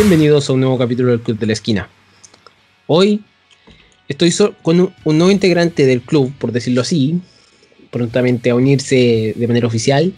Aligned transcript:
Bienvenidos 0.00 0.48
a 0.48 0.52
un 0.52 0.60
nuevo 0.60 0.78
capítulo 0.78 1.10
del 1.10 1.20
Club 1.20 1.40
de 1.40 1.46
la 1.46 1.54
Esquina. 1.54 1.88
Hoy 2.86 3.24
estoy 4.06 4.32
con 4.62 4.78
un, 4.78 5.18
nuevo 5.18 5.32
integrante 5.32 5.86
del 5.86 6.02
club, 6.02 6.32
por 6.38 6.52
decirlo 6.52 6.82
así, 6.82 7.20
prontamente 7.90 8.50
a 8.50 8.54
unirse 8.54 9.34
de 9.34 9.48
manera 9.48 9.66
oficial. 9.66 10.12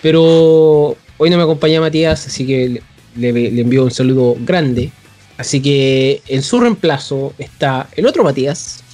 Pero 0.00 0.96
hoy 1.18 1.28
no 1.28 1.38
me 1.38 1.42
acompaña 1.42 1.80
Matías, 1.80 2.28
así 2.28 2.46
que 2.46 2.80
le, 3.16 3.32
le 3.32 3.62
envío 3.62 3.82
un 3.82 3.90
saludo 3.90 4.36
grande. 4.38 4.92
Así 5.36 5.60
que 5.60 6.22
en 6.28 6.42
su 6.42 6.60
reemplazo 6.60 7.34
está 7.36 7.88
el 7.96 8.06
otro 8.06 8.22
Matías, 8.22 8.84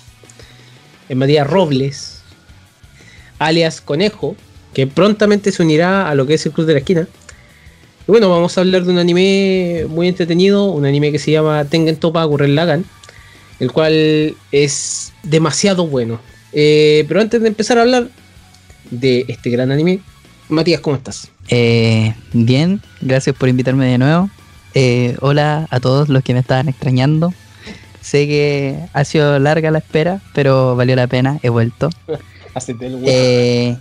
el 1.11 1.17
Matías 1.17 1.47
Robles, 1.47 2.23
alias 3.39 3.83
Conejo, 3.83 4.35
que 4.73 4.87
prontamente 4.87 5.53
se 5.53 5.63
unirá 5.63 6.09
a 6.09 6.15
lo 6.15 6.27
que 6.27 6.33
es 6.33 6.47
el 6.47 6.53
Club 6.53 6.67
de 6.67 6.73
la 6.73 6.79
Esquina. 6.79 7.07
Y 8.07 8.13
bueno, 8.13 8.31
vamos 8.31 8.57
a 8.57 8.61
hablar 8.61 8.85
de 8.85 8.93
un 8.93 8.99
anime 8.99 9.87
muy 9.89 10.07
entretenido, 10.07 10.67
un 10.67 10.87
anime 10.87 11.11
que 11.11 11.19
se 11.19 11.33
llama 11.33 11.65
Tengen 11.65 11.97
Topa 11.97 12.23
Gurren 12.25 12.55
Lagan, 12.55 12.85
el 13.59 13.73
cual 13.73 14.37
es 14.53 15.13
demasiado 15.25 15.89
bueno. 15.89 16.21
Eh, 16.53 17.05
pero 17.09 17.21
antes 17.21 17.43
de 17.43 17.49
empezar 17.49 17.79
a 17.79 17.83
hablar 17.83 18.09
de 18.91 19.25
este 19.27 19.51
gran 19.51 19.73
anime, 19.73 20.01
Matías, 20.49 20.81
¿cómo 20.81 20.95
estás? 20.95 21.29
Eh, 21.49 22.15
bien, 22.33 22.81
gracias 23.01 23.35
por 23.35 23.49
invitarme 23.49 23.87
de 23.87 23.99
nuevo. 23.99 24.31
Eh, 24.75 25.17
hola 25.21 25.67
a 25.71 25.81
todos 25.81 26.09
los 26.09 26.23
que 26.23 26.33
me 26.33 26.41
estaban 26.41 26.69
extrañando. 26.69 27.35
Sé 28.01 28.29
que 28.29 28.79
ha 28.93 29.05
sido 29.05 29.39
larga 29.41 29.73
la 29.73 29.79
espera, 29.79 30.21
pero 30.33 30.77
valió 30.77 30.95
la 30.95 31.09
pena, 31.09 31.41
he 31.43 31.49
vuelto. 31.49 31.91
eh, 33.05 33.77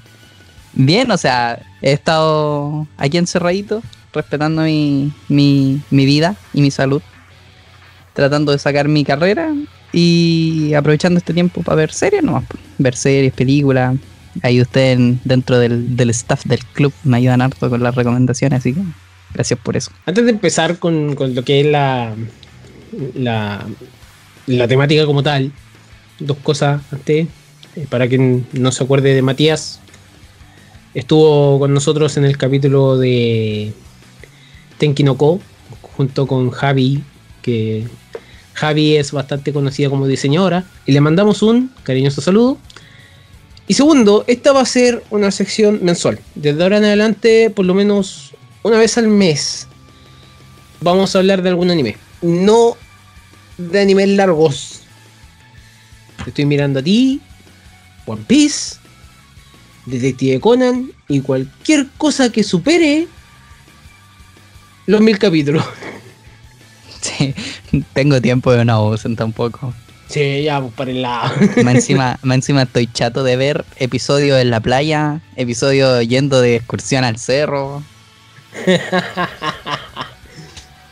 bien, 0.73 1.11
o 1.11 1.17
sea, 1.17 1.61
he 1.83 1.91
estado 1.91 2.87
aquí 2.97 3.19
encerradito, 3.19 3.83
respetando 4.15 4.63
mi, 4.63 5.13
mi, 5.27 5.81
mi 5.91 6.05
vida 6.05 6.35
y 6.53 6.61
mi 6.61 6.71
salud, 6.71 7.01
tratando 8.13 8.51
de 8.51 8.59
sacar 8.59 8.87
mi 8.87 9.03
carrera 9.03 9.53
y 9.91 10.73
aprovechando 10.73 11.17
este 11.17 11.33
tiempo 11.33 11.61
para 11.61 11.75
ver 11.75 11.91
series 11.91 12.23
nomás, 12.23 12.45
ver 12.77 12.95
series, 12.95 13.33
películas. 13.33 13.95
Ahí 14.41 14.59
ustedes 14.59 14.99
dentro 15.23 15.59
del, 15.59 15.95
del 15.95 16.09
staff 16.09 16.43
del 16.45 16.59
club 16.73 16.91
me 17.03 17.17
ayudan 17.17 17.41
harto 17.41 17.69
con 17.69 17.81
las 17.81 17.95
recomendaciones, 17.95 18.59
así 18.59 18.73
que 18.73 18.81
gracias 19.33 19.59
por 19.59 19.77
eso. 19.77 19.91
Antes 20.05 20.25
de 20.25 20.31
empezar 20.31 20.79
con, 20.79 21.15
con 21.15 21.35
lo 21.35 21.43
que 21.43 21.61
es 21.61 21.65
la, 21.67 22.13
la, 23.13 23.65
la 24.47 24.67
temática 24.67 25.05
como 25.05 25.23
tal, 25.23 25.51
dos 26.19 26.37
cosas 26.37 26.81
antes, 26.91 27.27
eh, 27.75 27.87
para 27.89 28.07
quien 28.07 28.45
no 28.53 28.71
se 28.71 28.83
acuerde 28.83 29.13
de 29.13 29.21
Matías, 29.21 29.79
estuvo 30.93 31.59
con 31.59 31.73
nosotros 31.73 32.17
en 32.17 32.25
el 32.25 32.37
capítulo 32.37 32.97
de 32.97 33.73
Tenkinoko, 34.77 35.39
junto 35.81 36.27
con 36.27 36.51
Javi, 36.51 37.03
que 37.41 37.87
Javi 38.53 38.95
es 38.95 39.11
bastante 39.11 39.53
conocida 39.53 39.89
como 39.89 40.07
diseñadora, 40.07 40.65
y 40.85 40.91
le 40.91 41.01
mandamos 41.01 41.41
un 41.41 41.71
cariñoso 41.83 42.21
saludo. 42.21 42.57
Y 43.67 43.73
segundo, 43.73 44.23
esta 44.27 44.53
va 44.53 44.61
a 44.61 44.65
ser 44.65 45.03
una 45.09 45.31
sección 45.31 45.79
mensual. 45.81 46.19
Desde 46.35 46.61
ahora 46.61 46.77
en 46.77 46.85
adelante, 46.85 47.49
por 47.49 47.65
lo 47.65 47.73
menos 47.73 48.33
una 48.63 48.77
vez 48.77 48.97
al 48.97 49.07
mes, 49.07 49.67
vamos 50.81 51.15
a 51.15 51.19
hablar 51.19 51.41
de 51.41 51.49
algún 51.49 51.71
anime. 51.71 51.97
No 52.21 52.77
de 53.57 53.81
animes 53.81 54.09
largos. 54.09 54.81
Te 56.23 56.29
estoy 56.29 56.45
mirando 56.45 56.79
a 56.79 56.83
ti, 56.83 57.21
One 58.05 58.23
Piece, 58.27 58.77
Detective 59.85 60.39
Conan 60.39 60.91
y 61.07 61.21
cualquier 61.21 61.87
cosa 61.97 62.31
que 62.31 62.43
supere 62.43 63.07
los 64.85 65.01
mil 65.01 65.17
capítulos. 65.19 65.63
Sí, 67.01 67.35
tengo 67.93 68.19
tiempo 68.19 68.51
de 68.51 68.65
no 68.65 68.87
usen 68.87 69.15
tampoco. 69.15 69.75
Sí, 70.07 70.41
ya, 70.41 70.59
pues 70.59 70.73
para 70.73 70.89
el 70.89 71.03
lado. 71.03 71.35
Más 71.63 71.75
encima, 71.75 72.17
más 72.23 72.35
encima 72.35 72.63
estoy 72.63 72.87
chato 72.87 73.23
de 73.23 73.35
ver 73.35 73.63
episodios 73.77 74.41
en 74.41 74.49
la 74.49 74.59
playa, 74.59 75.21
episodios 75.35 76.07
yendo 76.07 76.41
de 76.41 76.55
excursión 76.55 77.03
al 77.03 77.17
cerro. 77.17 77.83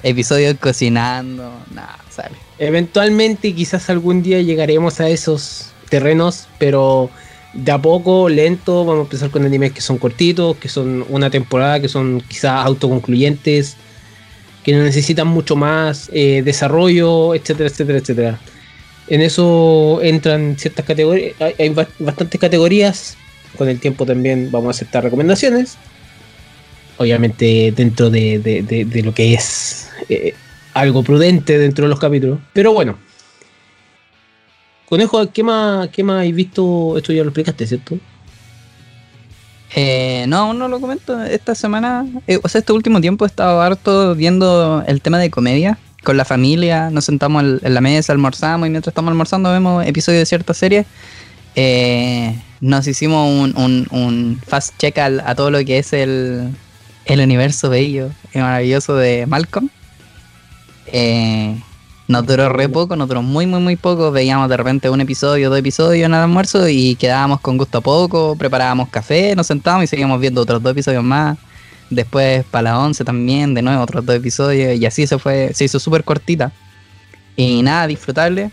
episodios 0.03 0.55
cocinando, 0.59 1.51
nada, 1.73 1.97
sale. 2.09 2.35
Eventualmente, 2.59 3.53
quizás 3.53 3.89
algún 3.89 4.21
día 4.21 4.41
llegaremos 4.41 4.99
a 4.99 5.09
esos 5.09 5.71
terrenos, 5.89 6.47
pero 6.59 7.09
de 7.53 7.71
a 7.71 7.81
poco, 7.81 8.29
lento, 8.29 8.83
vamos 8.85 9.01
a 9.01 9.03
empezar 9.03 9.29
con 9.29 9.45
animes 9.45 9.71
que 9.71 9.81
son 9.81 9.97
cortitos, 9.97 10.57
que 10.57 10.69
son 10.69 11.05
una 11.09 11.29
temporada, 11.29 11.79
que 11.79 11.87
son 11.87 12.21
quizás 12.27 12.65
autoconcluyentes, 12.65 13.77
que 14.63 14.73
necesitan 14.73 15.27
mucho 15.27 15.55
más 15.55 16.09
eh, 16.13 16.41
desarrollo, 16.43 17.35
etcétera, 17.35 17.69
etcétera, 17.69 17.99
etcétera. 17.99 18.39
En 19.07 19.21
eso 19.21 19.99
entran 20.01 20.57
ciertas 20.57 20.85
categorías, 20.85 21.35
hay 21.59 21.69
bastantes 21.99 22.39
categorías, 22.39 23.17
con 23.57 23.67
el 23.67 23.79
tiempo 23.79 24.05
también 24.05 24.49
vamos 24.49 24.67
a 24.67 24.71
aceptar 24.71 25.03
recomendaciones, 25.03 25.77
obviamente 26.97 27.73
dentro 27.75 28.09
de, 28.09 29.01
lo 29.03 29.13
que 29.13 29.33
es 29.33 29.89
eh, 30.09 30.33
algo 30.73 31.03
prudente 31.03 31.57
dentro 31.57 31.85
de 31.85 31.89
los 31.89 31.99
capítulos, 31.99 32.39
pero 32.53 32.71
bueno, 32.71 32.97
Conejo, 34.93 35.31
¿qué 35.31 35.43
más, 35.43 35.89
qué 35.89 36.03
más 36.03 36.23
has 36.23 36.35
visto? 36.35 36.97
Esto 36.97 37.13
ya 37.13 37.23
lo 37.23 37.29
explicaste, 37.29 37.65
¿cierto? 37.65 37.97
Eh, 39.75 40.25
no, 40.27 40.37
aún 40.37 40.59
no 40.59 40.67
lo 40.67 40.79
comento. 40.79 41.23
Esta 41.23 41.55
semana, 41.55 42.05
eh, 42.27 42.39
o 42.43 42.47
sea, 42.47 42.59
este 42.59 42.73
último 42.73 43.01
tiempo 43.01 43.25
he 43.25 43.27
estado 43.27 43.61
harto 43.61 44.15
viendo 44.15 44.83
el 44.87 45.01
tema 45.01 45.19
de 45.19 45.29
comedia 45.29 45.77
con 46.03 46.17
la 46.17 46.25
familia. 46.25 46.89
Nos 46.89 47.05
sentamos 47.05 47.43
en 47.61 47.73
la 47.73 47.81
mesa, 47.81 48.13
almorzamos 48.13 48.67
y 48.67 48.71
mientras 48.71 48.91
estamos 48.91 49.11
almorzando 49.11 49.51
vemos 49.51 49.85
episodios 49.85 50.21
de 50.21 50.25
ciertas 50.25 50.57
series. 50.57 50.85
Eh, 51.55 52.39
nos 52.61 52.87
hicimos 52.87 53.29
un, 53.55 54.41
fast 54.47 54.75
check 54.77 54.97
a 54.97 55.35
todo 55.35 55.51
lo 55.51 55.63
que 55.65 55.79
es 55.79 55.93
el, 55.93 56.53
el 57.05 57.19
universo 57.19 57.69
bello 57.69 58.09
y 58.33 58.39
maravilloso 58.39 58.95
de 58.95 59.25
Malcolm. 59.25 59.69
Eh, 60.87 61.55
nos 62.13 62.27
duró 62.27 62.47
re 62.47 62.69
poco, 62.69 62.95
nos 62.95 63.07
duró 63.07 63.23
muy, 63.23 63.47
muy, 63.47 63.59
muy 63.59 63.75
poco. 63.75 64.11
Veíamos 64.11 64.47
de 64.47 64.55
repente 64.55 64.87
un 64.87 65.01
episodio, 65.01 65.49
dos 65.49 65.57
episodios 65.57 66.05
en 66.05 66.13
el 66.13 66.19
almuerzo 66.19 66.69
y 66.69 66.95
quedábamos 66.95 67.41
con 67.41 67.57
gusto 67.57 67.79
a 67.79 67.81
poco. 67.81 68.35
Preparábamos 68.37 68.89
café, 68.89 69.35
nos 69.35 69.47
sentábamos 69.47 69.85
y 69.85 69.87
seguíamos 69.87 70.21
viendo 70.21 70.41
otros 70.41 70.61
dos 70.61 70.71
episodios 70.73 71.03
más. 71.03 71.39
Después 71.89 72.45
para 72.45 72.69
las 72.69 72.77
11 72.77 73.03
también, 73.03 73.55
de 73.55 73.63
nuevo 73.63 73.81
otros 73.81 74.05
dos 74.05 74.15
episodios. 74.15 74.79
Y 74.79 74.85
así 74.85 75.07
se 75.07 75.17
fue, 75.17 75.51
se 75.55 75.65
hizo 75.65 75.79
súper 75.79 76.03
cortita. 76.03 76.51
Y 77.35 77.63
nada, 77.63 77.87
disfrutable. 77.87 78.51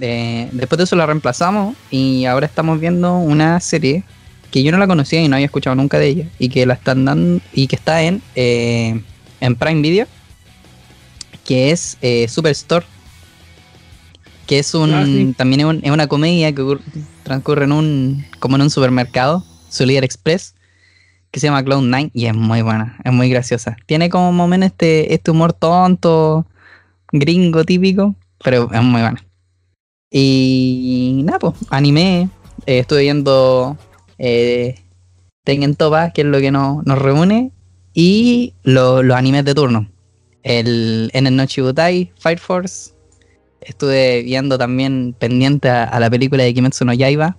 Eh, 0.00 0.48
después 0.52 0.78
de 0.78 0.84
eso 0.84 0.96
la 0.96 1.04
reemplazamos 1.04 1.76
y 1.90 2.24
ahora 2.24 2.46
estamos 2.46 2.80
viendo 2.80 3.18
una 3.18 3.60
serie 3.60 4.04
que 4.50 4.62
yo 4.62 4.72
no 4.72 4.78
la 4.78 4.86
conocía 4.86 5.22
y 5.22 5.28
no 5.28 5.36
había 5.36 5.46
escuchado 5.46 5.76
nunca 5.76 5.98
de 5.98 6.06
ella. 6.06 6.26
Y 6.38 6.48
que 6.48 6.64
la 6.64 6.74
están 6.74 7.04
dando 7.04 7.42
y 7.52 7.66
que 7.66 7.76
está 7.76 8.02
en, 8.02 8.22
eh, 8.36 9.02
en 9.40 9.54
Prime 9.54 9.82
Video 9.82 10.06
que 11.44 11.70
es 11.70 11.98
eh, 12.02 12.26
Superstore, 12.28 12.86
que 14.46 14.58
es 14.58 14.74
un 14.74 14.92
ah, 14.92 15.34
también 15.36 15.82
es, 15.82 15.90
una 15.90 16.06
comedia 16.06 16.52
que 16.52 16.78
transcurre 17.22 17.64
en 17.64 17.72
un 17.72 18.26
como 18.38 18.56
en 18.56 18.62
un 18.62 18.70
supermercado, 18.70 19.44
su 19.68 19.86
líder 19.86 20.04
express, 20.04 20.54
que 21.30 21.40
se 21.40 21.46
llama 21.46 21.64
Cloud 21.64 21.82
Nine 21.82 22.10
y 22.12 22.26
es 22.26 22.34
muy 22.34 22.62
buena, 22.62 22.98
es 23.04 23.12
muy 23.12 23.28
graciosa. 23.30 23.76
Tiene 23.86 24.10
como 24.10 24.32
momento 24.32 24.66
este 24.66 25.14
este 25.14 25.30
humor 25.30 25.52
tonto, 25.52 26.46
gringo 27.12 27.64
típico, 27.64 28.14
pero 28.42 28.70
es 28.72 28.82
muy 28.82 29.00
buena. 29.00 29.24
Y 30.10 31.22
nada, 31.24 31.38
pues, 31.38 31.54
anime, 31.70 32.28
eh, 32.66 32.80
estuve 32.80 33.00
viendo 33.02 33.78
eh, 34.18 34.74
Tengen 35.44 35.74
Topa, 35.74 36.10
que 36.10 36.20
es 36.20 36.26
lo 36.26 36.38
que 36.38 36.50
nos 36.50 36.84
reúne, 36.98 37.50
y 37.94 38.54
los 38.62 39.10
animes 39.10 39.44
de 39.44 39.54
turno 39.54 39.88
el, 40.42 41.10
en 41.12 41.26
el 41.26 41.36
Nochibutai 41.36 42.12
Fire 42.18 42.38
Force 42.38 42.92
estuve 43.66 44.22
viendo 44.22 44.58
también 44.58 45.14
pendiente 45.18 45.68
a, 45.68 45.98
la 45.98 46.10
película 46.10 46.42
de 46.42 46.54
Kimetsu 46.54 46.84
no 46.84 46.92
Yaiba, 46.92 47.36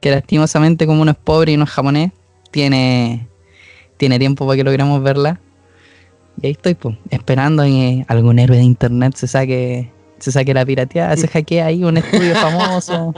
que 0.00 0.10
lastimosamente 0.10 0.86
como 0.86 1.02
uno 1.02 1.12
es 1.12 1.16
pobre 1.16 1.52
y 1.52 1.54
uno 1.54 1.64
es 1.64 1.70
japonés, 1.70 2.12
tiene, 2.50 3.28
tiene 3.96 4.18
tiempo 4.18 4.46
para 4.46 4.56
que 4.56 4.64
logremos 4.64 5.02
verla. 5.02 5.40
Y 6.40 6.46
ahí 6.46 6.52
estoy, 6.52 6.74
pues, 6.74 6.96
esperando 7.10 7.64
que 7.64 8.04
algún 8.08 8.38
héroe 8.38 8.56
de 8.56 8.62
internet 8.62 9.14
se 9.14 9.26
saque, 9.26 9.90
se 10.18 10.32
saque 10.32 10.54
la 10.54 10.64
pirateada, 10.64 11.16
se 11.16 11.28
hackea 11.28 11.66
ahí 11.66 11.84
un 11.84 11.98
estudio 11.98 12.34
famoso 12.34 13.14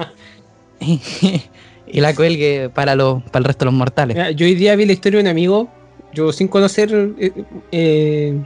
y, 0.81 2.01
la 2.01 2.15
cuelgue 2.15 2.69
para, 2.69 2.97
lo, 2.97 3.23
para 3.31 3.41
el 3.41 3.45
resto 3.45 3.65
de 3.65 3.71
los 3.71 3.75
mortales. 3.75 4.37
yo 4.37 4.47
hoy 4.47 4.55
día 4.55 4.75
vi 4.75 4.87
la 4.87 4.93
historia 4.93 5.19
de 5.19 5.25
un 5.25 5.29
amigo, 5.29 5.69
yo 6.13 6.33
sin 6.33 6.49
conocer 6.49 7.13
eh, 7.19 7.33
eh, 7.71 8.41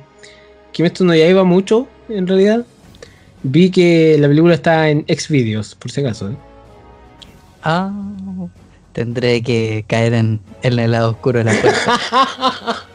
Kimetsu 0.73 1.05
no 1.05 1.15
ya 1.15 1.27
iba 1.27 1.43
mucho, 1.43 1.89
en 2.09 2.27
realidad. 2.27 2.67
Vi 3.43 3.71
que 3.71 4.17
la 4.19 4.29
película 4.29 4.55
está 4.55 4.89
en 4.89 5.05
Xvideos, 5.09 5.75
por 5.75 5.91
si 5.91 6.01
acaso. 6.01 6.31
¿eh? 6.31 6.37
Ah, 7.63 7.93
tendré 8.93 9.43
que 9.43 9.85
caer 9.87 10.15
en, 10.15 10.41
el 10.63 10.91
lado 10.91 11.11
oscuro 11.11 11.39
de 11.41 11.45
la 11.45 11.61
puerta. 11.61 12.87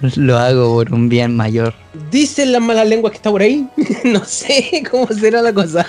Lo 0.16 0.36
hago 0.38 0.74
por 0.74 0.92
un 0.92 1.08
bien 1.08 1.34
mayor. 1.34 1.74
Dicen 2.10 2.52
las 2.52 2.62
malas 2.62 2.86
lenguas 2.86 3.12
que 3.12 3.16
está 3.16 3.30
por 3.30 3.42
ahí. 3.42 3.66
no 4.04 4.24
sé 4.24 4.82
cómo 4.90 5.06
será 5.08 5.42
la 5.42 5.52
cosa. 5.52 5.86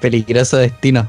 Peligroso 0.00 0.56
destino. 0.56 1.08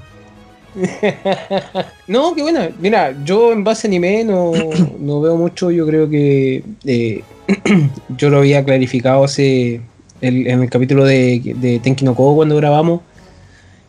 no, 2.08 2.34
qué 2.36 2.42
buena. 2.42 2.70
Mira, 2.80 3.16
yo 3.24 3.52
en 3.52 3.64
base 3.64 3.88
a 3.88 3.90
anime 3.90 4.24
no, 4.24 4.52
no 5.00 5.22
veo 5.22 5.36
mucho. 5.36 5.72
Yo 5.72 5.86
creo 5.86 6.10
que 6.10 6.64
eh, 6.86 7.24
yo 8.18 8.30
lo 8.30 8.40
había 8.40 8.64
clarificado 8.64 9.24
hace 9.24 9.82
en 10.22 10.62
el 10.62 10.70
capítulo 10.70 11.04
de, 11.06 11.42
de 11.58 11.80
Tenki 11.80 12.06
no 12.06 12.16
Ko 12.16 12.36
cuando 12.36 12.56
grabamos. 12.56 13.02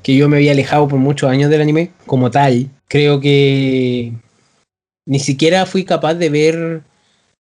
Que 0.02 0.16
yo 0.16 0.28
me 0.28 0.36
había 0.36 0.52
alejado 0.52 0.86
por 0.88 0.98
muchos 0.98 1.30
años 1.30 1.50
del 1.50 1.62
anime 1.62 1.90
como 2.06 2.30
tal. 2.30 2.68
Creo 2.88 3.20
que 3.20 4.12
ni 5.06 5.18
siquiera 5.18 5.66
fui 5.66 5.84
capaz 5.84 6.14
de 6.14 6.28
ver 6.28 6.82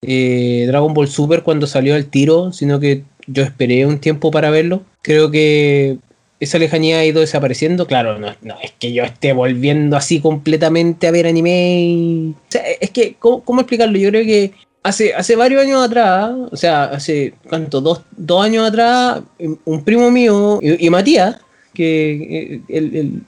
eh, 0.03 0.65
Dragon 0.67 0.93
Ball 0.93 1.09
Super 1.09 1.43
cuando 1.43 1.67
salió 1.67 1.95
al 1.95 2.07
tiro, 2.07 2.53
sino 2.53 2.81
que 2.81 3.05
yo 3.27 3.43
esperé 3.43 3.87
un 3.87 3.99
tiempo 3.99 4.31
para 4.31 4.51
verlo. 4.51 4.83
Creo 5.03 5.31
que 5.31 5.99
esa 6.41 6.59
lejanía 6.59 6.99
ha 6.99 7.05
ido 7.05 7.21
desapareciendo. 7.21 7.87
Claro, 7.87 8.19
no, 8.19 8.29
es 8.63 8.73
que 8.79 8.93
yo 8.93 9.05
esté 9.05 9.33
volviendo 9.33 9.97
así 9.97 10.21
completamente 10.21 11.07
a 11.07 11.11
ver 11.11 11.27
anime. 11.27 12.35
es 12.81 12.91
que, 12.91 13.17
¿cómo, 13.19 13.61
explicarlo? 13.61 13.99
Yo 13.99 14.11
creo 14.11 14.25
que 14.25 14.53
hace, 14.83 15.15
hace 15.15 15.37
varios 15.37 15.63
años 15.63 15.85
atrás, 15.85 16.33
o 16.51 16.57
sea, 16.57 16.85
hace, 16.85 17.35
¿cuánto? 17.49 17.81
Dos, 17.81 18.45
años 18.45 18.69
atrás, 18.69 19.23
un 19.65 19.85
primo 19.85 20.11
mío 20.11 20.61
y, 20.63 20.91
Matías, 20.91 21.37
que 21.73 22.55
eh, 22.55 22.61
el, 22.69 23.23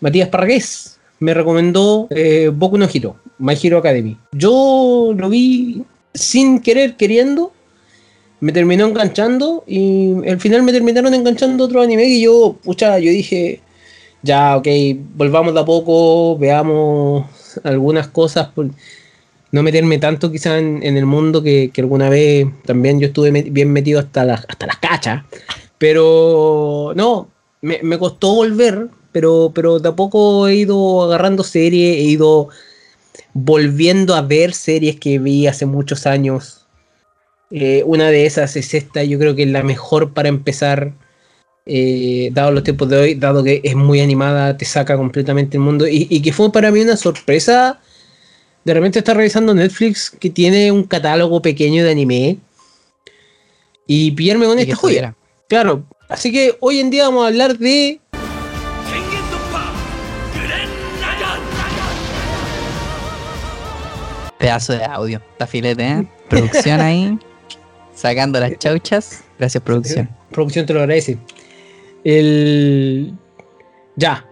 Matías 0.00 0.28
Parragués, 0.28 0.98
me 1.20 1.34
recomendó 1.34 2.06
eh, 2.10 2.50
Boku 2.54 2.78
no 2.78 2.88
Hero, 2.92 3.16
My 3.38 3.54
Hero 3.60 3.78
Academy. 3.78 4.16
Yo 4.32 5.12
lo 5.16 5.28
vi 5.28 5.82
sin 6.14 6.60
querer, 6.60 6.96
queriendo, 6.96 7.52
me 8.40 8.52
terminó 8.52 8.86
enganchando 8.86 9.64
y 9.66 10.26
al 10.28 10.40
final 10.40 10.62
me 10.62 10.72
terminaron 10.72 11.12
enganchando 11.14 11.64
otro 11.64 11.82
anime 11.82 12.04
y 12.04 12.22
yo, 12.22 12.56
pucha, 12.62 12.98
yo 12.98 13.10
dije, 13.10 13.60
ya, 14.22 14.56
ok, 14.56 14.66
volvamos 15.14 15.54
de 15.54 15.60
a 15.60 15.64
poco, 15.64 16.38
veamos 16.38 17.26
algunas 17.64 18.08
cosas, 18.08 18.48
por 18.48 18.68
no 19.50 19.62
meterme 19.62 19.98
tanto 19.98 20.30
quizá 20.30 20.58
en, 20.58 20.82
el 20.82 21.06
mundo 21.06 21.42
que, 21.42 21.72
alguna 21.78 22.08
vez 22.10 22.46
también 22.64 23.00
yo 23.00 23.08
estuve 23.08 23.30
bien 23.30 23.72
metido 23.72 23.98
hasta, 23.98 24.24
las 24.24 24.44
hasta 24.48 24.66
las 24.66 24.78
cachas, 24.78 25.24
pero 25.78 26.92
no, 26.94 27.28
me, 27.62 27.80
me, 27.82 27.98
costó 27.98 28.34
volver, 28.34 28.88
pero, 29.10 29.52
pero 29.54 29.80
de 29.80 29.88
a 29.88 29.96
poco 29.96 30.46
he 30.48 30.56
ido 30.56 31.02
agarrando 31.04 31.42
series, 31.42 31.96
he 31.96 32.02
ido 32.02 32.48
volviendo 33.32 34.14
a 34.14 34.22
ver 34.22 34.52
series 34.52 34.96
que 35.00 35.18
vi 35.18 35.46
hace 35.46 35.66
muchos 35.66 36.06
años 36.06 36.57
eh, 37.50 37.82
una 37.86 38.10
de 38.10 38.26
esas 38.26 38.56
es 38.56 38.74
esta, 38.74 39.02
yo 39.04 39.18
creo 39.18 39.34
que 39.34 39.44
es 39.44 39.48
la 39.48 39.62
mejor 39.62 40.12
para 40.12 40.28
empezar, 40.28 40.92
eh, 41.64 42.28
dado 42.32 42.50
los 42.50 42.62
tiempos 42.62 42.88
de 42.90 42.96
hoy, 42.98 43.14
dado 43.14 43.42
que 43.42 43.60
es 43.64 43.74
muy 43.74 44.00
animada, 44.00 44.56
te 44.56 44.64
saca 44.64 44.96
completamente 44.96 45.56
el 45.56 45.62
mundo 45.62 45.86
y, 45.88 46.20
que 46.20 46.32
fue 46.32 46.52
para 46.52 46.70
mí 46.70 46.80
una 46.80 46.96
sorpresa. 46.96 47.80
De 48.64 48.74
repente 48.74 48.98
está 48.98 49.14
revisando 49.14 49.54
Netflix 49.54 50.10
que 50.10 50.28
tiene 50.28 50.70
un 50.70 50.84
catálogo 50.84 51.40
pequeño 51.40 51.84
de 51.84 51.90
anime 51.90 52.38
y 53.86 54.10
pillarme 54.10 54.46
con 54.46 54.58
esta 54.58 54.76
joya. 54.76 55.14
Claro, 55.48 55.84
así 56.08 56.30
que 56.30 56.56
hoy 56.60 56.80
en 56.80 56.90
día 56.90 57.04
vamos 57.04 57.24
a 57.24 57.28
hablar 57.28 57.56
de 57.56 58.00
Pedazo 64.38 64.74
de 64.74 64.84
audio. 64.84 65.20
Está 65.32 65.46
filete, 65.46 65.84
¿eh? 65.84 66.06
Producción 66.28 66.80
ahí. 66.80 67.18
Sacando 67.98 68.38
las 68.38 68.56
chauchas. 68.60 69.24
Gracias, 69.40 69.60
producción. 69.60 70.08
Producción 70.30 70.64
te 70.64 70.72
lo 70.72 70.78
agradece. 70.78 71.18
El. 72.04 73.12
Ya. 73.96 74.24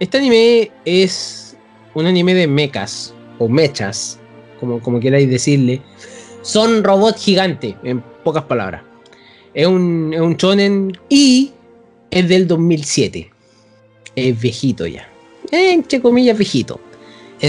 Este 0.00 0.16
anime 0.16 0.70
es 0.86 1.54
un 1.92 2.06
anime 2.06 2.32
de 2.32 2.46
mechas. 2.46 3.12
O 3.38 3.46
mechas. 3.46 4.18
Como, 4.58 4.80
como 4.80 5.00
queráis 5.00 5.28
decirle. 5.28 5.82
Son 6.40 6.82
robots 6.82 7.22
gigantes. 7.22 7.74
En 7.84 8.00
pocas 8.24 8.44
palabras. 8.44 8.80
Es 9.52 9.66
un, 9.66 10.14
es 10.14 10.20
un 10.22 10.38
shonen. 10.38 10.98
Y 11.10 11.52
es 12.10 12.26
del 12.26 12.48
2007. 12.48 13.30
Es 14.16 14.40
viejito 14.40 14.86
ya. 14.86 15.06
Entre 15.50 16.00
comillas, 16.00 16.38
viejito 16.38 16.80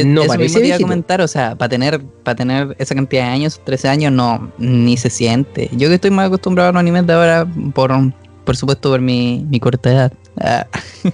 no 0.03 0.21
eso 0.21 0.27
parece 0.27 0.59
mismo 0.59 0.80
comentar, 0.80 1.21
o 1.21 1.27
sea, 1.27 1.56
para 1.56 1.69
tener, 1.69 2.01
para 2.24 2.36
tener 2.36 2.75
esa 2.80 2.95
cantidad 2.95 3.24
de 3.24 3.30
años, 3.30 3.62
13 3.63 3.88
años, 3.88 4.12
no, 4.12 4.51
ni 4.57 4.97
se 4.97 5.09
siente. 5.09 5.69
Yo 5.74 5.88
que 5.89 5.95
estoy 5.95 6.12
más 6.12 6.27
acostumbrado 6.27 6.69
a 6.69 6.74
los 6.74 6.80
animes 6.80 7.06
de 7.06 7.13
ahora, 7.13 7.47
por, 7.74 7.92
por 8.44 8.57
supuesto, 8.57 8.89
por 8.89 9.01
mi, 9.01 9.45
mi 9.50 9.59
corta 9.59 9.92
edad. 9.92 10.13
Ah. 10.39 10.68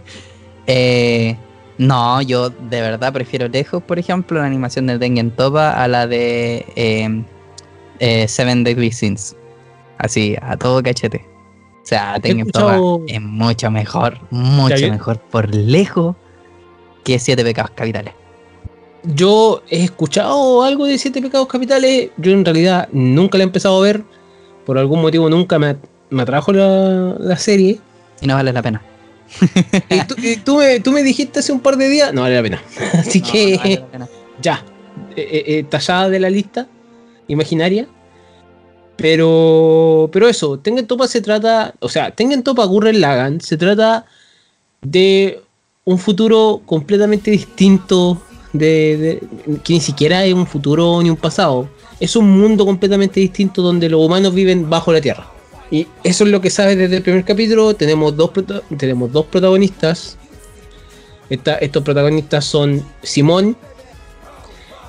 Eh, 0.68 1.36
no, 1.80 2.22
yo 2.22 2.50
de 2.50 2.81
verdad 2.81 3.12
prefiero 3.12 3.48
lejos, 3.48 3.81
por 3.83 3.98
ejemplo, 3.98 4.39
la 4.39 4.45
animación 4.45 4.86
de 4.88 5.00
Tengen 5.00 5.31
Topa 5.31 5.72
a 5.72 5.88
la 5.88 6.06
de 6.06 6.66
eh, 6.75 7.24
eh, 8.00 8.27
Seven 8.27 8.63
Deadly 8.63 8.92
Sins. 8.92 9.36
Así, 9.98 10.38
a 10.42 10.56
todo 10.56 10.81
cachete. 10.84 11.25
O 11.81 11.86
sea, 11.86 12.19
Tengen 12.22 12.50
Topa 12.51 12.77
es 13.07 13.22
mucho 13.22 13.72
mejor, 13.72 14.19
mucho 14.30 14.89
mejor 14.89 15.19
por 15.19 15.54
lejos 15.54 16.16
que 17.04 17.18
Siete 17.18 17.44
Pecados 17.44 17.72
Capitales 17.72 18.13
yo 19.03 19.63
he 19.69 19.83
escuchado 19.83 20.63
algo 20.63 20.86
de 20.86 20.98
Siete 20.98 21.21
Pecados 21.21 21.48
Capitales. 21.48 22.09
Yo 22.18 22.31
en 22.31 22.45
realidad 22.45 22.88
nunca 22.92 23.38
la 23.38 23.44
he 23.44 23.48
empezado 23.48 23.77
a 23.77 23.81
ver. 23.81 24.03
Por 24.65 24.77
algún 24.77 25.01
motivo 25.01 25.30
nunca 25.30 25.57
me, 25.57 25.75
atrajo 26.21 26.53
la, 26.53 27.38
serie. 27.38 27.80
Y 28.21 28.27
no 28.27 28.36
vale 28.36 28.53
la 28.53 28.62
pena. 28.62 28.81
y, 29.89 30.36
tú, 30.38 30.57
me, 30.92 31.03
dijiste 31.03 31.39
hace 31.39 31.51
un 31.51 31.62
par 31.62 31.77
de 31.77 31.89
días, 31.89 32.13
no 32.13 32.21
vale 32.21 32.36
la 32.36 32.44
pena. 32.44 32.62
Así 32.94 33.21
que 33.21 33.83
ya, 34.42 34.63
eh, 35.15 35.27
eh, 35.31 35.44
eh, 35.48 35.63
tallada 35.63 36.09
de 36.09 36.19
la 36.19 36.30
lista 36.30 36.68
imaginaria. 37.27 37.88
Pero, 38.98 40.10
pero 40.13 40.27
eso, 40.27 40.60
Tengen 40.60 40.86
Topa 40.86 41.08
se 41.08 41.22
trata, 41.22 41.74
o 41.79 41.89
sea, 41.89 42.12
Tengen 42.12 42.43
Topa 42.43 42.65
Gurren 42.65 43.01
Lagan 43.01 43.41
se 43.41 43.58
trata 43.58 44.05
de 44.84 45.41
un 45.86 45.98
futuro 45.98 46.62
completamente 46.67 47.31
distinto 47.31 48.22
de, 48.53 49.22
que 49.63 49.74
ni 49.74 49.81
siquiera 49.81 50.25
es 50.25 50.34
un 50.34 50.48
futuro 50.48 51.01
ni 51.01 51.10
un 51.10 51.17
pasado. 51.17 51.67
Es 52.00 52.15
un 52.15 52.29
mundo 52.29 52.65
completamente 52.65 53.20
distinto 53.20 53.62
donde 53.62 53.89
los 53.89 54.05
humanos 54.05 54.34
viven 54.34 54.70
bajo 54.70 54.91
la 54.91 55.01
tierra. 55.01 55.27
Y 55.70 55.88
eso 56.03 56.25
es 56.25 56.31
lo 56.31 56.41
que 56.41 56.50
sabes 56.50 56.77
desde 56.77 56.98
el 56.98 57.03
primer 57.03 57.24
capítulo. 57.24 57.74
Tenemos 57.75 58.15
dos, 58.15 58.31
tenemos 58.77 59.12
dos 59.12 59.25
protagonistas. 59.25 60.17
estos 61.29 61.84
protagonistas 61.84 62.43
son 62.46 62.84
Simón 63.01 63.55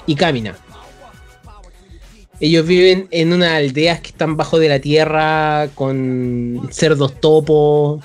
y 0.07 0.14
Camina. 0.16 0.57
Ellos 2.40 2.66
viven 2.66 3.07
en 3.12 3.33
unas 3.33 3.52
aldeas 3.52 4.00
que 4.00 4.09
están 4.09 4.37
bajo 4.37 4.59
de 4.59 4.69
la 4.69 4.81
tierra 4.81 5.69
con 5.76 6.69
cerdos 6.73 7.21
topos, 7.21 8.02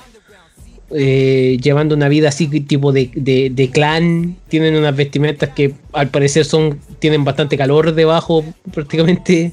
eh, 0.91 1.58
llevando 1.62 1.96
una 1.96 2.08
vida 2.08 2.29
así 2.29 2.48
tipo 2.62 2.94
de, 2.94 3.70
clan, 3.74 4.38
tienen 4.48 4.75
unas 4.75 4.96
vestimentas 4.96 5.50
que 5.50 5.74
al 5.91 6.10
parecer 6.10 6.46
son 6.46 6.79
tienen 7.00 7.25
bastante 7.25 7.58
calor 7.58 7.94
debajo 7.94 8.46
prácticamente. 8.74 9.51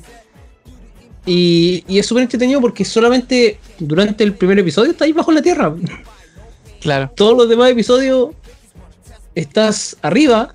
Y, 1.27 1.85
es 1.89 2.07
súper 2.07 2.25
entretenido 2.25 2.61
porque 2.61 2.85
solamente 2.85 3.59
durante 3.79 4.23
el 4.23 4.35
primer 4.35 4.59
episodio 4.59 4.93
estás 4.93 5.07
ahí 5.07 5.13
bajo 5.13 5.33
la 5.33 5.43
tierra. 5.43 5.75
Claro. 6.81 7.11
Todos 7.17 7.37
los 7.37 7.49
demás 7.49 7.71
episodios 7.71 8.31
estás 9.35 9.97
arriba, 10.03 10.55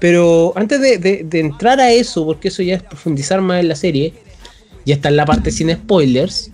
pero 0.00 0.52
antes 0.56 0.80
de, 0.80 0.98
de 0.98 1.40
entrar 1.40 1.78
a 1.80 1.92
eso, 1.92 2.24
porque 2.24 2.48
eso 2.48 2.62
ya 2.62 2.76
es 2.76 2.82
profundizar 2.82 3.40
más 3.42 3.60
en 3.60 3.68
la 3.68 3.76
serie, 3.76 4.14
ya 4.86 4.94
está 4.94 5.10
en 5.10 5.16
la 5.16 5.26
parte 5.26 5.50
sin 5.50 5.70
spoilers 5.70 6.50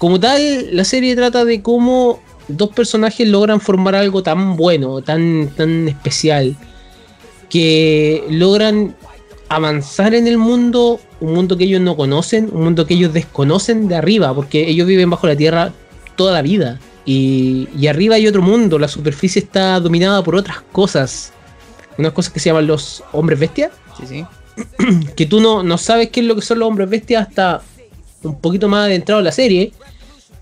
como 0.00 0.18
tal, 0.18 0.74
la 0.74 0.84
serie 0.84 1.14
trata 1.14 1.44
de 1.44 1.60
cómo 1.60 2.20
dos 2.48 2.70
personajes 2.70 3.28
logran 3.28 3.60
formar 3.60 3.94
algo 3.94 4.22
tan 4.22 4.56
bueno, 4.56 5.02
tan, 5.02 5.48
tan 5.54 5.88
especial, 5.88 6.56
que 7.50 8.24
logran 8.30 8.96
avanzar 9.50 10.14
en 10.14 10.26
el 10.26 10.38
mundo, 10.38 11.00
un 11.20 11.34
mundo 11.34 11.58
que 11.58 11.64
ellos 11.64 11.82
no 11.82 11.98
conocen, 11.98 12.48
un 12.50 12.64
mundo 12.64 12.86
que 12.86 12.94
ellos 12.94 13.12
desconocen 13.12 13.88
de 13.88 13.96
arriba, 13.96 14.34
porque 14.34 14.70
ellos 14.70 14.86
viven 14.86 15.10
bajo 15.10 15.26
la 15.26 15.36
tierra 15.36 15.70
toda 16.16 16.32
la 16.32 16.40
vida. 16.40 16.80
Y, 17.04 17.68
arriba 17.86 18.14
hay 18.14 18.26
otro 18.26 18.40
mundo, 18.40 18.78
la 18.78 18.88
superficie 18.88 19.42
está 19.42 19.78
dominada 19.80 20.24
por 20.24 20.34
otras 20.34 20.62
cosas. 20.72 21.34
Unas 21.98 22.12
cosas 22.12 22.32
que 22.32 22.40
se 22.40 22.48
llaman 22.48 22.66
los 22.66 23.04
hombres 23.12 23.38
bestias. 23.38 23.70
Sí, 23.98 24.06
sí. 24.06 24.24
Que 25.14 25.26
tú 25.26 25.40
no, 25.40 25.62
no 25.62 25.76
sabes 25.76 26.08
qué 26.08 26.20
es 26.20 26.26
lo 26.26 26.36
que 26.36 26.40
son 26.40 26.58
los 26.58 26.68
hombres 26.68 26.88
bestias 26.88 27.28
hasta 27.28 27.60
un 28.22 28.40
poquito 28.40 28.66
más 28.66 28.86
adentrado 28.86 29.20
en 29.20 29.26
la 29.26 29.32
serie. 29.32 29.72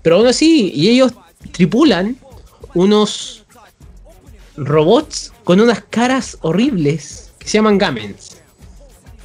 Pero 0.01 0.17
aún 0.17 0.27
así, 0.27 0.71
y 0.73 0.89
ellos 0.89 1.13
tripulan 1.51 2.17
unos 2.73 3.43
robots 4.55 5.31
con 5.43 5.59
unas 5.59 5.81
caras 5.89 6.37
horribles 6.41 7.31
que 7.39 7.47
se 7.47 7.57
llaman 7.57 7.77
Gamens. 7.77 8.37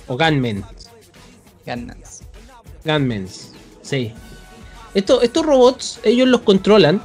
O 0.07 0.16
Gunmen. 0.16 0.62
Ganas. 1.66 2.23
Gunmens. 2.85 3.50
Sí. 3.83 4.12
Esto- 4.95 5.23
estos 5.23 5.45
robots, 5.47 5.99
ellos 6.04 6.28
los 6.28 6.43
controlan. 6.43 7.02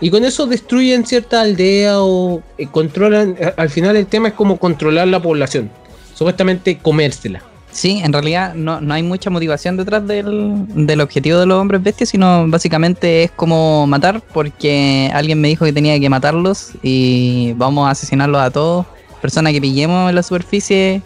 Y 0.00 0.10
con 0.10 0.24
eso 0.24 0.46
destruyen 0.46 1.06
cierta 1.06 1.40
aldea 1.40 2.00
o 2.02 2.42
eh, 2.56 2.66
controlan. 2.70 3.36
a- 3.42 3.60
Al 3.60 3.70
final 3.70 3.96
el 3.96 4.06
tema 4.06 4.28
es 4.28 4.34
como 4.34 4.58
controlar 4.58 5.08
la 5.08 5.20
población. 5.20 5.70
Supuestamente 6.14 6.78
comérsela. 6.78 7.42
Sí, 7.78 8.00
en 8.02 8.12
realidad 8.12 8.54
no, 8.56 8.80
no 8.80 8.92
hay 8.92 9.04
mucha 9.04 9.30
motivación 9.30 9.76
detrás 9.76 10.04
del, 10.04 10.64
del 10.84 11.00
objetivo 11.00 11.38
de 11.38 11.46
los 11.46 11.60
hombres 11.60 11.80
bestias, 11.80 12.08
sino 12.08 12.48
básicamente 12.48 13.22
es 13.22 13.30
como 13.30 13.86
matar, 13.86 14.20
porque 14.34 15.12
alguien 15.14 15.40
me 15.40 15.46
dijo 15.46 15.64
que 15.64 15.72
tenía 15.72 16.00
que 16.00 16.10
matarlos 16.10 16.72
y 16.82 17.52
vamos 17.52 17.86
a 17.86 17.92
asesinarlos 17.92 18.40
a 18.40 18.50
todos. 18.50 18.84
Persona 19.22 19.52
que 19.52 19.60
pillemos 19.60 20.08
en 20.08 20.16
la 20.16 20.24
superficie 20.24 21.02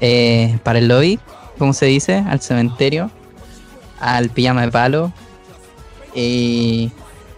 eh, 0.00 0.56
para 0.62 0.78
el 0.78 0.86
lobby, 0.86 1.18
como 1.58 1.72
se 1.72 1.86
dice, 1.86 2.22
al 2.28 2.40
cementerio, 2.40 3.10
al 3.98 4.30
pijama 4.30 4.62
de 4.62 4.70
palo. 4.70 5.12
Y, 6.14 6.92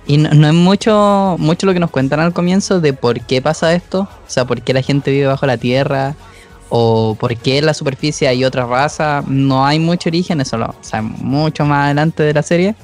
y 0.06 0.18
no, 0.18 0.28
no 0.34 0.46
es 0.46 0.52
mucho, 0.52 1.37
mucho 1.38 1.64
lo 1.64 1.72
que 1.72 1.80
nos 1.80 1.90
cuentan 1.90 2.20
al 2.20 2.34
comienzo 2.34 2.82
de 2.82 2.92
por 2.92 3.18
qué 3.22 3.40
pasa 3.40 3.72
esto, 3.72 4.00
o 4.00 4.30
sea, 4.30 4.44
por 4.44 4.60
qué 4.60 4.75
la 4.75 4.82
gente 4.82 5.10
vive 5.10 5.26
bajo 5.26 5.46
la 5.46 5.56
tierra, 5.56 6.16
o 6.70 7.16
por 7.18 7.37
qué 7.37 7.58
en 7.58 7.66
la 7.66 7.75
superficie 7.75 8.28
hay 8.28 8.44
otra 8.44 8.66
raza. 8.66 9.22
No 9.26 9.64
hay 9.66 9.78
mucho 9.78 10.08
origen, 10.08 10.40
eso 10.40 10.56
lo 10.58 10.75
sabemos 10.80 11.20
mucho 11.20 11.64
más 11.64 11.87
adelante 11.87 12.22
de 12.22 12.34
la 12.34 12.42
serie. 12.42 12.75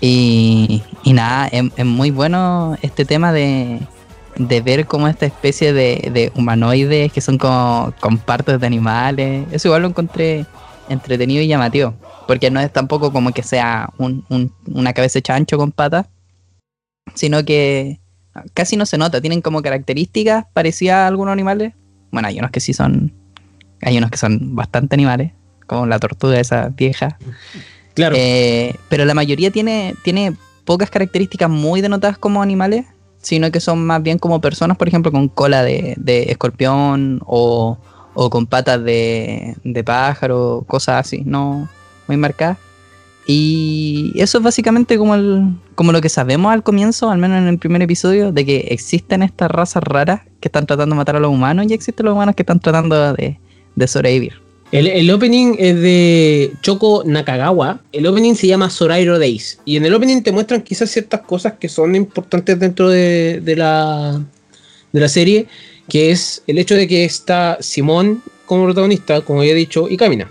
Y, 0.00 0.82
y 1.02 1.12
nada, 1.12 1.48
es, 1.48 1.64
es 1.76 1.84
muy 1.84 2.10
bueno 2.10 2.76
este 2.82 3.04
tema 3.04 3.32
de, 3.32 3.80
de 4.36 4.60
ver 4.60 4.86
cómo 4.86 5.08
esta 5.08 5.26
especie 5.26 5.72
de, 5.72 6.10
de 6.12 6.32
humanoides 6.36 7.12
que 7.12 7.20
son 7.20 7.36
como 7.38 7.92
con 8.00 8.18
partes 8.18 8.60
de 8.60 8.66
animales. 8.66 9.46
Eso 9.50 9.68
igual 9.68 9.82
lo 9.82 9.88
encontré 9.88 10.46
entretenido 10.88 11.42
y 11.42 11.48
llamativo. 11.48 11.94
Porque 12.28 12.50
no 12.50 12.60
es 12.60 12.72
tampoco 12.72 13.12
como 13.12 13.32
que 13.32 13.42
sea 13.42 13.90
un- 13.98 14.24
un- 14.28 14.52
una 14.72 14.92
cabeza 14.92 15.18
hecha 15.18 15.34
ancho 15.34 15.56
con 15.58 15.72
patas, 15.72 16.06
sino 17.14 17.44
que 17.44 17.98
casi 18.54 18.76
no 18.76 18.86
se 18.86 18.98
nota. 18.98 19.20
Tienen 19.20 19.40
como 19.40 19.62
características 19.62 20.44
parecidas 20.52 20.96
a 20.96 21.06
algunos 21.08 21.32
animales. 21.32 21.72
Bueno, 22.10 22.28
hay 22.28 22.38
unos 22.38 22.50
que 22.50 22.60
sí 22.60 22.72
son. 22.72 23.12
Hay 23.82 23.96
unos 23.96 24.10
que 24.10 24.18
son 24.18 24.56
bastante 24.56 24.94
animales, 24.94 25.32
como 25.66 25.86
la 25.86 25.98
tortuga 25.98 26.40
esa 26.40 26.68
vieja. 26.68 27.18
Claro. 27.94 28.16
Eh, 28.18 28.74
pero 28.88 29.04
la 29.04 29.14
mayoría 29.14 29.50
tiene, 29.50 29.94
tiene 30.02 30.34
pocas 30.64 30.90
características 30.90 31.48
muy 31.48 31.80
denotadas 31.80 32.18
como 32.18 32.42
animales, 32.42 32.86
sino 33.20 33.50
que 33.50 33.60
son 33.60 33.84
más 33.84 34.02
bien 34.02 34.18
como 34.18 34.40
personas, 34.40 34.76
por 34.76 34.88
ejemplo, 34.88 35.12
con 35.12 35.28
cola 35.28 35.62
de, 35.62 35.94
de 35.96 36.24
escorpión 36.24 37.20
o, 37.26 37.78
o 38.14 38.30
con 38.30 38.46
patas 38.46 38.82
de, 38.82 39.56
de 39.64 39.84
pájaro, 39.84 40.64
cosas 40.66 41.06
así, 41.06 41.22
no 41.24 41.68
muy 42.08 42.16
marcadas. 42.16 42.58
Y 43.30 44.12
eso 44.14 44.38
es 44.38 44.44
básicamente 44.44 44.96
como, 44.96 45.14
el, 45.14 45.44
como 45.74 45.92
lo 45.92 46.00
que 46.00 46.08
sabemos 46.08 46.50
al 46.50 46.62
comienzo, 46.62 47.10
al 47.10 47.18
menos 47.18 47.36
en 47.36 47.46
el 47.46 47.58
primer 47.58 47.82
episodio, 47.82 48.32
de 48.32 48.46
que 48.46 48.68
existen 48.70 49.22
estas 49.22 49.50
razas 49.50 49.82
raras 49.82 50.22
que 50.40 50.48
están 50.48 50.64
tratando 50.64 50.94
de 50.94 50.96
matar 50.96 51.16
a 51.16 51.20
los 51.20 51.30
humanos 51.30 51.66
y 51.68 51.74
existen 51.74 52.06
los 52.06 52.14
humanos 52.14 52.34
que 52.34 52.42
están 52.42 52.58
tratando 52.58 53.12
de, 53.12 53.38
de 53.76 53.86
sobrevivir. 53.86 54.40
El, 54.72 55.10
opening 55.10 55.56
es 55.58 55.78
de 55.78 56.52
Choco 56.62 57.02
Nakagawa. 57.04 57.82
El 57.92 58.06
opening 58.06 58.34
se 58.34 58.46
llama 58.46 58.70
Sorairo 58.70 59.18
Days. 59.18 59.58
Y 59.66 59.76
en 59.76 59.84
el 59.84 59.92
opening 59.92 60.22
te 60.22 60.32
muestran 60.32 60.62
quizás 60.62 60.90
ciertas 60.90 61.20
cosas 61.20 61.54
que 61.60 61.68
son 61.68 61.94
importantes 61.94 62.58
dentro 62.58 62.88
de, 62.88 63.42
de 63.42 63.56
la, 63.56 64.22
de 64.92 65.00
la 65.00 65.08
serie. 65.08 65.48
Que 65.86 66.10
es 66.12 66.42
el 66.46 66.56
hecho 66.56 66.74
de 66.74 66.88
que 66.88 67.04
está 67.04 67.58
Simón 67.60 68.22
como 68.46 68.64
protagonista, 68.64 69.20
como 69.20 69.44
ya 69.44 69.50
he 69.50 69.54
dicho, 69.54 69.86
y 69.86 69.98
camina. 69.98 70.30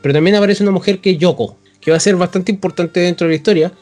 Pero 0.00 0.14
también 0.14 0.36
aparece 0.36 0.62
una 0.62 0.72
mujer 0.72 1.00
que 1.00 1.10
es 1.10 1.18
Yoko, 1.18 1.56
que 1.80 1.90
va 1.90 1.96
a 1.96 2.00
ser 2.00 2.16
bastante 2.16 2.52
importante 2.52 3.00
dentro 3.00 3.26
de 3.26 3.32
la 3.32 3.36
historia. 3.36 3.72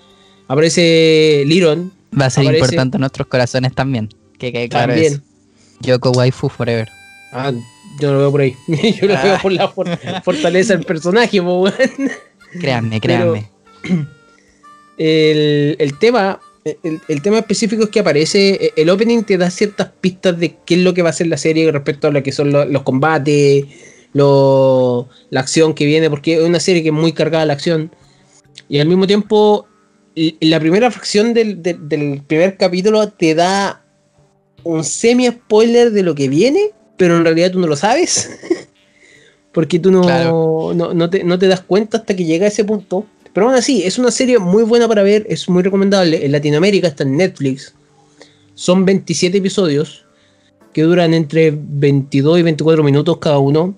Aparece 0.47 1.43
Liron. 1.47 1.93
Va 2.19 2.27
a 2.27 2.31
ser 2.31 2.45
Aparece- 2.45 2.59
importante 2.61 2.97
en 2.97 3.01
nuestros 3.01 3.27
corazones 3.29 3.75
también. 3.75 4.09
Que 4.39 4.53
quede 4.53 4.69
claro 4.69 4.93
También. 4.93 5.23
Yoko 5.81 6.11
Waifu 6.13 6.49
Forever. 6.49 6.89
Ah, 7.33 7.53
yo 8.01 8.13
lo 8.13 8.19
veo 8.21 8.31
por 8.31 8.41
ahí. 8.41 8.55
yo 9.01 9.07
lo 9.09 9.15
Ah. 9.17 9.23
veo 9.23 9.39
por 9.43 9.53
la 9.53 9.69
for- 9.69 9.89
fortaleza 10.25 10.75
del 10.77 10.85
personaje, 10.87 11.43
po. 11.43 11.69
Créanme, 12.61 13.01
Pero- 13.01 13.33
créanme. 13.35 13.51
el, 14.99 15.77
el 15.79 15.99
tema 15.99 16.41
el, 16.83 17.01
el 17.09 17.23
tema 17.23 17.39
específico 17.39 17.85
es 17.85 17.89
que 17.89 18.01
aparece 18.01 18.51
eh, 18.67 18.73
el 18.77 18.91
opening 18.91 19.23
te 19.23 19.39
da 19.39 19.51
ciertas 19.51 19.89
pistas 20.01 20.39
de 20.39 20.57
qué 20.67 20.75
es 20.75 20.81
lo 20.81 20.93
que 20.93 21.01
va 21.03 21.11
a 21.11 21.15
ser 21.15 21.29
la 21.29 21.39
serie 21.39 21.71
respecto 21.73 22.09
a 22.09 22.11
lo 22.11 22.23
que 22.23 22.31
son 22.33 22.53
lo- 22.53 22.65
los 22.67 22.83
combates 22.83 23.65
lo- 24.13 25.09
la 25.31 25.41
acción 25.41 25.75
que 25.75 25.85
viene 25.87 26.09
porque 26.11 26.35
es 26.37 26.43
una 26.43 26.61
serie 26.61 26.83
que 26.83 26.89
es 26.89 26.95
muy 26.95 27.13
cargada 27.13 27.45
la 27.47 27.53
acción 27.53 27.91
y 28.69 28.79
al 28.81 28.89
mismo 28.89 29.07
tiempo 29.07 29.67
la 30.41 30.59
primera 30.61 30.91
fracción 30.91 31.35
del, 31.35 31.63
del- 31.63 31.89
del 31.89 32.23
primer 32.27 32.57
capítulo 32.57 33.09
te 33.09 33.35
da 33.35 33.85
un 34.65 34.83
semi 34.85 35.29
spoiler 35.29 35.91
de 35.93 36.03
lo 36.03 36.15
que 36.15 36.29
viene 36.29 36.71
pero 36.97 37.17
en 37.17 37.25
realidad 37.25 37.53
tú 37.53 37.61
no 37.61 37.67
lo 37.67 37.77
sabes 37.77 38.31
porque 39.53 39.79
tú 39.79 39.91
no, 39.91 40.03
Claro. 40.03 40.73
no, 40.75 40.93
no 40.95 41.11
te, 41.11 41.23
no 41.25 41.39
te 41.39 41.47
das 41.49 41.61
cuenta 41.61 41.99
hasta 41.99 42.15
que 42.17 42.25
llega 42.25 42.47
a 42.47 42.49
ese 42.49 42.65
punto 42.65 43.07
pero 43.33 43.47
aún 43.47 43.55
así, 43.57 43.85
es 43.85 43.99
una 43.99 44.11
serie 44.11 44.39
muy 44.41 44.65
buena 44.65 44.89
para 44.89 45.05
ver, 45.05 45.25
es 45.29 45.49
muy 45.49 45.63
recomendable. 45.63 46.25
En 46.25 46.33
Latinoamérica 46.33 46.89
está 46.89 47.05
en 47.05 47.17
Netflix. 47.17 47.73
Son 48.55 48.85
27 48.85 49.39
episodios 49.39 50.07
que 50.73 50.83
duran 50.83 51.15
entre 51.15 51.53
22 51.55 52.41
y 52.41 52.43
24 52.43 52.83
minutos 52.83 53.19
cada 53.19 53.39
uno. 53.39 53.77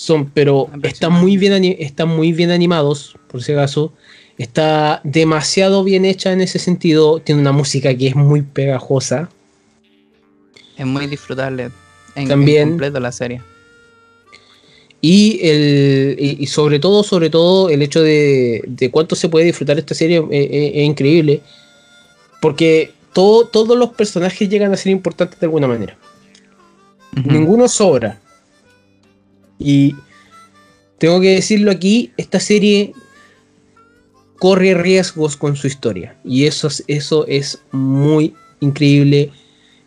Son, 0.00 0.30
pero 0.30 0.70
están 0.82 1.12
muy 1.12 1.36
bien, 1.36 1.62
están 1.78 2.08
muy 2.08 2.32
bien 2.32 2.50
animados, 2.50 3.18
por 3.26 3.42
si 3.42 3.52
acaso. 3.52 3.92
Está 4.38 5.02
demasiado 5.04 5.84
bien 5.84 6.06
hecha 6.06 6.32
en 6.32 6.40
ese 6.40 6.58
sentido. 6.58 7.18
Tiene 7.20 7.42
una 7.42 7.52
música 7.52 7.94
que 7.94 8.06
es 8.06 8.16
muy 8.16 8.40
pegajosa. 8.40 9.28
Es 10.78 10.86
muy 10.86 11.06
disfrutable. 11.06 11.68
En, 12.14 12.28
También- 12.28 12.62
en 12.62 12.68
completo 12.70 12.98
la 12.98 13.12
serie. 13.12 13.42
Y, 15.02 15.38
el, 15.46 16.16
y, 16.18 16.46
sobre 16.46 16.78
todo, 16.78 17.02
sobre 17.02 17.28
todo, 17.28 17.68
el 17.68 17.82
hecho 17.82 18.00
de, 18.02 18.62
de 18.66 18.90
cuánto 18.90 19.14
se 19.16 19.28
puede 19.28 19.44
disfrutar 19.44 19.78
esta 19.78 19.94
serie 19.94 20.16
eh, 20.16 20.26
eh, 20.30 20.72
es 20.76 20.86
increíble. 20.86 21.42
Porque 22.40 22.92
todo, 23.12 23.44
todos 23.44 23.76
los 23.76 23.90
personajes 23.90 24.48
llegan 24.48 24.72
a 24.72 24.78
ser 24.78 24.92
importantes 24.92 25.38
de 25.38 25.44
alguna 25.44 25.68
manera. 25.68 25.98
Ninguno 27.22 27.68
sobra. 27.68 28.18
Y 29.60 29.94
tengo 30.98 31.20
que 31.20 31.34
decirlo 31.34 31.70
aquí, 31.70 32.10
esta 32.16 32.40
serie 32.40 32.92
corre 34.38 34.74
riesgos 34.74 35.36
con 35.36 35.54
su 35.54 35.66
historia. 35.66 36.16
Y 36.24 36.46
eso, 36.46 36.66
es- 36.68 36.82
eso 36.88 37.26
es 37.28 37.60
muy 37.72 38.34
increíble 38.60 39.30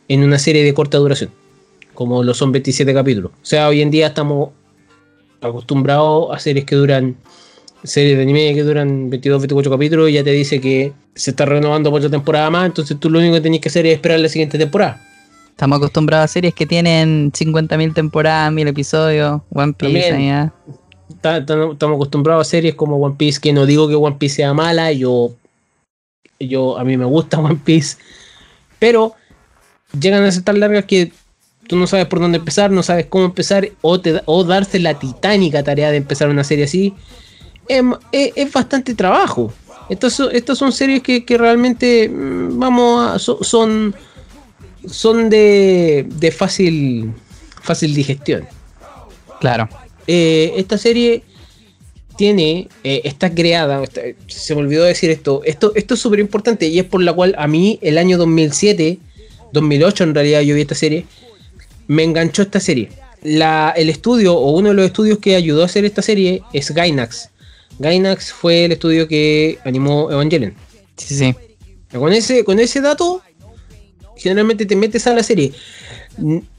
en 0.07 0.23
una 0.23 0.37
serie 0.39 0.63
de 0.63 0.73
corta 0.73 0.97
duración. 0.99 1.31
Como 1.93 2.23
lo 2.23 2.33
son 2.33 2.51
27 2.51 2.93
capítulos. 2.93 3.31
O 3.33 3.45
sea, 3.45 3.67
hoy 3.67 3.81
en 3.81 3.91
día 3.91 4.07
estamos 4.07 4.51
acostumbrados 5.41 6.35
a 6.35 6.39
series 6.39 6.65
que 6.65 6.75
duran... 6.75 7.15
Series 7.83 8.15
de 8.15 8.23
anime 8.23 8.53
que 8.55 8.63
duran 8.63 9.09
22, 9.09 9.41
24 9.41 9.69
capítulos 9.69 10.09
y 10.09 10.13
ya 10.13 10.23
te 10.23 10.31
dice 10.31 10.61
que 10.61 10.93
se 11.15 11.31
está 11.31 11.43
renovando 11.45 11.89
por 11.91 11.99
otra 11.99 12.09
temporada 12.09 12.49
más, 12.49 12.65
entonces 12.67 12.97
tú 12.97 13.09
lo 13.09 13.19
único 13.19 13.33
que 13.33 13.41
tenés 13.41 13.59
que 13.59 13.67
hacer 13.67 13.85
es 13.85 13.95
esperar 13.95 14.21
la 14.21 14.29
siguiente 14.29 14.57
temporada. 14.57 15.01
Estamos 15.53 15.77
acostumbrados 15.77 16.25
a 16.25 16.27
series 16.33 16.53
que 16.53 16.65
tienen 16.65 17.31
50.000 17.31 17.93
temporadas, 17.93 18.51
1000 18.51 18.67
episodios, 18.67 19.41
One 19.53 19.73
Piece, 19.73 20.09
También. 20.09 20.31
ah. 20.31 20.53
ta- 21.21 21.45
ta- 21.45 21.71
estamos 21.71 21.95
acostumbrados 21.95 22.47
a 22.47 22.49
series 22.49 22.73
como 22.75 22.97
One 22.97 23.15
Piece, 23.17 23.39
que 23.39 23.53
no 23.53 23.65
digo 23.65 23.87
que 23.87 23.95
One 23.95 24.15
Piece 24.17 24.37
sea 24.37 24.53
mala, 24.53 24.91
yo, 24.91 25.31
yo 26.39 26.77
a 26.77 26.83
mí 26.83 26.97
me 26.97 27.05
gusta 27.05 27.39
One 27.39 27.59
Piece, 27.63 27.97
pero 28.79 29.13
llegan 29.99 30.23
a 30.23 30.31
ser 30.31 30.43
tan 30.43 30.59
largas 30.59 30.85
que 30.85 31.11
tú 31.67 31.75
no 31.77 31.85
sabes 31.87 32.07
por 32.07 32.19
dónde 32.19 32.39
empezar, 32.39 32.71
no 32.71 32.81
sabes 32.83 33.05
cómo 33.05 33.25
empezar, 33.25 33.69
o, 33.81 34.01
te, 34.01 34.21
o 34.25 34.43
darse 34.43 34.79
la 34.79 34.97
titánica 34.97 35.63
tarea 35.63 35.91
de 35.91 35.97
empezar 35.97 36.29
una 36.29 36.43
serie 36.43 36.65
así, 36.65 36.93
es, 37.67 37.83
es- 38.11 38.33
es 38.35 38.51
bastante 38.51 38.95
trabajo. 38.95 39.53
Estas 39.89 40.13
son, 40.13 40.29
estas 40.35 40.57
son 40.57 40.71
series 40.71 41.03
que, 41.03 41.23
que 41.25 41.37
realmente, 41.37 42.09
mm, 42.09 42.57
vamos 42.57 43.07
a, 43.07 43.19
so- 43.19 43.43
son, 43.43 43.93
son 44.89 45.29
de, 45.29 46.05
de 46.07 46.31
fácil, 46.31 47.11
fácil 47.61 47.93
digestión. 47.93 48.45
Claro. 49.39 49.69
Eh, 50.07 50.53
esta 50.57 50.77
serie 50.77 51.23
tiene, 52.17 52.67
eh, 52.83 53.01
está 53.05 53.33
creada, 53.33 53.83
está- 53.83 54.01
se 54.27 54.53
me 54.55 54.61
olvidó 54.61 54.83
decir 54.83 55.09
esto, 55.09 55.41
esto, 55.45 55.71
esto 55.75 55.93
es 55.95 55.99
súper 55.99 56.19
importante 56.19 56.67
y 56.67 56.77
es 56.79 56.85
por 56.85 57.01
la 57.01 57.13
cual 57.13 57.33
a 57.37 57.47
mí 57.47 57.79
el 57.81 57.97
año 57.97 58.17
2007, 58.17 58.99
2008 59.51 60.03
en 60.03 60.13
realidad 60.15 60.41
yo 60.41 60.55
vi 60.55 60.61
esta 60.61 60.75
serie, 60.75 61.05
me 61.87 62.03
enganchó 62.03 62.43
esta 62.43 62.59
serie. 62.59 62.89
La, 63.23 63.73
el 63.75 63.89
estudio 63.89 64.35
o 64.35 64.51
uno 64.51 64.69
de 64.69 64.75
los 64.75 64.85
estudios 64.85 65.17
que 65.19 65.35
ayudó 65.35 65.63
a 65.63 65.65
hacer 65.65 65.85
esta 65.85 66.01
serie 66.01 66.43
es 66.53 66.71
Gainax. 66.71 67.29
Gainax 67.79 68.31
fue 68.31 68.65
el 68.65 68.73
estudio 68.73 69.07
que 69.07 69.57
animó 69.63 70.11
Evangelion. 70.11 70.53
Sí, 70.97 71.15
sí. 71.15 71.35
Con 71.91 72.11
ese, 72.13 72.43
con 72.43 72.59
ese 72.59 72.81
dato, 72.81 73.21
generalmente 74.17 74.65
te 74.65 74.75
metes 74.75 75.07
a 75.07 75.13
la 75.13 75.23
serie. 75.23 75.51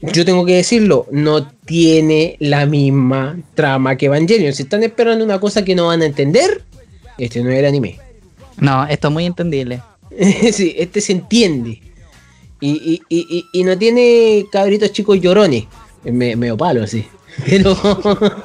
yo 0.01 0.25
tengo 0.25 0.45
que 0.45 0.55
decirlo, 0.55 1.07
no 1.11 1.47
tiene 1.47 2.35
la 2.39 2.65
misma 2.65 3.37
trama 3.53 3.95
que 3.95 4.07
Evangelion. 4.07 4.53
Si 4.53 4.63
están 4.63 4.83
esperando 4.83 5.23
una 5.23 5.39
cosa 5.39 5.63
que 5.63 5.75
no 5.75 5.87
van 5.87 6.01
a 6.01 6.05
entender, 6.05 6.63
este 7.17 7.43
no 7.43 7.49
es 7.51 7.59
el 7.59 7.65
anime. 7.65 7.99
No, 8.57 8.85
esto 8.87 9.07
es 9.07 9.13
muy 9.13 9.25
entendible. 9.25 9.81
sí, 10.51 10.75
este 10.77 11.01
se 11.01 11.13
entiende. 11.13 11.81
Y, 12.61 13.01
y, 13.09 13.63
no 13.63 13.77
tiene 13.77 14.45
cabritos 14.51 14.91
chicos 14.91 15.19
llorones. 15.21 15.65
Me, 16.03 16.35
medio 16.35 16.57
palo, 16.57 16.83
así. 16.83 17.05
Pero. 17.45 17.77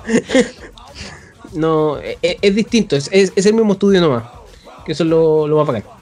no, 1.54 1.98
e, 2.00 2.18
e, 2.20 2.38
es, 2.42 2.54
distinto. 2.54 2.96
Es, 2.96 3.10
el 3.12 3.54
mismo 3.54 3.74
estudio 3.74 4.00
nomás. 4.00 4.24
Que 4.84 4.92
eso 4.92 5.04
es 5.04 5.10
lo, 5.10 5.46
lo 5.46 5.56
más 5.56 5.66
bacán. 5.66 5.99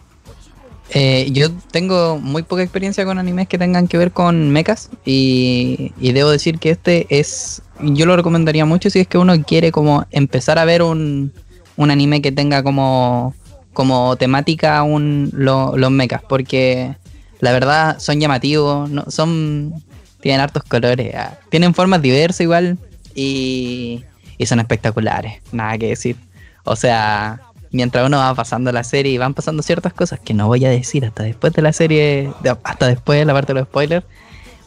Eh, 0.91 1.29
yo 1.33 1.51
tengo 1.71 2.19
muy 2.19 2.43
poca 2.43 2.63
experiencia 2.63 3.05
con 3.05 3.19
animes 3.19 3.47
que 3.47 3.59
tengan 3.59 3.89
que 3.89 3.99
ver 3.99 4.11
con 4.11 4.51
mechas 4.51 4.91
y, 5.05 5.93
debo 5.99 6.31
decir 6.31 6.59
que 6.59 6.71
este 6.71 7.07
es, 7.11 7.63
yo 7.81 8.07
lo 8.07 8.17
recomendaría 8.17 8.65
mucho 8.65 8.89
si 8.89 9.01
es 9.01 9.07
que 9.07 9.19
uno 9.19 9.35
quiere 9.43 9.71
como 9.71 10.07
empezar 10.11 10.59
a 10.59 10.65
ver 10.65 10.83
un, 10.83 11.33
un 11.77 11.91
anime 11.91 12.23
que 12.23 12.33
tenga 12.33 12.63
como, 12.63 13.35
como 13.75 14.17
temática 14.17 14.83
un, 14.83 15.31
los 15.35 15.91
mechas, 15.91 16.23
porque 16.27 16.97
la 17.41 17.53
verdad 17.53 17.99
son 17.99 18.19
llamativos, 18.19 18.89
no, 18.89 19.05
son 19.09 19.75
tienen 20.21 20.41
hartos 20.41 20.65
colores, 20.65 21.15
ah, 21.15 21.39
tienen 21.51 21.75
formas 21.75 22.01
diversas 22.01 22.41
igual 22.41 22.79
y, 23.15 24.05
y 24.39 24.47
son 24.47 24.59
espectaculares, 24.59 25.41
nada 25.53 25.77
que 25.77 25.89
decir. 25.89 26.17
O 26.65 26.77
sea, 26.77 27.41
mientras 27.71 28.07
uno 28.07 28.19
va 28.19 28.35
pasando 28.35 28.73
la 28.73 28.85
serie 28.85 29.13
y 29.13 29.19
van 29.19 29.35
pasando 29.35 29.63
ciertas 29.63 29.93
cosas 29.93 30.21
que 30.21 30.35
no 30.35 30.47
voy 30.47 30.65
a 30.65 30.71
decir 30.71 31.05
hasta 31.05 31.23
después 31.23 31.53
de 31.53 31.63
la 31.63 31.73
serie, 31.73 32.33
hasta 32.63 32.87
después 32.87 33.19
de 33.19 33.25
la 33.25 33.33
parte 33.33 33.53
de 33.53 33.61
los 33.61 33.69
spoilers, 33.69 34.07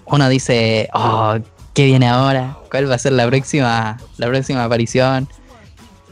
uno 0.05 0.29
dice, 0.29 0.89
oh, 0.93 1.37
¿qué 1.73 1.85
viene 1.85 2.07
ahora? 2.07 2.57
¿Cuál 2.69 2.89
va 2.89 2.95
a 2.95 2.99
ser 2.99 3.13
la 3.13 3.27
próxima, 3.27 3.97
la 4.17 4.27
próxima 4.27 4.63
aparición? 4.63 5.27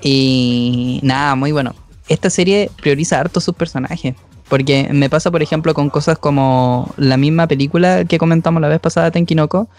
Y 0.02 1.00
nada, 1.04 1.36
muy 1.36 1.52
bueno. 1.52 1.76
Esta 2.08 2.30
serie 2.30 2.72
prioriza 2.82 3.20
harto 3.20 3.42
sus 3.42 3.56
personajes. 3.56 4.16
Porque 4.48 4.90
me 4.92 5.10
pasa, 5.12 5.30
por 5.30 5.44
ejemplo, 5.44 5.76
con 5.76 5.92
cosas 5.92 6.18
como 6.18 6.92
la 6.98 7.18
misma 7.18 7.46
película 7.46 8.06
que 8.06 8.18
comentamos 8.18 8.62
la 8.62 8.68
vez 8.68 8.80
pasada, 8.80 9.12
Tenkinoko, 9.12 9.70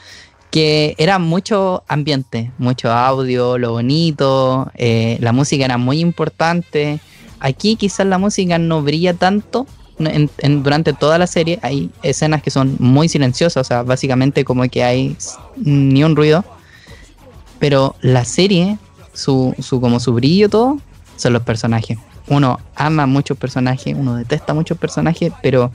que 0.50 0.94
era 0.98 1.18
mucho 1.18 1.84
ambiente, 1.86 2.50
mucho 2.58 2.90
audio, 2.90 3.56
lo 3.56 3.72
bonito, 3.72 4.70
eh, 4.74 5.16
la 5.20 5.32
música 5.32 5.64
era 5.64 5.78
muy 5.78 6.00
importante. 6.00 7.00
Aquí 7.38 7.76
quizás 7.76 8.06
la 8.06 8.18
música 8.18 8.58
no 8.58 8.82
brilla 8.82 9.14
tanto 9.14 9.66
durante 10.62 10.92
toda 10.92 11.18
la 11.18 11.26
serie. 11.26 11.58
Hay 11.62 11.90
escenas 12.02 12.42
que 12.42 12.50
son 12.50 12.76
muy 12.78 13.08
silenciosas, 13.08 13.60
o 13.60 13.64
sea, 13.64 13.82
básicamente 13.82 14.44
como 14.44 14.68
que 14.68 14.82
hay 14.82 15.16
ni 15.56 16.02
un 16.02 16.16
ruido. 16.16 16.44
Pero 17.58 17.94
la 18.00 18.24
serie, 18.24 18.78
su, 19.12 19.54
su, 19.60 19.80
como 19.80 20.00
su 20.00 20.14
brillo 20.14 20.48
todo, 20.48 20.78
son 21.16 21.32
los 21.32 21.42
personajes. 21.42 21.98
Uno 22.26 22.58
ama 22.74 23.06
muchos 23.06 23.36
personajes, 23.36 23.94
uno 23.96 24.16
detesta 24.16 24.54
muchos 24.54 24.78
personajes, 24.78 25.32
pero, 25.42 25.70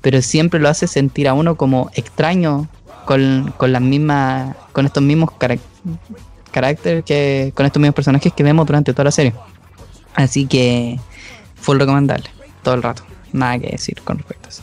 pero 0.00 0.20
siempre 0.20 0.60
lo 0.60 0.68
hace 0.68 0.86
sentir 0.86 1.28
a 1.28 1.34
uno 1.34 1.56
como 1.56 1.90
extraño 1.94 2.68
con, 3.04 3.52
con 3.56 3.72
las 3.72 3.82
mismas, 3.82 4.56
con 4.72 4.86
estos 4.86 5.02
mismos 5.02 5.30
caracteres 6.50 7.04
que, 7.04 7.52
con 7.54 7.66
estos 7.66 7.80
mismos 7.80 7.94
personajes 7.94 8.32
que 8.32 8.42
vemos 8.42 8.66
durante 8.66 8.92
toda 8.92 9.04
la 9.04 9.10
serie. 9.10 9.34
Así 10.14 10.46
que 10.46 10.98
full 11.54 11.78
recomendable, 11.78 12.30
todo 12.62 12.74
el 12.74 12.82
rato. 12.82 13.02
Nada 13.32 13.58
que 13.58 13.68
decir 13.68 14.00
con 14.02 14.18
respecto 14.18 14.46
a 14.46 14.48
eso. 14.50 14.62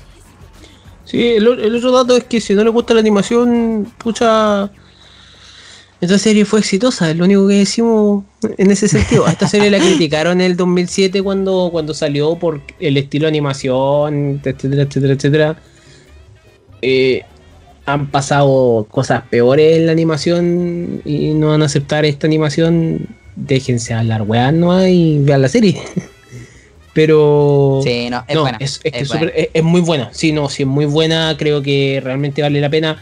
Sí, 1.06 1.26
el, 1.26 1.48
otro 1.48 1.92
dato 1.92 2.18
es 2.18 2.26
que 2.26 2.42
si 2.42 2.54
no 2.54 2.64
le 2.66 2.70
gusta 2.70 2.94
la 2.94 3.00
animación, 3.00 3.90
pucha, 3.98 4.70
esta 6.02 6.18
serie 6.20 6.44
fue 6.44 6.60
exitosa, 6.60 7.10
es 7.10 7.16
lo 7.16 7.24
único 7.24 7.48
que 7.48 7.56
decimos 7.56 8.26
en 8.58 8.72
ese 8.72 8.90
sentido. 8.90 9.26
A 9.26 9.32
esta 9.32 9.48
serie 9.48 9.72
la 9.72 9.80
criticaron 9.80 10.42
en 10.42 10.52
el 10.52 10.58
2007 10.58 11.24
cuando, 11.24 11.70
cuando 11.72 11.94
salió 11.94 12.36
por 12.38 12.62
el 12.80 12.98
estilo 12.98 13.24
de 13.24 13.30
animación, 13.30 14.42
etcétera, 14.44 14.82
etcétera, 14.82 15.14
etcétera. 15.14 15.62
Eh, 16.82 17.24
han 17.88 18.08
pasado 18.12 18.86
cosas 18.92 19.24
peores 19.30 19.78
en 19.78 19.86
la 19.86 19.94
animación 19.94 21.02
y 21.06 21.34
no 21.34 21.48
van 21.48 21.62
a 21.62 21.66
aceptar 21.66 22.04
esta 22.04 22.28
animación, 22.28 23.08
déjense 23.38 23.94
hablar 23.94 24.24
weá 24.24 24.52
no 24.52 24.86
y 24.86 25.20
vean 25.20 25.42
la 25.42 25.48
serie. 25.48 25.82
Pero. 26.94 27.80
Sí, 27.84 28.10
no, 28.10 28.26
es 28.28 28.38
buena. 28.38 28.58
Es, 28.60 28.82
es, 28.84 29.64
muy 29.64 29.82
buena. 29.82 30.10
Sí, 30.12 30.32
no, 30.32 30.50
sí, 30.50 30.64
es 30.64 30.68
muy 30.68 30.86
buena. 30.86 31.36
Creo 31.38 31.62
que 31.62 32.02
realmente 32.04 32.42
vale 32.42 32.60
la 32.60 32.70
pena. 32.70 33.02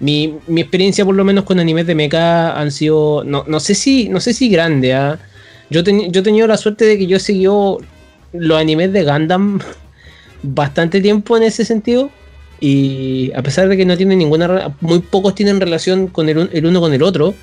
Mi, 0.00 0.34
experiencia, 0.56 1.04
por 1.04 1.14
lo 1.14 1.24
menos, 1.24 1.44
con 1.44 1.60
animes 1.60 1.86
de 1.86 1.94
mecha 1.94 2.58
han 2.58 2.72
sido. 2.72 3.22
No, 3.22 3.44
no 3.46 3.60
sé 3.60 3.74
si. 3.74 4.08
No 4.08 4.18
sé 4.20 4.32
si 4.32 4.48
grande, 4.48 4.94
¿ah? 4.94 5.18
Yo, 5.68 5.82
yo 5.82 6.20
he 6.20 6.24
tenido 6.24 6.46
la 6.46 6.56
suerte 6.56 6.86
de 6.86 6.96
que 6.96 7.06
yo 7.06 7.18
he 7.18 7.20
seguido 7.20 7.80
los 8.32 8.58
animes 8.58 8.92
de 8.94 9.04
Gundam 9.04 9.60
bastante 10.42 11.02
tiempo 11.02 11.36
en 11.36 11.42
ese 11.42 11.66
sentido. 11.66 12.10
Y 12.60 13.32
a 13.34 13.42
pesar 13.42 13.68
de 13.68 13.76
que 13.76 13.84
no 13.84 13.96
tienen 13.96 14.18
ninguna. 14.18 14.74
Muy 14.80 15.00
pocos 15.00 15.34
tienen 15.34 15.60
relación 15.60 16.06
con 16.06 16.28
el, 16.28 16.64
uno 16.64 16.80
con 16.80 16.92
el 16.92 17.02
otro. 17.02 17.34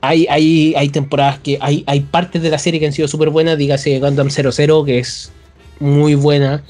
Hay, 0.00 0.26
hay, 0.28 0.74
hay 0.76 0.88
temporadas 0.88 1.38
que. 1.40 1.58
Hay, 1.60 1.84
hay 1.86 2.00
partes 2.00 2.42
de 2.42 2.50
la 2.50 2.58
serie 2.58 2.80
que 2.80 2.86
han 2.86 2.92
sido 2.92 3.08
súper 3.08 3.30
buenas. 3.30 3.58
Dígase 3.58 3.98
Gundam 3.98 4.30
00, 4.30 4.84
que 4.84 4.98
es 4.98 5.32
muy 5.80 6.14
buena. 6.14 6.62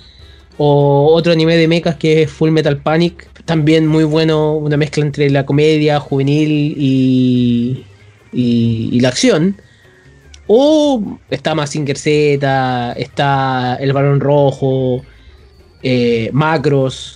O 0.59 1.13
otro 1.13 1.33
anime 1.33 1.57
de 1.57 1.69
mechas 1.69 1.97
que 1.97 2.23
es 2.23 2.31
Full 2.31 2.51
Metal 2.51 2.79
Panic. 2.79 3.29
También 3.45 3.87
muy 3.87 4.05
bueno. 4.05 4.55
Una 4.55 4.77
mezcla 4.77 5.05
entre 5.05 5.29
la 5.31 5.45
comedia 5.45 6.01
juvenil 6.01 6.75
y. 6.77 7.85
y, 8.33 9.01
la 9.01 9.09
acción. 9.09 9.61
O 10.47 11.19
está 11.29 11.55
Mazinger 11.57 11.99
Z, 11.99 12.93
está 12.93 13.77
El 13.81 13.93
Balón 13.93 14.21
Rojo, 14.21 15.03
eh, 15.83 16.31
Macros, 16.33 17.16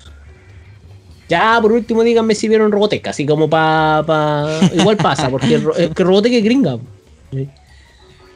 ya, 1.31 1.61
por 1.63 1.71
último, 1.71 2.03
díganme 2.03 2.35
si 2.35 2.49
vieron 2.49 2.73
Robotech, 2.73 3.07
así 3.07 3.25
como 3.25 3.49
para. 3.49 4.03
Pa... 4.05 4.59
Igual 4.75 4.97
pasa, 4.97 5.31
porque 5.31 5.63
que 5.95 6.03
Robotech 6.03 6.33
es 6.33 6.43
gringa. 6.43 6.77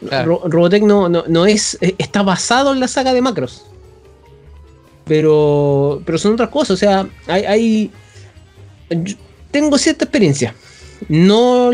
Robotech 0.01 0.85
no, 0.85 1.09
no, 1.09 1.47
es. 1.47 1.77
Eh, 1.81 1.97
está 1.99 2.23
basado 2.23 2.73
en 2.73 2.79
la 2.79 2.87
saga 2.87 3.13
de 3.13 3.21
Macros. 3.21 3.67
Pero. 5.07 6.03
Pero 6.07 6.19
son 6.19 6.35
otras 6.35 6.51
cosas. 6.51 6.71
O 6.71 6.77
sea, 6.77 7.09
hay. 7.27 7.91
tengo 9.51 9.77
cierta 9.77 10.05
experiencia. 10.05 10.55
No 11.09 11.73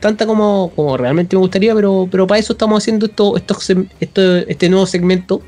tanta 0.00 0.26
como, 0.26 0.70
como 0.76 0.98
realmente 0.98 1.34
me 1.34 1.40
gustaría, 1.40 1.74
pero, 1.74 2.06
pero 2.10 2.26
para 2.26 2.38
eso 2.38 2.52
estamos 2.52 2.82
haciendo 2.82 3.06
esto, 3.06 3.38
esto, 3.38 3.56
esto, 3.98 4.36
este 4.36 4.68
nuevo 4.68 4.86
segmento 4.86 5.40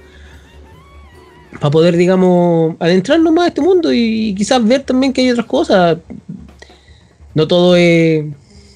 para 1.64 1.72
poder, 1.72 1.96
digamos, 1.96 2.76
adentrarnos 2.78 3.32
más 3.32 3.46
a 3.46 3.48
este 3.48 3.62
mundo 3.62 3.90
y, 3.90 4.34
quizás 4.34 4.62
ver 4.62 4.82
también 4.82 5.14
que 5.14 5.22
hay 5.22 5.30
otras 5.30 5.46
cosas. 5.46 5.96
No 7.32 7.48
todo 7.48 7.74
es... 7.74 8.26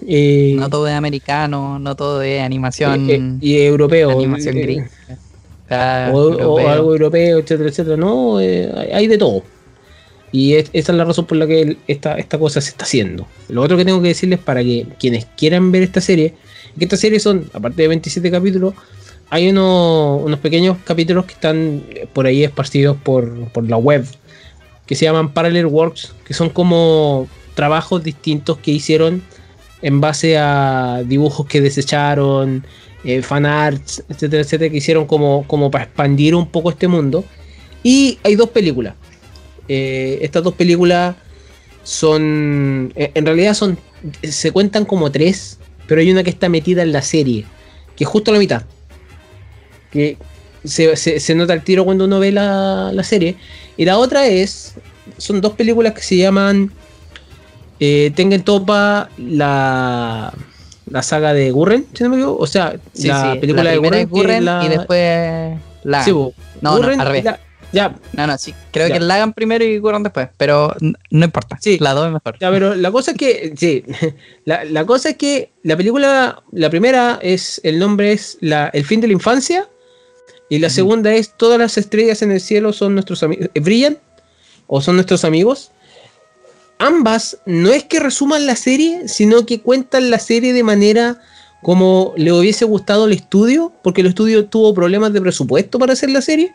Eh, 0.07 0.55
no 0.59 0.71
todo 0.71 0.89
es 0.89 0.95
americano, 0.95 1.79
no 1.79 1.95
todo 1.95 2.23
es 2.23 2.41
animación... 2.41 3.11
Eh, 3.11 3.17
eh, 3.17 3.37
y 3.43 3.59
europeo. 3.59 4.13
Animación 4.13 4.55
gringa. 4.55 4.91
o, 6.15 6.59
algo 6.67 6.93
europeo, 6.93 7.41
etcétera, 7.41 7.69
etcétera. 7.69 7.97
No, 7.99 8.39
hay 8.39 9.07
de 9.07 9.19
todo. 9.19 9.43
Y 10.33 10.55
esa 10.55 10.71
es 10.73 10.89
la 10.89 11.05
razón 11.05 11.27
por 11.27 11.37
la 11.37 11.47
que 11.47 11.77
esta, 11.89 12.15
esta 12.15 12.39
cosa 12.39 12.63
se 12.63 12.71
está 12.71 12.87
haciendo. 12.87 13.27
Lo 13.51 13.61
otro 13.61 13.77
que 13.77 13.85
tengo 13.85 14.01
que 14.01 14.09
decirles 14.09 14.39
para 14.39 14.63
que 14.63 14.87
quienes 14.99 15.27
quieran 15.37 15.73
ver 15.73 15.83
esta 15.83 16.01
serie, 16.01 16.37
que 16.79 16.87
esta 16.87 16.97
serie 16.97 17.21
son, 17.21 17.51
aparte 17.53 17.83
de 17.83 17.89
27 17.89 18.31
capítulos, 18.31 18.73
hay 19.31 19.51
unos 19.51 20.39
pequeños 20.41 20.79
capítulos 20.85 21.27
que 21.27 21.35
están 21.35 21.83
por 22.13 22.27
ahí 22.27 22.45
esparcidos 22.45 22.97
por, 22.97 23.69
la 23.69 23.77
web, 23.77 24.07
que 24.87 24.95
se 24.95 25.05
llaman 25.05 25.33
Parallel 25.33 25.67
Works, 25.67 26.15
que 26.25 26.33
son 26.33 26.49
como 26.49 27.29
trabajos 27.55 28.03
distintos 28.03 28.59
que 28.59 28.71
hicieron 28.71 29.23
en 29.83 30.01
base 30.01 30.39
a 30.39 31.03
dibujos 31.05 31.47
que 31.47 31.61
desecharon, 31.61 32.65
eh, 33.05 33.23
fanarts, 33.23 34.03
etcétera, 34.09 34.43
etcétera, 34.43 34.71
que 34.71 34.79
hicieron 34.79 35.07
como, 35.07 35.45
como 35.47 35.71
para 35.71 35.85
expandir 35.85 36.35
un 36.35 36.47
poco 36.47 36.71
este 36.71 36.89
mundo. 36.89 37.25
Y 37.83 38.19
hay 38.25 38.35
dos 38.35 38.51
películas. 38.51 38.95
Eh, 39.69 40.19
estas 40.23 40.43
dos 40.43 40.55
películas 40.55 41.17
son, 41.85 42.93
eh, 42.97 43.13
en 43.15 43.27
realidad 43.27 43.55
son, 43.55 43.79
se 44.23 44.51
cuentan 44.53 44.85
como 44.85 45.13
tres, 45.13 45.59
pero 45.87 46.01
hay 46.01 46.11
una 46.11 46.25
que 46.25 46.31
está 46.31 46.49
metida 46.49 46.83
en 46.83 46.93
la 46.93 47.03
serie, 47.03 47.45
que 47.95 48.05
es 48.05 48.11
justo 48.11 48.31
a 48.31 48.35
la 48.35 48.41
mitad 48.41 48.65
que 49.91 50.17
se, 50.65 51.35
nota 51.35 51.55
el 51.55 51.63
tiro 51.63 51.85
cuando 51.85 52.05
uno 52.05 52.21
ve 52.21 52.33
la, 52.33 52.93
serie. 53.03 53.37
Y 53.77 53.85
la 53.85 53.99
otra 53.99 54.27
es, 54.27 54.75
son 55.17 55.41
dos 55.41 55.55
películas 55.55 55.95
que 55.95 56.03
se 56.03 56.17
llaman 56.17 56.73
eh, 57.81 58.13
Tengen 58.15 58.43
Topa 58.43 59.09
la, 59.19 60.33
la 60.91 61.03
saga 61.03 61.33
de 61.33 61.51
Gurren, 61.51 61.87
si 61.93 62.05
no 62.05 62.11
me 62.11 62.17
equivoco. 62.17 62.43
O 62.43 62.47
sea, 62.47 62.75
la 62.95 63.37
película 63.41 63.71
de 63.71 64.05
Gurren, 64.07 64.49
y 64.63 64.69
después 64.69 65.59
la... 65.85 66.07
no, 66.61 66.77
Gurren, 66.77 67.01
Ya. 67.73 67.95
No, 68.13 68.27
no, 68.27 68.39
sí. 68.39 68.55
Creo 68.73 68.89
que 68.89 69.01
la 69.01 69.17
hagan 69.17 69.33
primero 69.33 69.65
y 69.65 69.81
Cuarón 69.81 70.03
después. 70.03 70.29
Pero 70.37 70.75
no 70.81 71.25
importa. 71.25 71.59
Sí. 71.61 71.79
La 71.81 71.95
dos 71.95 72.07
es 72.07 72.13
mejor. 72.13 72.37
Ya, 72.41 72.51
pero 72.51 72.75
la 72.75 72.91
cosa 72.91 73.13
es 73.13 73.17
que. 73.17 73.53
Sí. 73.57 73.85
La, 74.45 74.87
cosa 74.87 75.11
es 75.11 75.17
que 75.17 75.53
la 75.63 75.77
película. 75.77 76.43
La 76.53 76.71
primera 76.71 77.19
es. 77.23 77.61
El 77.65 77.79
nombre 77.79 78.13
es 78.13 78.39
la, 78.41 78.69
El 78.69 78.85
fin 78.85 79.01
de 79.01 79.07
la 79.07 79.13
infancia. 79.13 79.69
Y 80.49 80.59
la 80.59 80.71
segunda 80.71 81.15
es 81.15 81.33
Todas 81.37 81.59
las 81.59 81.77
estrellas 81.77 82.23
en 82.23 82.33
el 82.33 82.41
cielo 82.41 82.73
son 82.73 82.95
nuestros 82.95 83.23
amigos. 83.23 83.51
Eh, 83.55 83.61
brillan. 83.61 83.99
O 84.67 84.81
son 84.81 84.97
nuestros 84.97 85.25
amigos. 85.25 85.71
Ambas 86.79 87.39
no 87.45 87.71
es 87.71 87.85
que 87.85 88.01
resuman 88.01 88.47
la 88.47 88.55
serie, 88.55 89.09
sino 89.09 89.47
que 89.47 89.61
cuentan 89.61 90.11
la 90.11 90.19
serie 90.19 90.53
de 90.53 90.63
manera 90.63 91.21
como 91.63 92.15
le 92.17 92.33
hubiese 92.33 92.65
gustado 92.65 93.07
el 93.07 93.13
estudio, 93.13 93.73
porque 93.83 94.03
el 94.03 94.07
estudio 94.09 94.47
tuvo 94.47 94.75
problemas 94.75 95.13
de 95.13 95.21
presupuesto 95.21 95.79
para 95.79 95.95
hacer 95.95 96.11
la 96.11 96.23
serie. 96.23 96.55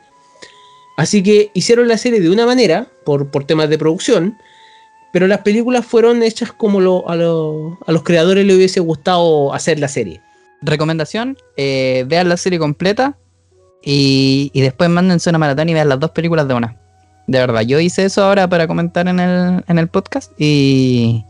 Así 0.95 1.23
que 1.23 1.51
hicieron 1.53 1.87
la 1.87 1.97
serie 1.97 2.21
de 2.21 2.29
una 2.29 2.45
manera, 2.45 2.87
por, 3.03 3.29
por 3.29 3.45
temas 3.45 3.69
de 3.69 3.77
producción, 3.77 4.37
pero 5.11 5.27
las 5.27 5.41
películas 5.41 5.85
fueron 5.85 6.23
hechas 6.23 6.51
como 6.51 6.79
lo, 6.79 7.09
a, 7.09 7.15
los 7.15 8.03
creadores 8.03 8.45
les 8.45 8.55
hubiese 8.55 8.79
gustado 8.79 9.53
hacer 9.53 9.79
la 9.79 9.87
serie. 9.87 10.21
Recomendación, 10.61 11.37
eh, 11.57 12.05
vean 12.07 12.29
la 12.29 12.37
serie 12.37 12.59
completa 12.59 13.17
y, 13.83 14.51
después 14.53 14.89
mándense 14.89 15.29
una 15.29 15.39
maratón 15.39 15.69
y 15.69 15.73
vean 15.73 15.89
las 15.89 15.99
dos 15.99 16.11
películas 16.11 16.47
de 16.47 16.53
una. 16.53 16.77
De 17.27 17.39
verdad, 17.39 17.61
yo 17.61 17.79
hice 17.79 18.05
eso 18.05 18.23
ahora 18.23 18.47
para 18.47 18.67
comentar 18.67 19.07
en 19.07 19.19
el, 19.19 19.63
en 19.67 19.79
el 19.79 19.87
podcast 19.87 20.31
y, 20.37 21.25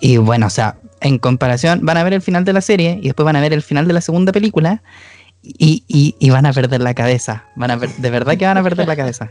y 0.00 0.16
bueno, 0.18 0.46
o 0.46 0.50
sea, 0.50 0.76
en 1.00 1.18
comparación, 1.18 1.80
van 1.82 1.96
a 1.96 2.04
ver 2.04 2.12
el 2.12 2.22
final 2.22 2.44
de 2.44 2.52
la 2.52 2.60
serie 2.60 2.98
y 3.02 3.06
después 3.06 3.24
van 3.24 3.36
a 3.36 3.40
ver 3.40 3.52
el 3.52 3.62
final 3.62 3.86
de 3.86 3.94
la 3.94 4.00
segunda 4.00 4.32
película 4.32 4.82
y, 5.42 6.30
van 6.30 6.46
a 6.46 6.52
perder 6.52 6.80
la 6.80 6.94
cabeza. 6.94 7.44
Van 7.56 7.70
a 7.70 7.76
de 7.76 8.10
verdad 8.10 8.36
que 8.36 8.46
van 8.46 8.58
a 8.58 8.62
perder 8.62 8.86
la 8.86 8.96
cabeza. 8.96 9.30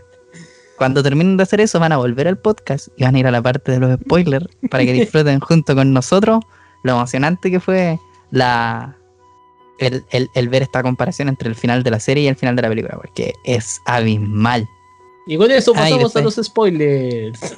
Cuando 0.77 1.03
terminen 1.03 1.37
de 1.37 1.43
hacer 1.43 1.61
eso, 1.61 1.79
van 1.79 1.91
a 1.91 1.97
volver 1.97 2.27
al 2.27 2.37
podcast 2.37 2.87
y 2.97 3.03
van 3.03 3.15
a 3.15 3.19
ir 3.19 3.27
a 3.27 3.31
la 3.31 3.41
parte 3.41 3.71
de 3.71 3.79
los 3.79 3.99
spoilers 3.99 4.47
para 4.69 4.83
que 4.83 4.93
disfruten 4.93 5.39
junto 5.39 5.75
con 5.75 5.93
nosotros 5.93 6.43
lo 6.83 6.93
emocionante 6.93 7.51
que 7.51 7.59
fue 7.59 7.99
la 8.31 8.97
el, 9.87 10.49
ver 10.49 10.61
esta 10.61 10.83
comparación 10.83 11.29
entre 11.29 11.49
el 11.49 11.55
final 11.55 11.83
de 11.83 11.91
la 11.91 11.99
serie 11.99 12.23
y 12.23 12.27
el 12.27 12.35
final 12.35 12.55
de 12.55 12.61
la 12.61 12.69
película, 12.69 12.97
porque 13.01 13.33
es 13.43 13.81
abismal. 13.85 14.67
Y 15.27 15.37
con 15.37 15.51
eso 15.51 15.73
pasamos 15.73 16.15
a 16.15 16.21
los 16.21 16.35
spoilers. 16.35 17.55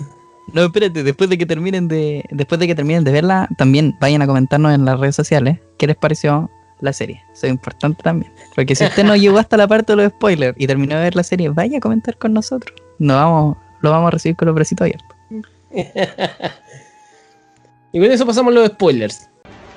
No, 0.51 0.63
espérate, 0.63 1.03
después 1.03 1.29
de 1.29 1.37
que 1.37 1.45
terminen 1.45 1.87
de 1.87 2.25
después 2.29 2.59
de 2.59 2.67
que 2.67 2.75
terminen 2.75 3.03
de 3.03 3.11
verla, 3.11 3.47
también 3.57 3.95
vayan 3.99 4.21
a 4.21 4.27
comentarnos 4.27 4.73
en 4.73 4.85
las 4.85 4.99
redes 4.99 5.15
sociales 5.15 5.59
qué 5.77 5.87
les 5.87 5.95
pareció 5.95 6.49
la 6.81 6.93
serie. 6.93 7.23
Eso 7.33 7.47
es 7.47 7.53
importante 7.53 8.03
también. 8.03 8.31
Porque 8.53 8.75
si 8.75 8.83
usted 8.83 9.03
no 9.03 9.15
llegó 9.17 9.39
hasta 9.39 9.57
la 9.57 9.67
parte 9.67 9.93
de 9.93 10.03
los 10.03 10.11
spoilers 10.11 10.55
y 10.59 10.67
terminó 10.67 10.95
de 10.95 11.03
ver 11.03 11.15
la 11.15 11.23
serie, 11.23 11.49
vaya 11.49 11.77
a 11.77 11.81
comentar 11.81 12.17
con 12.17 12.33
nosotros. 12.33 12.75
No 12.99 13.15
vamos, 13.15 13.57
lo 13.81 13.89
vamos 13.89 14.09
a 14.09 14.11
recibir 14.11 14.35
con 14.35 14.47
los 14.47 14.55
bracitos 14.55 14.85
abiertos. 14.85 15.17
y 17.93 17.99
con 17.99 18.11
eso 18.11 18.25
pasamos 18.25 18.53
los 18.53 18.67
spoilers. 18.67 19.29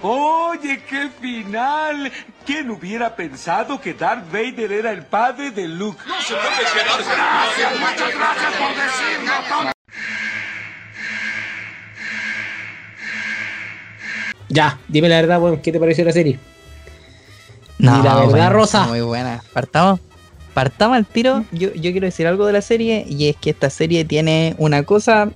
Oye, 0.03 0.83
qué 0.89 1.09
final. 1.21 2.13
¿Quién 2.45 2.71
hubiera 2.71 3.17
pensado 3.17 3.81
que 3.81 3.95
Darth 3.95 4.31
Vader 4.31 4.71
era 4.71 4.93
el 4.93 5.05
padre 5.05 5.51
de 5.51 5.67
Luke? 5.67 5.99
No 6.07 6.21
se 6.21 6.35
puede 6.35 6.47
Gracias, 6.47 7.81
muchas 7.81 8.15
gracias 8.15 8.53
por 8.55 8.69
decirlo. 8.69 9.73
Ya, 14.49 14.79
dime 14.87 15.09
la 15.09 15.17
verdad, 15.17 15.41
bueno, 15.41 15.61
¿qué 15.61 15.73
te 15.73 15.81
pareció 15.81 16.05
la 16.05 16.13
serie? 16.13 16.39
No, 17.79 18.03
la 18.03 18.15
verdad, 18.15 18.53
Rosa. 18.53 18.87
Muy 18.87 19.01
buena. 19.01 19.43
Partamos. 19.53 20.01
Partamos 20.55 20.97
al 20.97 21.05
tiro. 21.05 21.45
Yo, 21.53 21.73
yo 21.75 21.91
quiero 21.91 22.07
decir 22.07 22.27
algo 22.27 22.47
de 22.47 22.53
la 22.53 22.63
serie. 22.63 23.05
Y 23.09 23.29
es 23.29 23.37
que 23.37 23.51
esta 23.51 23.71
serie 23.71 24.05
tiene 24.05 24.55
una 24.59 24.83
cosa. 24.85 25.31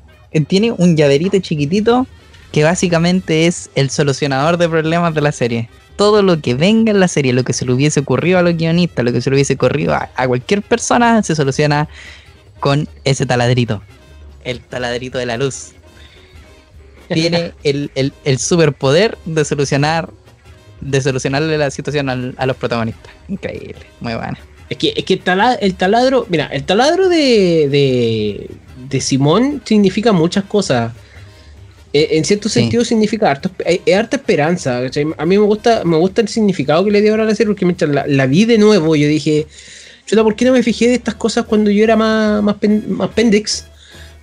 Tiene 0.49 0.73
un 0.73 0.97
llaverito 0.97 1.39
chiquitito. 1.41 2.07
Que 2.53 2.65
básicamente 2.65 3.47
es 3.47 3.71
el 3.75 3.91
solucionador 3.91 4.57
de 4.57 4.69
problemas 4.69 5.15
de 5.15 5.21
la 5.21 5.33
serie. 5.33 5.69
Todo 5.97 6.23
lo 6.23 6.41
que 6.41 6.55
venga 6.55 6.91
en 6.91 7.01
la 7.01 7.09
serie, 7.09 7.33
lo 7.33 7.45
que 7.45 7.53
se 7.53 7.65
le 7.65 7.73
hubiese 7.73 8.01
ocurrido 8.01 8.39
a 8.39 8.43
los 8.43 8.57
guionistas, 8.57 9.05
lo 9.05 9.13
que 9.13 9.21
se 9.21 9.31
le 9.31 9.37
hubiese 9.37 9.55
ocurrido 9.55 9.95
a, 9.95 10.27
cualquier 10.27 10.63
persona, 10.63 11.23
se 11.23 11.37
soluciona 11.37 11.89
con 12.59 12.89
ese 13.05 13.27
taladrito. 13.27 13.83
El 14.45 14.61
taladrito 14.61 15.19
de 15.19 15.27
la 15.27 15.37
luz. 15.37 15.73
Tiene 17.09 17.53
el, 17.63 17.91
el, 17.95 18.13
el 18.25 18.39
superpoder 18.39 19.19
de 19.27 19.45
solucionar 19.45 20.11
de 20.81 21.01
solucionarle 21.01 21.59
la 21.59 21.71
situación 21.71 22.09
a 22.37 22.47
los 22.47 22.57
protagonistas. 22.57 23.13
Increíble, 23.29 23.87
muy 24.01 24.15
buena. 24.15 24.39
Es 24.69 24.77
que, 24.79 24.93
es 24.97 25.05
que 25.05 25.15
el, 25.15 25.75
taladro, 25.75 26.27
mira, 26.29 26.47
el 26.47 26.65
taladro 26.65 27.09
de, 27.09 28.49
de, 28.89 29.01
Simón 29.01 29.61
significa 29.65 30.13
muchas 30.13 30.45
cosas. 30.45 30.93
E, 31.93 32.17
en 32.17 32.25
cierto 32.25 32.49
sentido 32.49 32.85
significa 32.85 33.31
harto, 33.31 33.51
eh, 33.65 33.81
es 33.85 33.97
harta 33.97 34.17
esperanza. 34.17 34.81
A 35.19 35.27
mí 35.27 35.39
me 35.39 35.45
gusta, 35.45 35.85
me 35.85 35.97
gusta 35.97 36.21
el 36.21 36.29
significado 36.29 36.85
que 36.85 36.91
le 36.91 37.01
dio 37.01 37.13
ahora 37.13 37.25
a 37.25 37.27
la 37.27 37.35
serie, 37.35 37.53
porque 37.53 37.65
mientras 37.65 37.91
la, 37.91 38.27
vi 38.27 38.45
de 38.45 38.59
nuevo, 38.59 38.95
yo 38.97 39.09
dije, 39.09 39.47
chuta, 40.07 40.23
¿por 40.23 40.37
qué 40.37 40.45
no 40.45 40.53
me 40.53 40.63
fijé 40.63 40.89
de 40.89 40.95
estas 40.95 41.15
cosas 41.15 41.45
cuando 41.47 41.71
yo 41.71 41.83
era 41.83 41.97
más, 41.97 42.43
más, 42.43 42.57
más 42.87 43.11
pendex? 43.11 43.67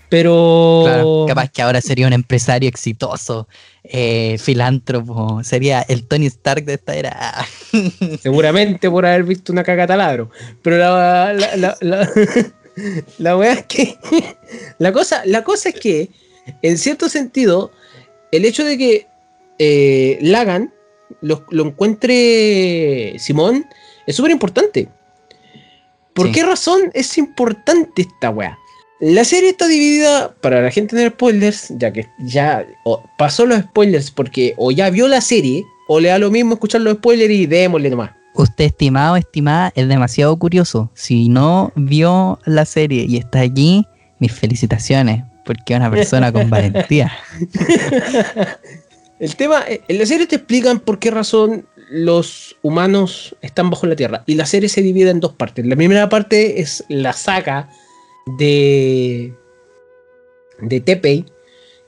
Pero. 0.10 0.84
Claro, 0.86 1.26
capaz 1.28 1.50
que 1.50 1.62
ahora 1.62 1.82
sería 1.82 2.08
un 2.08 2.14
empresario 2.14 2.70
exitoso, 2.70 3.48
eh, 3.84 4.38
filántropo, 4.40 5.44
sería 5.44 5.82
el 5.82 6.06
Tony 6.08 6.28
Stark 6.28 6.64
de 6.64 6.76
esta 6.76 6.96
era. 6.96 7.46
Seguramente 8.22 8.90
por 8.90 9.06
haber 9.06 9.24
visto 9.24 9.52
una 9.52 9.64
caca 9.64 9.88
taladro. 9.88 10.30
Pero 10.62 10.78
la, 10.78 11.34
la, 11.34 11.56
la, 11.82 12.10
la, 13.18 13.46
es 13.52 13.66
que. 13.66 13.98
la, 14.78 14.94
cosa, 14.94 15.24
la 15.26 15.44
cosa 15.44 15.70
es 15.70 15.76
que, 15.76 16.10
en 16.62 16.78
cierto 16.78 17.10
sentido, 17.10 17.72
el 18.32 18.46
hecho 18.46 18.64
de 18.64 18.78
que 18.78 19.08
eh, 19.60 20.18
Lagan 20.22 20.74
lo, 21.22 21.46
encuentre 21.52 23.16
Simón 23.20 23.66
es 24.06 24.16
súper 24.16 24.32
importante. 24.32 24.90
¿Por 26.14 26.32
qué 26.32 26.44
razón 26.44 26.90
es 26.94 27.18
importante 27.18 28.02
esta 28.02 28.32
weá? 28.32 28.58
La 29.00 29.24
serie 29.24 29.50
está 29.50 29.68
dividida, 29.68 30.34
para 30.42 30.62
la 30.62 30.72
gente 30.72 30.96
tener 30.96 31.12
spoilers, 31.12 31.72
ya 31.78 31.94
que 31.94 32.08
ya 32.20 32.66
pasó 33.18 33.46
los 33.46 33.60
spoilers 33.60 34.10
porque 34.10 34.56
o 34.58 34.72
ya 34.72 34.90
vio 34.90 35.08
la 35.08 35.22
serie, 35.22 35.64
o 35.88 36.00
le 36.00 36.10
da 36.10 36.18
lo 36.18 36.32
mismo 36.32 36.54
escuchar 36.54 36.82
los 36.82 36.96
spoilers 36.96 37.34
y 37.34 37.46
démosle 37.46 37.92
nomás. 37.92 38.12
Usted, 38.34 38.66
estimado, 38.66 39.16
estimada, 39.16 39.72
es 39.76 39.88
demasiado 39.88 40.36
curioso. 40.38 40.92
Si 40.96 41.30
no 41.30 41.72
vio 41.76 42.40
la 42.46 42.66
serie 42.66 43.06
y 43.08 43.18
está 43.18 43.40
allí, 43.40 43.86
mis 44.20 44.32
felicitaciones, 44.32 45.24
porque 45.48 45.74
es 45.74 45.80
una 45.80 45.90
persona 45.90 46.32
con 46.32 46.50
valentía. 46.50 47.12
El 49.20 49.36
tema, 49.36 49.64
eh, 49.68 49.82
en 49.88 49.98
la 49.98 50.06
serie 50.06 50.28
te 50.28 50.36
explican 50.36 50.80
por 50.80 51.00
qué 51.00 51.10
razón 51.10 51.66
los 51.90 52.56
humanos 52.62 53.36
están 53.42 53.70
bajo 53.70 53.88
la 53.88 53.96
Tierra. 53.96 54.24
Y 54.28 54.36
la 54.36 54.46
serie 54.46 54.70
se 54.70 54.82
divide 54.82 55.10
en 55.10 55.22
dos 55.22 55.34
partes. 55.34 55.66
La 55.66 55.76
primera 55.76 56.10
parte 56.10 56.62
es 56.62 56.84
la 56.90 57.14
saga 57.14 57.70
de, 58.38 59.34
de 60.60 60.82
Tepei, 60.82 61.26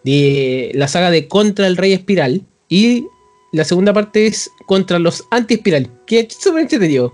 de 0.03 0.71
la 0.73 0.87
saga 0.87 1.11
de 1.11 1.27
Contra 1.27 1.67
el 1.67 1.77
Rey 1.77 1.93
Espiral, 1.93 2.41
y 2.69 3.05
la 3.51 3.65
segunda 3.65 3.93
parte 3.93 4.25
es 4.25 4.49
contra 4.65 4.99
los 4.99 5.23
anti-espiral, 5.31 5.89
que 6.05 6.21
es 6.21 6.33
súper 6.33 6.61
entretenido. 6.61 7.11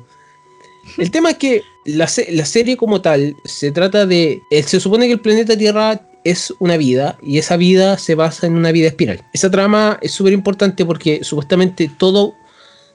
El 0.98 1.10
tema 1.10 1.32
es 1.32 1.38
que 1.38 1.62
la, 1.86 2.08
serie 2.08 2.78
como 2.78 3.02
tal 3.02 3.36
se 3.46 3.72
trata 3.72 4.06
de... 4.06 4.42
Se 4.66 4.80
supone 4.80 5.08
que 5.08 5.14
el 5.14 5.22
planeta 5.22 5.58
Tierra 5.58 6.02
es 6.26 6.54
una 6.60 6.76
vida 6.76 7.18
y 7.22 7.38
esa 7.38 7.56
vida 7.56 7.98
se 7.98 8.16
basa 8.16 8.48
en 8.48 8.58
una 8.58 8.74
vida 8.74 8.88
espiral. 8.88 9.24
Esa 9.32 9.50
trama 9.50 9.98
es 10.02 10.12
súper 10.12 10.34
importante 10.34 10.84
porque 10.84 11.24
supuestamente 11.24 11.90
todo 11.98 12.36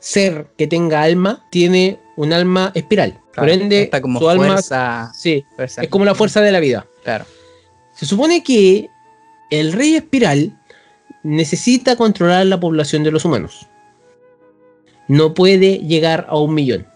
ser 0.01 0.49
que 0.59 0.67
tenga 0.67 1.03
alma 1.03 1.47
tiene 1.51 1.99
un 2.17 2.33
alma 2.33 2.73
espiral. 2.75 3.19
Por 3.35 3.49
ende, 3.49 3.89
su 4.19 4.29
alma 4.29 4.61
sí, 5.15 5.45
es 5.59 5.89
como 5.89 6.05
la 6.05 6.15
fuerza 6.15 6.41
de 6.41 6.53
la 6.53 6.61
vida. 6.61 6.85
Claro. 7.05 7.25
Se 7.95 8.05
supone 8.05 8.43
que 8.43 8.91
el 9.51 9.73
rey 9.73 9.95
espiral 9.95 10.59
necesita 11.23 11.97
controlar 11.97 12.47
la 12.47 12.59
población 12.59 13.05
de 13.05 13.13
los 13.13 13.25
humanos. 13.25 13.69
No 15.07 15.35
puede 15.35 15.79
llegar 15.79 16.27
a 16.29 16.37
un 16.37 16.55
millón. 16.55 16.87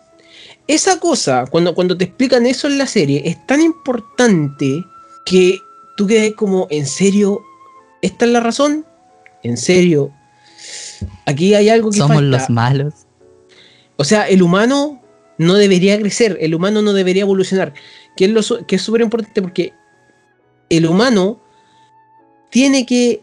Esa 0.67 0.99
cosa, 0.99 1.45
cuando, 1.49 1.75
cuando 1.75 1.97
te 1.97 2.05
explican 2.05 2.47
eso 2.47 2.67
en 2.67 2.79
la 2.79 2.87
serie, 2.87 3.23
es 3.25 3.47
tan 3.47 3.61
importante 3.61 4.85
que 5.27 5.59
tú 5.97 6.07
quedes 6.07 6.35
como, 6.35 6.67
¿en 6.71 6.87
serio? 6.87 7.43
¿Esta 8.03 8.25
es 8.25 8.31
la 8.31 8.41
razón? 8.41 8.85
¿En 9.43 9.57
serio? 9.57 10.13
Aquí 11.27 11.55
hay 11.55 11.69
algo 11.69 11.91
que 11.91 11.99
Somos 11.99 12.23
los 12.23 12.51
malos. 12.51 12.95
O 13.97 14.05
sea, 14.05 14.29
el 14.29 14.43
humano 14.43 15.03
no 15.39 15.55
debería 15.55 15.99
crecer, 15.99 16.37
el 16.41 16.55
humano 16.55 16.83
no 16.83 16.93
debería 16.93 17.23
evolucionar. 17.23 17.75
Que 18.17 18.27
es 18.27 18.55
que 18.67 18.77
es 18.77 18.83
súper 18.83 19.03
importante 19.03 19.43
porque 19.43 19.73
el 20.69 20.87
humano 20.87 21.41
tiene 22.51 22.87
que 22.87 23.23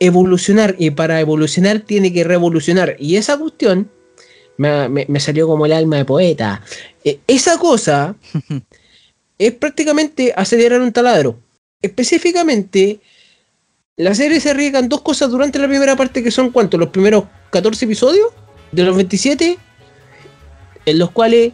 evolucionar 0.00 0.74
y 0.78 0.90
para 0.90 1.20
evolucionar 1.20 1.80
tiene 1.80 2.12
que 2.12 2.24
revolucionar. 2.24 2.96
Y 2.98 3.16
esa 3.16 3.38
cuestión 3.38 3.90
me, 4.56 5.20
salió 5.20 5.46
como 5.46 5.66
el 5.66 5.72
alma 5.72 5.96
de 5.96 6.04
poeta. 6.04 6.62
E, 7.04 7.20
esa 7.26 7.58
cosa 7.58 8.16
es 9.46 9.52
prácticamente 9.52 10.32
acelerar 10.36 10.80
un 10.80 10.92
taladro. 10.92 11.38
Específicamente, 11.80 13.00
la 13.96 14.14
serie 14.14 14.40
se 14.40 14.50
arriesga 14.50 14.78
en 14.78 14.88
dos 14.88 15.02
cosas 15.02 15.30
durante 15.30 15.58
la 15.58 15.68
primera 15.68 15.96
parte, 15.96 16.22
que 16.22 16.30
son 16.30 16.50
cuántos, 16.50 16.78
los 16.80 16.90
primeros 16.90 17.24
14 17.50 17.84
episodios 17.84 18.28
de 18.70 18.84
los 18.84 18.96
27, 18.96 19.58
en 20.86 20.98
los 20.98 21.10
cuales 21.10 21.52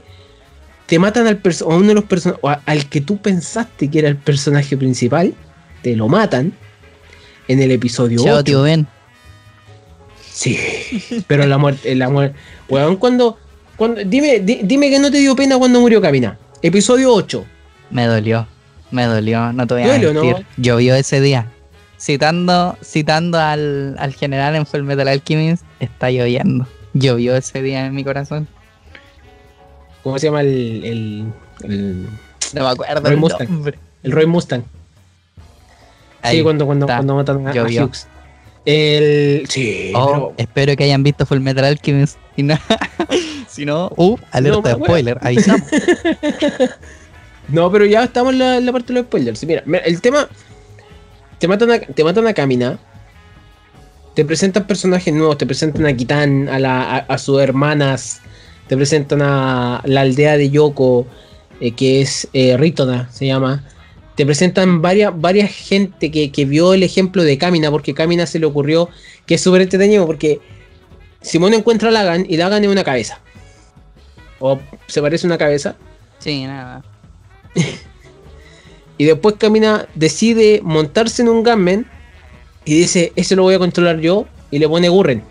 te 0.86 0.98
matan 0.98 1.26
al 1.26 1.40
a 1.42 1.64
uno 1.66 1.88
de 1.88 1.94
los 1.94 2.04
personajes, 2.04 2.42
al 2.64 2.88
que 2.88 3.00
tú 3.00 3.18
pensaste 3.18 3.90
que 3.90 3.98
era 3.98 4.08
el 4.08 4.16
personaje 4.16 4.76
principal, 4.76 5.34
te 5.82 5.94
lo 5.96 6.08
matan 6.08 6.52
en 7.48 7.60
el 7.60 7.70
episodio 7.72 8.22
Chao, 8.22 8.36
8. 8.36 8.44
tío 8.44 8.62
Ben. 8.62 8.86
Sí, 10.32 10.56
pero 11.26 11.46
la 11.46 11.58
muerte, 11.58 11.94
la 11.94 12.08
muerte. 12.08 12.38
Weón, 12.68 12.96
cuando, 12.96 13.38
cuando 13.76 14.02
dime, 14.04 14.38
di- 14.40 14.60
dime 14.62 14.88
que 14.90 14.98
no 14.98 15.10
te 15.10 15.18
dio 15.18 15.34
pena 15.34 15.58
cuando 15.58 15.80
murió 15.80 16.00
Camina. 16.00 16.38
Episodio 16.62 17.12
8. 17.12 17.44
Me 17.90 18.06
dolió. 18.06 18.46
Me 18.90 19.04
dolió, 19.04 19.52
no 19.52 19.66
te 19.66 19.74
voy 19.74 19.82
a 19.84 19.98
mentir. 19.98 20.46
Llovió 20.56 20.94
ese 20.94 21.20
día. 21.20 21.46
Citando, 22.00 22.76
citando 22.82 23.38
al, 23.38 23.96
al 23.98 24.14
general 24.14 24.54
en 24.54 24.64
Full 24.66 24.82
Metal 24.82 25.08
Alchemist, 25.08 25.64
está 25.80 26.10
lloviendo. 26.10 26.66
Llovió 26.94 27.36
ese 27.36 27.60
día 27.60 27.84
en 27.86 27.94
mi 27.94 28.04
corazón. 28.04 28.48
¿Cómo 30.02 30.18
se 30.18 30.26
llama 30.26 30.40
el, 30.42 30.84
el, 30.84 31.32
el, 31.64 32.02
No 32.54 32.62
me 32.64 32.68
acuerdo 32.68 33.00
Roy 33.02 33.12
el 33.12 33.18
Mustang. 33.18 33.50
nombre. 33.50 33.78
el 34.04 34.12
Roy 34.12 34.26
Mustang? 34.26 34.62
Ahí 36.22 36.38
sí, 36.38 36.42
cuando, 36.42 36.66
cuando, 36.66 36.86
está. 36.86 36.96
cuando 36.96 37.14
matan 37.16 37.46
a, 37.46 37.50
a. 37.50 37.64
Hughes. 37.64 38.06
El, 38.64 39.44
sí, 39.48 39.92
Oh, 39.94 40.06
pero- 40.12 40.34
espero 40.38 40.76
que 40.76 40.84
hayan 40.84 41.02
visto 41.02 41.26
Full 41.26 41.40
Metal 41.40 41.64
Alchemist. 41.64 42.16
Si 43.48 43.64
no, 43.64 43.90
uh, 43.96 44.16
alerta 44.30 44.60
No, 44.72 44.78
de 44.78 44.84
spoiler, 44.84 45.18
avisamos. 45.20 45.66
No, 47.48 47.72
pero 47.72 47.86
ya 47.86 48.04
estamos 48.04 48.34
en 48.34 48.66
la, 48.66 48.72
parte 48.72 48.92
de 48.92 49.00
los 49.00 49.06
spoilers. 49.06 49.44
Mira, 49.44 49.62
mira, 49.66 49.84
el 49.84 50.00
tema. 50.00 50.28
Te 51.38 51.48
matan 51.48 51.70
a, 51.70 51.80
te 51.80 52.04
matan 52.04 52.26
a 52.26 52.34
Kamina. 52.34 52.78
Te 54.14 54.24
presentan 54.24 54.66
personajes 54.66 55.12
nuevos. 55.14 55.38
Te 55.38 55.46
presentan 55.46 55.86
a 55.86 55.96
Kitan, 55.96 56.48
a, 56.48 56.58
la, 56.58 56.98
a, 56.98 57.18
sus 57.18 57.40
hermanas. 57.40 58.20
Te 58.66 58.76
presentan 58.76 59.22
a 59.22 59.80
la 59.84 60.02
aldea 60.02 60.36
de 60.36 60.50
Yoko, 60.50 61.06
eh, 61.60 61.72
que 61.72 62.02
es 62.02 62.28
eh, 62.32 62.56
Ritona, 62.56 63.08
se 63.10 63.26
llama. 63.26 63.64
Te 64.14 64.26
presentan 64.26 64.82
varias, 64.82 65.12
varias 65.18 65.50
gente 65.50 66.10
que, 66.10 66.30
que 66.32 66.44
vio 66.44 66.74
el 66.74 66.82
ejemplo 66.82 67.22
de 67.22 67.38
Kamina, 67.38 67.70
porque 67.70 67.94
Kamina 67.94 68.26
se 68.26 68.38
le 68.38 68.46
ocurrió 68.46 68.90
que 69.26 69.36
es 69.36 69.40
súper 69.40 69.62
entretenido, 69.62 70.06
porque 70.06 70.40
Simón 71.22 71.54
encuentra 71.54 71.88
a 71.88 71.92
Lagan 71.92 72.26
y 72.28 72.36
Lagan 72.36 72.64
es 72.64 72.70
una 72.70 72.84
cabeza. 72.84 73.20
O 74.40 74.58
se 74.86 75.00
parece 75.00 75.26
a 75.26 75.28
una 75.28 75.38
cabeza. 75.38 75.76
Sí, 76.18 76.44
nada. 76.44 76.82
Y 78.98 79.04
después 79.04 79.36
Camina 79.38 79.86
decide 79.94 80.60
montarse 80.62 81.22
en 81.22 81.28
un 81.28 81.44
Gunman 81.44 81.86
y 82.64 82.74
dice, 82.74 83.12
ese 83.14 83.36
lo 83.36 83.44
voy 83.44 83.54
a 83.54 83.58
controlar 83.60 84.00
yo. 84.00 84.26
Y 84.50 84.58
le 84.58 84.68
pone 84.68 84.88
Gurren. 84.88 85.22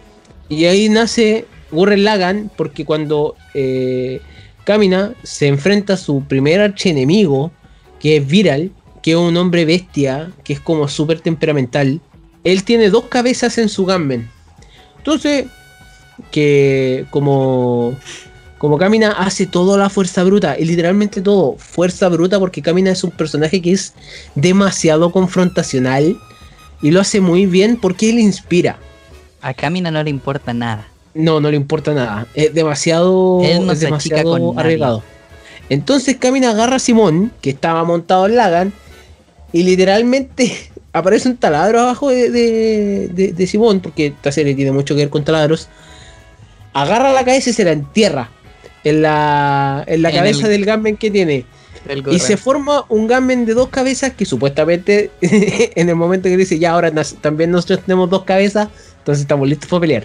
Y 0.47 0.65
ahí 0.65 0.89
nace 0.89 1.45
Gurren 1.71 2.03
Lagan 2.03 2.49
porque 2.55 2.85
cuando 2.85 3.35
eh, 3.53 4.21
Kamina 4.63 5.13
se 5.23 5.47
enfrenta 5.47 5.93
a 5.93 5.97
su 5.97 6.23
primer 6.23 6.61
archienemigo, 6.61 7.51
que 7.99 8.17
es 8.17 8.27
Viral, 8.27 8.71
que 9.03 9.11
es 9.11 9.17
un 9.17 9.35
hombre 9.35 9.65
bestia, 9.65 10.31
que 10.43 10.53
es 10.53 10.59
como 10.59 10.87
súper 10.87 11.19
temperamental, 11.19 11.99
él 12.43 12.63
tiene 12.63 12.89
dos 12.89 13.05
cabezas 13.05 13.57
en 13.57 13.69
su 13.69 13.85
Gunman. 13.85 14.29
Entonces, 14.97 15.47
que 16.31 17.05
como 17.09 17.95
como 18.57 18.77
Kamina 18.77 19.11
hace 19.11 19.45
toda 19.45 19.77
la 19.77 19.89
fuerza 19.89 20.23
bruta, 20.23 20.57
y 20.59 20.65
literalmente 20.65 21.21
todo, 21.21 21.55
fuerza 21.57 22.09
bruta, 22.09 22.39
porque 22.39 22.61
Kamina 22.61 22.91
es 22.91 23.03
un 23.03 23.11
personaje 23.11 23.61
que 23.61 23.71
es 23.71 23.93
demasiado 24.35 25.11
confrontacional 25.11 26.17
y 26.81 26.91
lo 26.91 26.99
hace 27.01 27.21
muy 27.21 27.45
bien 27.45 27.77
porque 27.79 28.09
él 28.09 28.19
inspira. 28.19 28.77
A 29.41 29.53
Kamina 29.53 29.91
no 29.91 30.01
le 30.03 30.09
importa 30.09 30.53
nada. 30.53 30.87
No, 31.13 31.39
no 31.39 31.49
le 31.49 31.57
importa 31.57 31.93
nada. 31.93 32.27
Es 32.35 32.53
demasiado, 32.53 33.41
Él 33.43 33.65
no 33.65 33.71
es 33.73 33.79
arriesgado. 34.57 35.03
Entonces 35.69 36.17
Kamina 36.17 36.51
agarra 36.51 36.77
a 36.77 36.79
Simón, 36.79 37.31
que 37.41 37.49
estaba 37.51 37.83
montado 37.83 38.25
en 38.27 38.35
Lagan, 38.35 38.73
y 39.53 39.63
literalmente 39.63 40.55
aparece 40.93 41.29
un 41.29 41.37
taladro 41.37 41.81
abajo 41.81 42.09
de, 42.09 42.29
de- 42.31 43.07
de- 43.13 43.33
de 43.33 43.47
Simón, 43.47 43.79
porque 43.81 44.07
esta 44.07 44.31
serie 44.31 44.55
tiene 44.55 44.71
mucho 44.71 44.95
que 44.95 45.01
ver 45.01 45.09
con 45.09 45.23
taladros. 45.23 45.67
Agarra 46.73 47.11
la 47.11 47.25
cabeza 47.25 47.49
y 47.49 47.53
se 47.53 47.63
la 47.63 47.71
entierra 47.71 48.29
en 48.83 49.01
la, 49.01 49.83
en 49.87 50.01
la 50.01 50.09
En 50.09 50.15
cabeza 50.15 50.45
el- 50.47 50.51
del 50.51 50.65
Gunman 50.65 50.97
que 50.97 51.11
tiene. 51.11 51.45
El 51.87 52.03
Y 52.11 52.19
se 52.19 52.35
forma 52.37 52.83
un 52.89 53.07
Gunman 53.07 53.45
de 53.45 53.53
dos 53.53 53.69
cabezas 53.69 54.11
que 54.13 54.25
supuestamente 54.25 55.09
en 55.21 55.87
el 55.89 55.95
momento 55.95 56.27
que 56.29 56.35
dice 56.37 56.59
ya 56.59 56.71
ahora 56.71 56.91
también 57.21 57.51
nosotros 57.51 57.81
tenemos 57.85 58.09
dos 58.09 58.23
cabezas, 58.23 58.67
entonces 58.99 59.21
estamos 59.21 59.47
listos 59.47 59.69
para 59.69 59.81
pelear. 59.81 60.03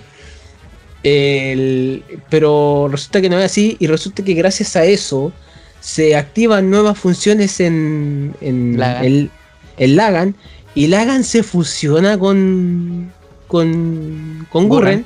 El- 1.02 2.04
pero 2.30 2.88
resulta 2.90 3.20
que 3.20 3.28
no 3.28 3.38
es 3.38 3.44
así 3.46 3.76
y 3.80 3.86
resulta 3.88 4.22
que 4.22 4.34
gracias 4.34 4.76
a 4.76 4.84
eso 4.84 5.32
se 5.80 6.14
activan 6.14 6.70
nuevas 6.70 6.96
funciones 6.98 7.58
en, 7.58 8.34
en 8.40 8.78
Lagan. 8.78 9.04
el, 9.04 9.30
en 9.78 9.96
Lagan 9.96 10.36
y 10.76 10.86
Lagan 10.86 11.24
se 11.24 11.42
fusiona 11.42 12.16
con, 12.18 13.12
con, 13.48 14.46
con 14.50 14.68
Gurren, 14.68 14.98
Gurren. 15.00 15.04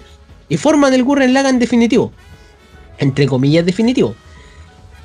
y 0.51 0.57
forman 0.59 0.93
el 0.93 1.03
Gurren 1.03 1.33
Lagan 1.33 1.59
definitivo. 1.59 2.13
Entre 2.99 3.27
comillas 3.27 3.65
definitivo. 3.67 4.15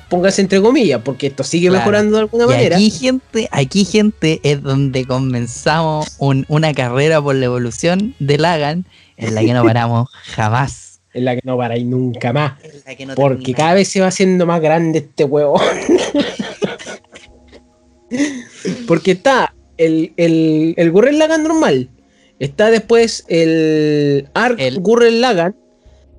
Póngase 0.08 0.42
entre 0.42 0.60
comillas, 0.60 1.00
porque 1.02 1.28
esto 1.28 1.42
sigue 1.42 1.68
Claro. 1.68 1.80
mejorando 1.80 2.16
de 2.16 2.20
alguna 2.22 2.44
Y 2.44 2.48
manera. 2.48 2.76
aquí, 2.76 2.90
gente, 2.90 3.48
aquí, 3.50 3.84
gente, 3.86 4.40
es 4.42 4.62
donde 4.62 5.06
comenzamos 5.06 6.16
un- 6.18 6.44
una 6.48 6.74
carrera 6.74 7.22
por 7.22 7.34
la 7.34 7.46
evolución 7.46 8.14
de 8.18 8.36
Lagan 8.38 8.84
en 9.16 9.34
la 9.34 9.40
que 9.42 9.54
no 9.54 9.64
paramos 9.64 10.08
jamás. 10.34 11.00
En 11.14 11.24
la 11.26 11.34
que 11.34 11.40
no 11.44 11.56
paráis 11.56 11.84
nunca 11.86 12.32
más. 12.32 12.54
En 12.62 12.82
la 12.86 12.94
que 12.94 13.06
no 13.06 13.14
Porque 13.14 13.36
termina. 13.38 13.56
cada 13.56 13.74
vez 13.74 13.88
se 13.88 14.00
va 14.00 14.06
haciendo 14.08 14.44
más 14.46 14.60
grande 14.60 14.98
este 15.00 15.24
huevo. 15.24 15.60
porque 18.86 19.12
está 19.12 19.54
el, 19.78 20.12
el, 20.16 20.74
el 20.76 20.90
Gurren 20.90 21.18
Lagan 21.18 21.42
normal. 21.42 21.88
Está 22.38 22.70
después 22.70 23.24
el 23.28 24.28
Arc 24.34 24.58
El- 24.58 24.80
Gurren 24.80 25.20
Lagan, 25.20 25.54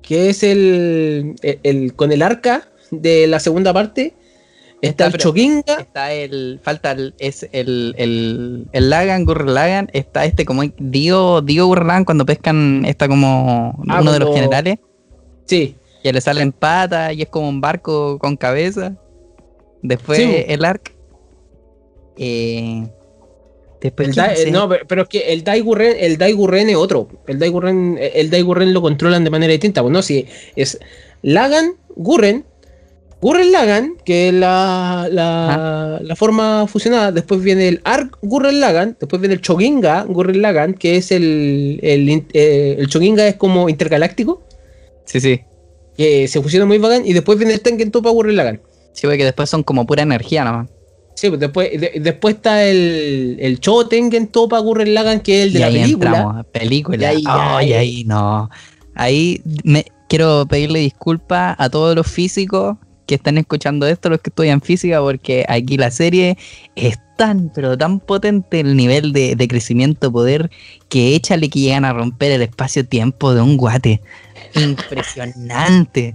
que 0.06 0.28
es 0.30 0.42
el, 0.42 1.34
el, 1.42 1.58
el- 1.62 1.94
con 1.94 2.12
el 2.12 2.22
arca 2.22 2.68
de 2.90 3.26
la 3.26 3.40
segunda 3.40 3.72
parte. 3.72 4.14
Está, 4.82 5.06
Está, 5.06 5.16
el. 5.16 5.22
Está 5.78 6.12
el. 6.12 6.60
Falta 6.62 6.92
el. 6.92 7.14
Es 7.18 7.48
el. 7.52 7.94
El, 7.96 8.66
el 8.72 8.90
Lagan, 8.90 9.24
Gurren 9.24 9.54
Lagan. 9.54 9.90
Está 9.94 10.26
este 10.26 10.44
como. 10.44 10.62
Dio, 10.78 11.40
Dio 11.40 11.68
cuando 12.04 12.26
pescan. 12.26 12.84
Está 12.84 13.08
como. 13.08 13.82
Ah, 13.88 14.00
uno 14.02 14.12
de 14.12 14.18
los 14.18 14.34
generales. 14.34 14.78
Sí, 15.46 15.76
Que 16.02 16.12
le 16.12 16.20
salen 16.20 16.52
patas 16.52 17.14
y 17.14 17.22
es 17.22 17.28
como 17.28 17.48
un 17.48 17.62
barco 17.62 18.18
con 18.18 18.36
cabeza. 18.36 18.94
Después 19.82 20.18
Sí. 20.18 20.44
el 20.48 20.64
Arc. 20.66 20.92
Eh, 22.18 22.86
después. 23.84 24.08
El 24.08 24.14
¿quién 24.14 24.26
Dai- 24.26 24.32
hace? 24.34 24.50
no, 24.50 24.68
pero, 24.68 24.86
pero 24.86 25.02
es 25.02 25.08
que 25.08 25.32
el 25.32 25.44
Daigurren, 25.44 25.94
el 25.98 26.18
Daigurren 26.18 26.68
es 26.70 26.76
otro. 26.76 27.08
El 27.28 27.38
Daigurren, 27.38 27.98
el 28.00 28.30
Daigurren 28.30 28.74
lo 28.74 28.82
controlan 28.82 29.22
de 29.24 29.30
manera 29.30 29.52
distinta. 29.52 29.80
Pues 29.82 29.92
no, 29.92 30.02
si 30.02 30.26
es 30.56 30.78
Lagan, 31.22 31.74
Gurren, 31.96 32.44
Gurren 33.20 33.52
Lagan, 33.52 33.96
que 34.04 34.28
es 34.28 34.34
la, 34.34 35.08
la, 35.10 35.98
la 36.02 36.16
forma 36.16 36.66
fusionada. 36.66 37.10
Después 37.10 37.40
viene 37.42 37.68
el 37.68 37.80
Arc 37.84 38.18
Gurren 38.20 38.60
Lagan. 38.60 38.96
Después 39.00 39.18
viene 39.22 39.34
el 39.36 39.40
Choginga 39.40 40.02
Gurren 40.02 40.42
Lagan, 40.42 40.74
que 40.74 40.96
es 40.96 41.10
el. 41.10 41.78
El, 41.82 42.26
eh, 42.34 42.76
el 42.78 42.86
Choginga 42.88 43.26
es 43.26 43.36
como 43.36 43.68
intergaláctico, 43.70 44.42
Sí, 45.06 45.20
sí. 45.20 45.40
que 45.96 46.28
se 46.28 46.42
fusiona 46.42 46.66
muy 46.66 46.76
bacán. 46.78 47.06
Y 47.06 47.14
después 47.14 47.38
viene 47.38 47.54
el 47.54 47.60
Tengen 47.62 47.90
Topa 47.90 48.10
Gurren 48.10 48.36
Lagan. 48.36 48.60
Sí, 48.92 49.06
porque 49.06 49.24
después 49.24 49.48
son 49.48 49.62
como 49.62 49.86
pura 49.86 50.02
energía 50.02 50.44
nomás. 50.44 50.68
Sí, 51.24 51.30
pues 51.30 51.40
después, 51.40 51.70
de- 51.80 52.00
después 52.02 52.34
está 52.34 52.64
el, 52.66 53.38
el 53.40 53.60
Cho 53.60 53.86
Tengen 53.88 54.26
Topa 54.26 54.58
Gurren 54.58 54.92
Lagan, 54.92 55.20
que 55.20 55.40
es 55.40 55.46
el 55.46 55.52
de 55.54 55.58
y 55.58 55.62
la 55.62 55.66
ahí 55.68 55.80
película. 55.80 56.10
entramos, 56.10 56.46
película. 56.52 57.12
Y 57.14 57.24
ahí. 57.26 57.72
ahí 57.72 58.04
no. 58.04 58.50
Ahí 58.94 59.40
me 59.64 59.86
quiero 60.06 60.44
pedirle 60.46 60.80
disculpas 60.80 61.56
a 61.58 61.70
todos 61.70 61.96
los 61.96 62.06
físicos 62.06 62.76
que 63.06 63.14
están 63.14 63.38
escuchando 63.38 63.86
esto, 63.86 64.10
los 64.10 64.20
que 64.20 64.28
estudian 64.28 64.60
física, 64.60 65.00
porque 65.00 65.46
aquí 65.48 65.78
la 65.78 65.90
serie 65.90 66.36
es 66.76 66.98
tan, 67.16 67.50
pero 67.54 67.78
tan 67.78 68.00
potente 68.00 68.60
el 68.60 68.76
nivel 68.76 69.12
de, 69.14 69.34
de 69.34 69.48
crecimiento 69.48 70.12
poder 70.12 70.50
que 70.90 71.14
échale 71.14 71.48
que 71.48 71.60
llegan 71.60 71.86
a 71.86 71.94
romper 71.94 72.32
el 72.32 72.42
espacio-tiempo 72.42 73.34
de 73.34 73.40
un 73.40 73.56
guate. 73.56 74.02
Impresionante. 74.54 76.14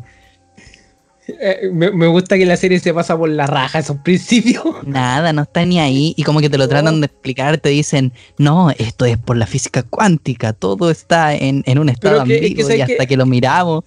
Eh, 1.42 1.70
me, 1.72 1.92
me 1.92 2.08
gusta 2.08 2.38
que 2.38 2.46
la 2.46 2.56
serie 2.58 2.80
se 2.80 2.94
pasa 2.94 3.18
por 3.18 3.30
la 3.30 3.46
raja 3.48 3.80
esos 3.80 3.98
principios. 3.98 4.64
Nada, 4.86 5.34
no 5.34 5.44
está 5.44 5.66
ni 5.66 5.80
ahí. 5.80 6.14
Y 6.18 6.24
como 6.24 6.40
que 6.42 6.50
te 6.50 6.58
lo 6.58 6.68
tratan 6.68 7.02
de 7.02 7.06
explicar, 7.08 7.58
te 7.58 7.70
dicen, 7.70 8.14
no, 8.38 8.72
esto 8.72 9.06
es 9.06 9.18
por 9.18 9.38
la 9.38 9.46
física 9.48 9.84
cuántica, 9.84 10.54
todo 10.54 10.90
está 10.92 11.36
en, 11.36 11.64
en 11.66 11.80
un 11.80 11.90
estado 11.90 12.24
que- 12.24 12.36
es 12.36 12.40
que 12.42 12.46
ambiguo 12.48 12.62
y 12.62 12.64
¿sabes 12.78 12.92
hasta 12.92 13.06
que 13.06 13.18
lo 13.18 13.26
miramos. 13.26 13.84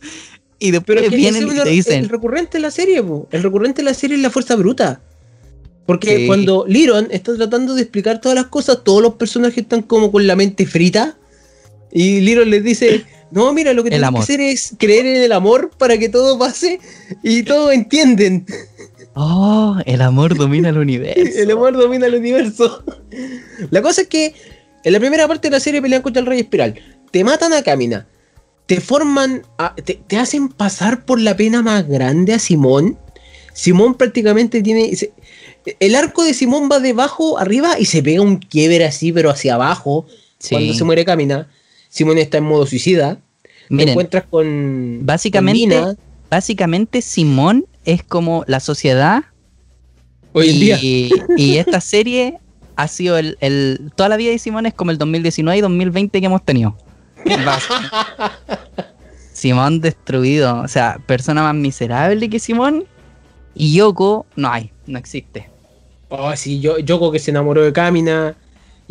Y 0.59 0.71
después 0.71 0.99
Pero 1.01 1.11
vienen 1.17 1.45
y 1.49 1.51
te 1.51 1.63
el, 1.63 1.69
dicen, 1.71 2.05
el 2.05 2.09
recurrente 2.09 2.59
de 2.59 2.63
la 2.63 2.71
serie, 2.71 3.03
po. 3.03 3.27
el 3.33 3.43
recurrente 3.43 3.83
de 3.83 3.87
la 3.87 3.95
serie 3.95 4.17
es 4.17 4.23
la 4.23 4.31
fuerza 4.31 4.55
bruta. 4.57 5.01
Porque 5.87 6.19
Sí. 6.19 6.27
cuando 6.29 6.65
Liron 6.69 7.09
está 7.11 7.35
tratando 7.35 7.75
de 7.75 7.83
explicar 7.83 8.21
todas 8.21 8.37
las 8.37 8.47
cosas, 8.47 8.85
todos 8.85 9.03
los 9.03 9.15
personajes 9.15 9.59
están 9.59 9.83
como 9.83 10.13
con 10.13 10.25
la 10.29 10.37
mente 10.37 10.65
frita. 10.67 11.17
Y 11.91 12.21
Liron 12.21 12.49
les 12.51 12.63
dice, 12.63 13.03
no, 13.33 13.53
mira, 13.53 13.73
lo 13.73 13.83
que 13.83 13.91
tienes 13.91 14.09
que 14.11 14.19
hacer 14.23 14.41
es 14.41 14.75
creer 14.79 15.07
en 15.07 15.23
el 15.23 15.33
amor 15.33 15.71
para 15.79 15.99
que 15.99 16.09
todo 16.09 16.39
pase 16.39 16.79
y 17.23 17.43
todos 17.43 17.73
entienden. 17.73 18.47
Oh, 19.15 19.77
el 19.85 20.01
amor 20.03 20.37
domina 20.37 20.69
el 20.71 20.79
universo. 20.79 21.21
El 21.39 21.51
amor 21.51 21.73
domina 21.77 22.07
el 22.07 22.15
universo. 22.15 22.83
La 23.71 23.83
cosa 23.83 24.03
es 24.03 24.09
que 24.09 24.35
en 24.85 24.93
la 24.93 25.01
primera 25.01 25.29
parte 25.29 25.49
de 25.49 25.53
la 25.53 25.61
serie 25.61 25.83
pelean 25.83 26.03
contra 26.03 26.21
el 26.21 26.27
Rey 26.27 26.41
Espiral. 26.41 26.75
Te 27.11 27.25
matan 27.25 27.53
a 27.53 27.63
Camina. 27.63 28.07
Te 28.67 28.81
forman. 28.81 29.43
a- 29.59 29.75
te, 29.75 29.95
te 30.07 30.17
hacen 30.19 30.49
pasar 30.49 31.05
por 31.05 31.21
la 31.21 31.37
pena 31.37 31.63
más 31.63 31.87
grande 31.87 32.33
a 32.35 32.39
Simón. 32.39 32.99
Simón 33.53 33.95
prácticamente 33.95 34.63
tiene. 34.63 34.95
se- 34.97 35.13
el 35.79 35.95
arco 35.95 36.25
de 36.25 36.35
Simón 36.35 36.69
va 36.73 36.81
debajo, 36.81 37.39
arriba 37.39 37.79
y 37.79 37.85
se 37.85 38.03
pega 38.03 38.23
un 38.23 38.39
quiebre 38.39 38.85
así, 38.85 39.13
pero 39.13 39.31
hacia 39.31 39.55
abajo. 39.55 40.07
Sí. 40.39 40.51
Cuando 40.55 40.75
se 40.75 40.85
muere 40.85 41.05
Camina. 41.05 41.49
Simón 41.93 42.17
está 42.17 42.39
en 42.39 42.45
modo 42.45 42.65
suicida. 42.65 43.19
Te 43.43 43.51
Miren, 43.69 43.91
encuentras 43.91 44.25
con. 44.31 45.01
básicamente- 45.03 45.79
con 45.79 45.99
básicamente 46.31 47.03
Simón 47.03 47.67
es 47.85 48.03
como 48.03 48.45
la 48.47 48.61
sociedad 48.61 49.25
Hoy 50.33 50.49
en 50.49 50.57
y, 50.57 50.61
día. 50.61 50.79
y 51.37 51.57
esta 51.59 51.83
serie 51.83 52.39
ha 52.77 52.89
sido 52.89 53.19
el, 53.19 53.37
el- 53.41 53.93
Toda 53.95 54.09
la 54.09 54.17
vida 54.17 54.31
de 54.31 54.39
Simón 54.39 54.65
es 54.65 54.73
como 54.73 54.91
el 54.91 54.97
2019 54.97 55.59
y 55.59 55.61
2020 55.61 56.19
que 56.21 56.27
hemos 56.27 56.43
tenido. 56.43 56.79
Simón 59.35 59.81
destruido. 59.83 60.61
O 60.61 60.69
sea, 60.69 60.99
persona 61.07 61.43
más 61.43 61.55
miserable 61.55 62.31
que 62.31 62.39
Simón. 62.39 62.85
Y 63.55 63.75
Yoko 63.75 64.25
no 64.35 64.49
hay, 64.51 64.71
no 64.87 64.99
existe. 64.99 65.51
Oh, 66.09 66.35
sí, 66.37 66.59
yo, 66.61 66.79
Yoko 66.79 67.13
que 67.13 67.19
se 67.19 67.31
enamoró 67.31 67.63
de 67.63 67.73
Kamina. 67.75 68.35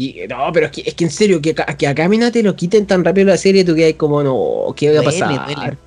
Y 0.04 0.16
no, 0.28 0.52
pero 0.54 0.66
es 0.68 0.72
que, 0.72 0.82
es 0.86 0.94
que 0.96 1.04
en 1.04 1.12
serio, 1.12 1.42
que, 1.42 1.54
a- 1.66 1.78
que 1.78 1.88
a 1.88 1.94
Kamina 1.94 2.32
te 2.32 2.42
lo 2.42 2.56
quiten 2.56 2.86
tan 2.88 3.04
rápido 3.06 3.28
la 3.28 3.38
serie, 3.38 3.64
tú 3.64 3.76
quedas 3.76 3.94
como, 3.96 4.24
no, 4.24 4.74
¿qué 4.76 4.92
va 4.94 5.02
a 5.02 5.04
pasar? 5.04 5.46
duele. 5.56 5.78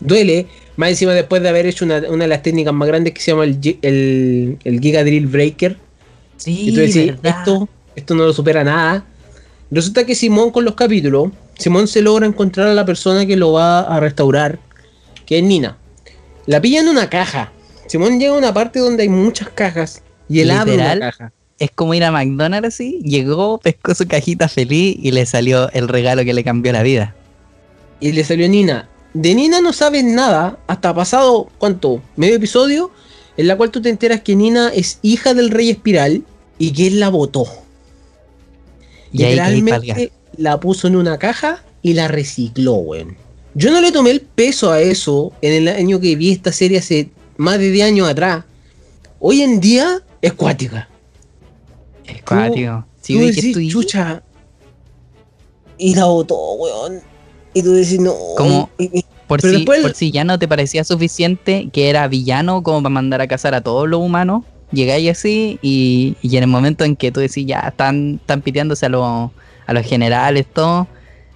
Duele. 0.00 0.46
Más 0.76 0.90
encima 0.90 1.12
después 1.12 1.40
de 1.42 1.48
haber 1.48 1.66
hecho 1.66 1.84
una, 1.84 2.02
una 2.10 2.24
de 2.24 2.28
las 2.28 2.42
técnicas 2.42 2.74
más 2.74 2.88
grandes 2.88 3.14
que 3.14 3.20
se 3.20 3.30
llama 3.30 3.44
el, 3.44 3.58
el, 3.82 4.58
el 4.64 4.80
Giga 4.80 5.02
Drill 5.04 5.26
Breaker. 5.28 5.76
Sí, 6.36 6.68
Y 6.70 6.74
tú 6.74 6.80
decís, 6.80 7.06
¿verdad? 7.22 7.38
esto, 7.38 7.68
esto 7.94 8.14
no 8.14 8.24
lo 8.26 8.32
supera 8.32 8.64
nada. 8.64 9.04
Resulta 9.70 10.04
que 10.04 10.14
Simón 10.14 10.50
con 10.50 10.64
los 10.64 10.74
capítulos, 10.74 11.30
Simón 11.58 11.86
se 11.88 12.02
logra 12.02 12.26
encontrar 12.26 12.66
a 12.68 12.74
la 12.74 12.84
persona 12.84 13.24
que 13.24 13.36
lo 13.36 13.52
va 13.52 13.80
a 13.80 14.00
restaurar, 14.00 14.58
que 15.26 15.38
es 15.38 15.44
Nina. 15.44 15.78
La 16.46 16.60
pilla 16.60 16.80
en 16.80 16.88
una 16.88 17.08
caja. 17.08 17.52
Simón 17.86 18.18
llega 18.18 18.34
a 18.34 18.38
una 18.38 18.52
parte 18.52 18.80
donde 18.80 19.04
hay 19.04 19.08
muchas 19.08 19.48
cajas 19.50 20.02
y 20.28 20.40
él 20.40 20.50
abre 20.50 20.72
Literal. 20.72 20.98
una 20.98 21.10
caja. 21.12 21.32
Es 21.58 21.70
como 21.70 21.94
ir 21.94 22.04
a 22.04 22.10
McDonald's 22.10 22.68
así, 22.68 23.00
llegó, 23.04 23.58
pescó 23.58 23.94
su 23.94 24.06
cajita 24.08 24.48
feliz 24.48 24.96
y 25.00 25.12
le 25.12 25.24
salió 25.24 25.70
el 25.72 25.88
regalo 25.88 26.24
que 26.24 26.34
le 26.34 26.42
cambió 26.42 26.72
la 26.72 26.82
vida. 26.82 27.14
Y 28.00 28.12
le 28.12 28.24
salió 28.24 28.48
Nina. 28.48 28.88
De 29.12 29.34
Nina 29.34 29.60
no 29.60 29.72
sabes 29.72 30.02
nada 30.02 30.58
hasta 30.66 30.92
pasado, 30.92 31.48
¿cuánto? 31.58 32.02
Medio 32.16 32.34
episodio, 32.34 32.90
en 33.36 33.46
la 33.46 33.56
cual 33.56 33.70
tú 33.70 33.80
te 33.80 33.88
enteras 33.88 34.22
que 34.22 34.34
Nina 34.34 34.70
es 34.74 34.98
hija 35.02 35.34
del 35.34 35.50
rey 35.50 35.70
espiral 35.70 36.24
y 36.58 36.72
que 36.72 36.88
él 36.88 36.98
la 36.98 37.08
votó. 37.08 37.46
Y 39.12 39.22
ahí 39.22 39.36
Literalmente 39.36 40.12
la 40.36 40.58
puso 40.58 40.88
en 40.88 40.96
una 40.96 41.18
caja 41.18 41.62
y 41.82 41.94
la 41.94 42.08
recicló, 42.08 42.74
weón. 42.74 43.16
Yo 43.54 43.70
no 43.70 43.80
le 43.80 43.92
tomé 43.92 44.10
el 44.10 44.20
peso 44.20 44.72
a 44.72 44.80
eso 44.80 45.32
en 45.40 45.52
el 45.52 45.68
año 45.68 46.00
que 46.00 46.16
vi 46.16 46.32
esta 46.32 46.50
serie 46.50 46.78
hace 46.78 47.10
más 47.36 47.60
de 47.60 47.70
10 47.70 47.86
años 47.86 48.08
atrás. 48.08 48.44
Hoy 49.20 49.42
en 49.42 49.60
día 49.60 50.02
es 50.20 50.32
cuática. 50.32 50.88
Es 52.06 52.22
cuático. 52.22 52.84
Sí, 53.00 53.14
tú 53.14 53.20
decís, 53.20 53.52
tú 53.52 53.60
y- 53.60 53.68
chucha. 53.68 54.22
Y 55.78 55.94
la 55.94 56.04
votó, 56.06 56.52
weón. 56.54 57.00
Y 57.52 57.62
tú 57.62 57.72
decís, 57.72 58.00
no. 58.00 58.14
Como- 58.36 58.70
Por 59.26 59.40
si, 59.40 59.48
después- 59.48 59.80
por 59.82 59.94
si 59.94 60.10
ya 60.10 60.22
no 60.24 60.38
te 60.38 60.46
parecía 60.46 60.84
suficiente 60.84 61.68
que 61.72 61.88
era 61.88 62.06
villano 62.08 62.62
como 62.62 62.82
para 62.82 62.90
mandar 62.90 63.20
a 63.22 63.26
cazar 63.26 63.54
a 63.54 63.62
todos 63.62 63.88
los 63.88 64.00
humanos, 64.00 64.44
llegáis 64.70 65.10
así 65.10 65.58
y, 65.62 66.16
y 66.20 66.36
en 66.36 66.42
el 66.44 66.48
momento 66.50 66.84
en 66.84 66.94
que 66.94 67.10
tú 67.10 67.20
decís 67.20 67.46
ya 67.46 67.60
están, 67.60 68.16
están 68.20 68.42
piteándose 68.42 68.86
a, 68.86 68.88
los 68.90 69.30
a 69.66 69.72
los 69.72 69.86
generales, 69.86 70.46
todo, 70.52 70.86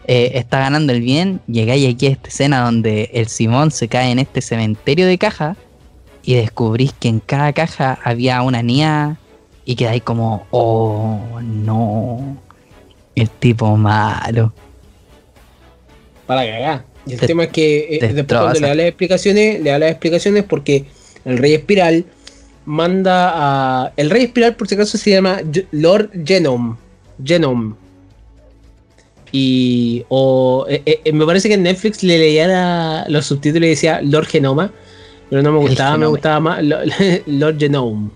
eh, 0.06 0.32
está 0.34 0.58
ganando 0.60 0.92
el 0.92 1.00
bien, 1.00 1.40
llegáis 1.46 1.94
aquí 1.94 2.06
a 2.06 2.10
esta 2.10 2.28
escena 2.28 2.60
donde 2.64 3.10
el 3.14 3.28
Simón 3.28 3.70
se 3.70 3.88
cae 3.88 4.10
en 4.10 4.18
este 4.18 4.42
cementerio 4.42 5.06
de 5.06 5.16
caja 5.16 5.56
y 6.22 6.34
descubrís 6.34 6.92
que 6.92 7.08
en 7.08 7.20
cada 7.20 7.52
caja 7.54 7.98
había 8.04 8.42
una 8.42 8.62
niña 8.62 9.18
y 9.68 9.76
quedáis 9.76 10.02
como, 10.02 10.46
oh 10.50 11.40
no, 11.42 12.38
el 13.14 13.28
tipo 13.28 13.76
malo. 13.76 14.50
para 16.26 16.42
cagar. 16.46 16.84
Y 17.06 17.12
el 17.12 17.20
Te- 17.20 17.26
tema 17.26 17.44
es 17.44 17.50
que 17.50 17.96
eh, 17.96 18.12
después 18.14 18.40
cuando 18.40 18.60
le 18.60 18.68
da 18.68 18.74
las 18.74 18.86
explicaciones, 18.86 19.60
le 19.60 19.68
da 19.70 19.78
las 19.78 19.90
explicaciones 19.90 20.44
porque 20.44 20.86
el 21.26 21.36
rey 21.36 21.52
espiral 21.52 22.06
manda 22.64 23.32
a. 23.34 23.92
El 23.98 24.08
rey 24.08 24.24
espiral, 24.24 24.56
por 24.56 24.68
si 24.68 24.74
acaso, 24.74 24.96
se 24.96 25.10
llama 25.10 25.40
Lord 25.72 26.10
Genome. 26.24 26.76
Genome. 27.22 27.74
Y. 29.32 30.04
O. 30.08 30.64
eh, 30.68 30.82
eh, 31.04 31.12
me 31.12 31.26
parece 31.26 31.48
que 31.48 31.54
en 31.54 31.62
Netflix 31.64 32.02
le 32.02 32.18
leía 32.18 32.46
la- 32.46 33.04
los 33.08 33.26
subtítulos 33.26 33.66
y 33.66 33.70
decía 33.70 34.00
Lord 34.02 34.26
Genoma. 34.28 34.72
Pero 35.28 35.42
no 35.42 35.52
me 35.52 35.58
gustaba, 35.58 35.98
me 35.98 36.06
gustaba 36.06 36.40
más 36.40 36.62
Lo- 36.64 36.78
Lord 37.26 37.58
Genome. 37.58 38.10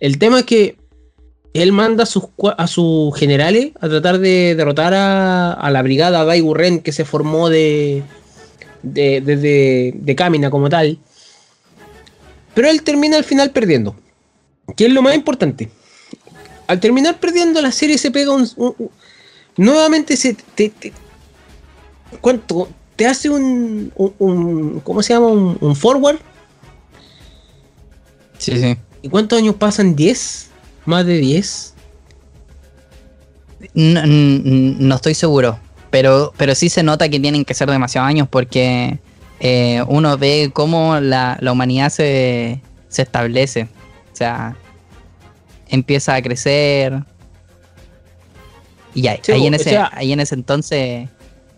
El 0.00 0.18
tema 0.18 0.40
es 0.40 0.44
que 0.44 0.76
él 1.54 1.72
manda 1.72 2.04
a 2.04 2.06
sus, 2.06 2.24
a 2.56 2.66
sus 2.66 3.16
generales 3.18 3.72
a 3.80 3.88
tratar 3.88 4.18
de 4.18 4.54
derrotar 4.54 4.94
a, 4.94 5.52
a 5.52 5.70
la 5.70 5.82
brigada 5.82 6.24
Daiburren 6.24 6.80
que 6.80 6.92
se 6.92 7.04
formó 7.04 7.48
de, 7.48 8.02
de, 8.82 9.20
de, 9.20 9.36
de- 9.36 9.92
de 9.94 10.50
como 10.50 10.68
tal. 10.68 10.98
Pero 12.54 12.68
él 12.68 12.82
termina 12.82 13.16
al 13.16 13.24
final 13.24 13.50
perdiendo. 13.50 13.96
Que 14.76 14.86
es 14.86 14.92
lo 14.92 15.02
más 15.02 15.14
importante. 15.14 15.70
Al 16.66 16.80
terminar 16.80 17.18
perdiendo, 17.18 17.62
la 17.62 17.72
serie 17.72 17.96
se 17.98 18.10
pega 18.10 18.32
un. 18.32 18.46
nuevamente 19.56 20.16
se. 20.16 20.34
Te, 20.34 20.68
te- 20.68 20.92
¿Cuánto? 22.20 22.68
Te 22.94 23.06
hace 23.06 23.30
un, 23.30 23.92
un, 23.96 24.80
¿Cómo 24.80 25.02
se 25.02 25.14
llama? 25.14 25.28
Un 25.28 25.76
forward. 25.76 26.18
Sí, 28.38 28.58
sí. 28.58 28.76
¿Y 29.08 29.10
cuántos 29.10 29.38
años 29.38 29.54
pasan? 29.54 29.96
¿10? 29.96 30.48
¿Más 30.84 31.06
de 31.06 31.16
10? 31.16 31.74
No, 33.72 34.94
estoy 34.94 35.14
seguro, 35.14 35.58
pero, 35.90 36.34
pero 36.36 36.54
sí 36.54 36.68
se 36.68 36.82
nota 36.82 37.08
que 37.08 37.18
tienen 37.18 37.46
que 37.46 37.54
ser 37.54 37.70
demasiados 37.70 38.06
años 38.06 38.28
porque 38.30 38.98
eh, 39.40 39.82
uno 39.88 40.18
ve 40.18 40.50
cómo 40.52 41.00
la, 41.00 41.38
la 41.40 41.52
humanidad 41.52 41.88
se, 41.88 42.60
se 42.88 43.02
establece. 43.02 43.62
O 44.12 44.16
sea, 44.16 44.56
empieza 45.68 46.14
a 46.14 46.20
crecer. 46.22 47.02
Y 48.94 49.06
ahí, 49.06 49.20
Sí, 49.22 49.32
ahí 49.32 49.46
en 49.46 49.54
o 49.54 49.56
ese, 49.56 49.70
sea- 49.70 49.90
ahí 49.94 50.12
en 50.12 50.20
ese 50.20 50.34
entonces, 50.34 51.08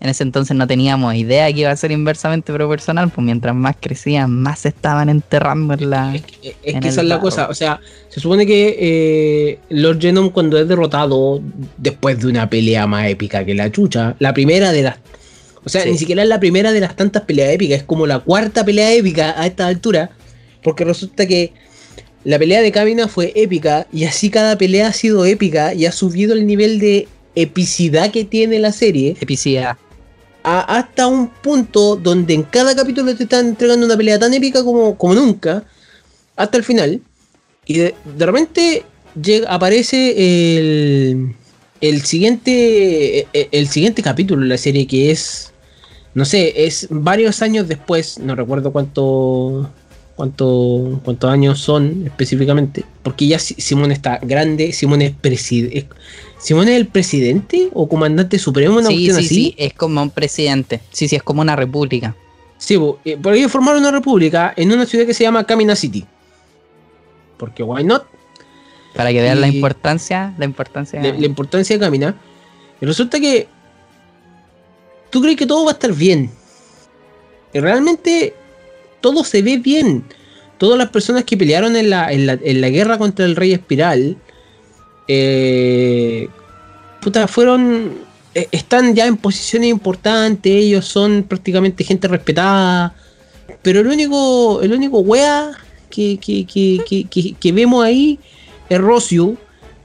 en 0.00 0.08
ese 0.08 0.22
entonces 0.22 0.56
no 0.56 0.66
teníamos 0.66 1.14
idea 1.14 1.52
que 1.52 1.60
iba 1.60 1.70
a 1.70 1.76
ser 1.76 1.92
inversamente 1.92 2.52
proporcional, 2.52 3.10
pues 3.10 3.22
mientras 3.24 3.54
más 3.54 3.76
crecían, 3.78 4.30
más 4.32 4.60
se 4.60 4.68
estaban 4.70 5.08
enterrando 5.10 5.74
en 5.74 5.90
la. 5.90 6.14
Es, 6.14 6.22
que- 6.22 6.56
es 6.62 6.74
en 6.74 6.80
que 6.80 6.88
esa 6.88 7.02
es 7.02 7.06
la 7.06 7.20
cosa. 7.20 7.48
O 7.48 7.54
sea, 7.54 7.80
se 8.08 8.18
supone 8.20 8.46
que 8.46 8.76
eh, 8.80 9.58
Lord 9.68 10.00
Genome 10.00 10.30
cuando 10.30 10.58
es 10.58 10.66
derrotado 10.66 11.42
después 11.76 12.18
de 12.18 12.26
una 12.28 12.48
pelea 12.48 12.86
más 12.86 13.08
épica 13.08 13.44
que 13.44 13.54
la 13.54 13.70
chucha, 13.70 14.16
la 14.18 14.32
primera 14.32 14.72
de 14.72 14.82
las... 14.82 14.96
O 15.62 15.68
sea, 15.68 15.82
Sí. 15.82 15.90
ni 15.90 15.98
siquiera 15.98 16.22
es 16.22 16.28
la 16.30 16.40
primera 16.40 16.72
de 16.72 16.80
las 16.80 16.96
tantas 16.96 17.22
peleas 17.24 17.50
épicas, 17.50 17.78
es 17.80 17.84
como 17.84 18.06
la 18.06 18.20
cuarta 18.20 18.64
pelea 18.64 18.94
épica 18.94 19.34
a 19.38 19.46
esta 19.46 19.66
altura, 19.66 20.10
porque 20.62 20.84
resulta 20.86 21.26
que 21.26 21.52
la 22.24 22.38
pelea 22.38 22.62
de 22.62 22.72
Kamina 22.72 23.08
fue 23.08 23.32
épica 23.34 23.86
y 23.92 24.04
así 24.04 24.30
cada 24.30 24.56
pelea 24.56 24.88
ha 24.88 24.92
sido 24.94 25.26
épica 25.26 25.74
y 25.74 25.84
ha 25.84 25.92
subido 25.92 26.32
el 26.32 26.46
nivel 26.46 26.78
de 26.78 27.08
epicidad 27.34 28.10
que 28.10 28.24
tiene 28.24 28.58
la 28.58 28.72
serie 28.72 29.16
Epicidad. 29.20 29.76
A- 30.42 30.76
hasta 30.78 31.06
un 31.06 31.28
punto 31.28 31.96
donde 31.96 32.34
en 32.34 32.42
cada 32.44 32.74
capítulo 32.74 33.14
te 33.14 33.24
están 33.24 33.48
entregando 33.48 33.86
una 33.86 33.96
pelea 33.96 34.18
tan 34.18 34.32
épica 34.34 34.62
como, 34.64 34.96
como 34.96 35.14
nunca, 35.14 35.64
hasta 36.36 36.56
el 36.58 36.64
final. 36.64 37.00
Y 37.66 37.78
de, 37.78 37.94
de 38.16 38.26
repente 38.26 38.84
llega, 39.20 39.52
aparece 39.52 40.14
el, 40.58 41.34
el 41.80 42.02
siguiente 42.02 43.26
el, 43.32 43.48
el 43.52 43.68
siguiente 43.68 44.02
capítulo 44.02 44.42
de 44.42 44.48
la 44.48 44.58
serie 44.58 44.86
que 44.86 45.10
es, 45.10 45.52
no 46.14 46.24
sé, 46.24 46.64
es 46.66 46.86
varios 46.90 47.42
años 47.42 47.68
después, 47.68 48.18
no 48.18 48.34
recuerdo 48.34 48.72
cuánto, 48.72 49.70
cuánto, 50.16 51.00
cuántos 51.04 51.30
años 51.30 51.60
son 51.60 52.06
específicamente, 52.06 52.84
porque 53.02 53.26
ya 53.26 53.38
Si- 53.38 53.54
Simón 53.60 53.92
está 53.92 54.18
grande, 54.22 54.72
Simón 54.72 55.02
es 55.02 55.12
presidente. 55.12 55.86
¿Simón 56.40 56.68
es 56.68 56.76
el 56.76 56.86
presidente 56.86 57.68
o 57.74 57.88
comandante 57.88 58.38
supremo? 58.38 58.78
Una 58.78 58.88
Sí, 58.88 59.06
sí, 59.06 59.10
así? 59.10 59.28
sí, 59.28 59.54
es 59.58 59.74
como 59.74 60.02
un 60.02 60.10
presidente. 60.10 60.80
Sí, 60.90 61.06
sí, 61.06 61.16
es 61.16 61.22
como 61.22 61.42
una 61.42 61.54
república. 61.54 62.16
Sí, 62.56 62.78
eh, 63.04 63.16
por 63.16 63.34
ello 63.34 63.48
formaron 63.48 63.80
una 63.80 63.90
república 63.90 64.52
en 64.56 64.72
una 64.72 64.86
ciudad 64.86 65.06
que 65.06 65.14
se 65.14 65.24
llama 65.24 65.44
Kamina 65.44 65.76
City. 65.76 66.06
Porque 67.36 67.62
why 67.62 67.84
not? 67.84 68.06
Para 68.94 69.10
que 69.12 69.20
vean 69.20 69.40
la 69.40 69.48
importancia, 69.48 70.34
la 70.38 70.44
importancia. 70.44 71.00
La, 71.02 71.12
la 71.12 71.26
importancia 71.26 71.76
de 71.76 71.80
caminar. 71.80 72.14
Y 72.80 72.86
resulta 72.86 73.20
que 73.20 73.46
tú 75.10 75.20
crees 75.20 75.36
que 75.36 75.46
todo 75.46 75.64
va 75.64 75.72
a 75.72 75.74
estar 75.74 75.92
bien. 75.92 76.30
Y 77.52 77.60
realmente 77.60 78.34
todo 79.00 79.24
se 79.24 79.42
ve 79.42 79.58
bien. 79.58 80.04
Todas 80.58 80.78
las 80.78 80.90
personas 80.90 81.24
que 81.24 81.36
pelearon 81.36 81.76
en 81.76 81.90
la, 81.90 82.12
en 82.12 82.26
la, 82.26 82.38
en 82.42 82.60
la 82.60 82.68
guerra 82.68 82.98
contra 82.98 83.24
el 83.24 83.36
rey 83.36 83.52
espiral, 83.52 84.16
eh, 85.12 86.28
puta, 87.00 87.26
fueron, 87.26 87.94
eh, 88.34 88.46
están 88.52 88.94
ya 88.94 89.06
en 89.06 89.16
posiciones 89.16 89.68
importantes, 89.70 90.52
ellos 90.52 90.84
son 90.86 91.24
prácticamente 91.24 91.82
gente 91.82 92.06
respetada. 92.06 92.94
Pero 93.62 93.80
el 93.80 93.88
único, 93.88 94.62
el 94.62 94.72
único 94.72 95.00
wea 95.00 95.50
que, 95.90 96.16
que, 96.18 96.46
que, 96.46 97.34
que, 97.40 97.52
vemos 97.52 97.84
ahí 97.84 98.20
es 98.68 98.78
Rosio. 98.78 99.36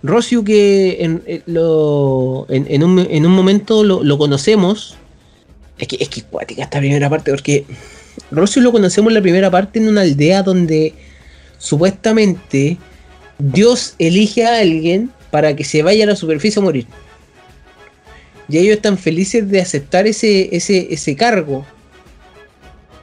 Rosio 0.04 0.44
que 0.44 0.98
en, 1.00 1.24
en 1.26 1.42
lo- 1.48 2.46
en- 2.50 2.68
en 2.70 2.84
un, 2.84 3.00
en 3.00 3.26
un 3.26 3.32
momento 3.32 3.84
lo, 3.84 4.18
conocemos. 4.20 4.96
Es 5.80 5.88
que 5.88 5.98
es 6.00 6.08
que 6.10 6.22
cuática 6.22 6.62
esta 6.62 6.78
primera 6.78 7.10
parte, 7.10 7.32
porque 7.32 7.66
Rosio 8.30 8.62
lo 8.62 8.72
conocemos 8.72 9.10
en 9.10 9.16
la 9.16 9.22
primera 9.22 9.50
parte 9.50 9.80
en 9.80 9.90
una 9.90 10.02
aldea 10.02 10.44
donde 10.44 10.94
supuestamente 11.58 12.78
Dios 13.38 13.96
elige 14.00 14.46
a 14.46 14.60
alguien 14.60 15.12
para 15.32 15.56
que 15.56 15.64
se 15.64 15.84
vaya 15.84 16.04
a 16.06 16.08
la 16.08 16.16
superficie 16.16 16.60
a 16.62 16.64
morir. 16.64 16.88
Y 18.48 18.58
ellos 18.58 18.76
están 18.78 18.98
felices 18.98 19.50
de 19.50 19.60
aceptar 19.62 20.08
ese, 20.08 20.56
ese, 20.56 20.94
ese 20.94 21.16
cargo. 21.16 21.66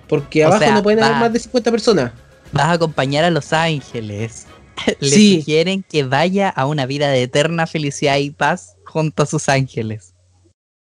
Porque 0.08 0.44
O 0.44 0.48
abajo 0.48 0.62
sea, 0.64 0.74
no 0.74 0.82
pueden 0.82 1.02
haber 1.02 1.16
más 1.18 1.32
de 1.32 1.38
50 1.40 1.70
personas. 1.70 2.12
Vas 2.52 2.66
a 2.66 2.72
acompañar 2.72 3.24
a 3.24 3.30
los 3.30 3.52
ángeles. 3.52 4.46
Le 5.00 5.08
Sí. 5.10 5.36
sugieren 5.38 5.82
que 5.88 6.04
vaya 6.04 6.48
a 6.48 6.66
una 6.66 6.86
vida 6.86 7.08
de 7.08 7.22
eterna 7.22 7.66
felicidad 7.66 8.18
y 8.18 8.30
paz 8.30 8.76
junto 8.84 9.22
a 9.22 9.26
sus 9.26 9.48
ángeles. 9.48 10.14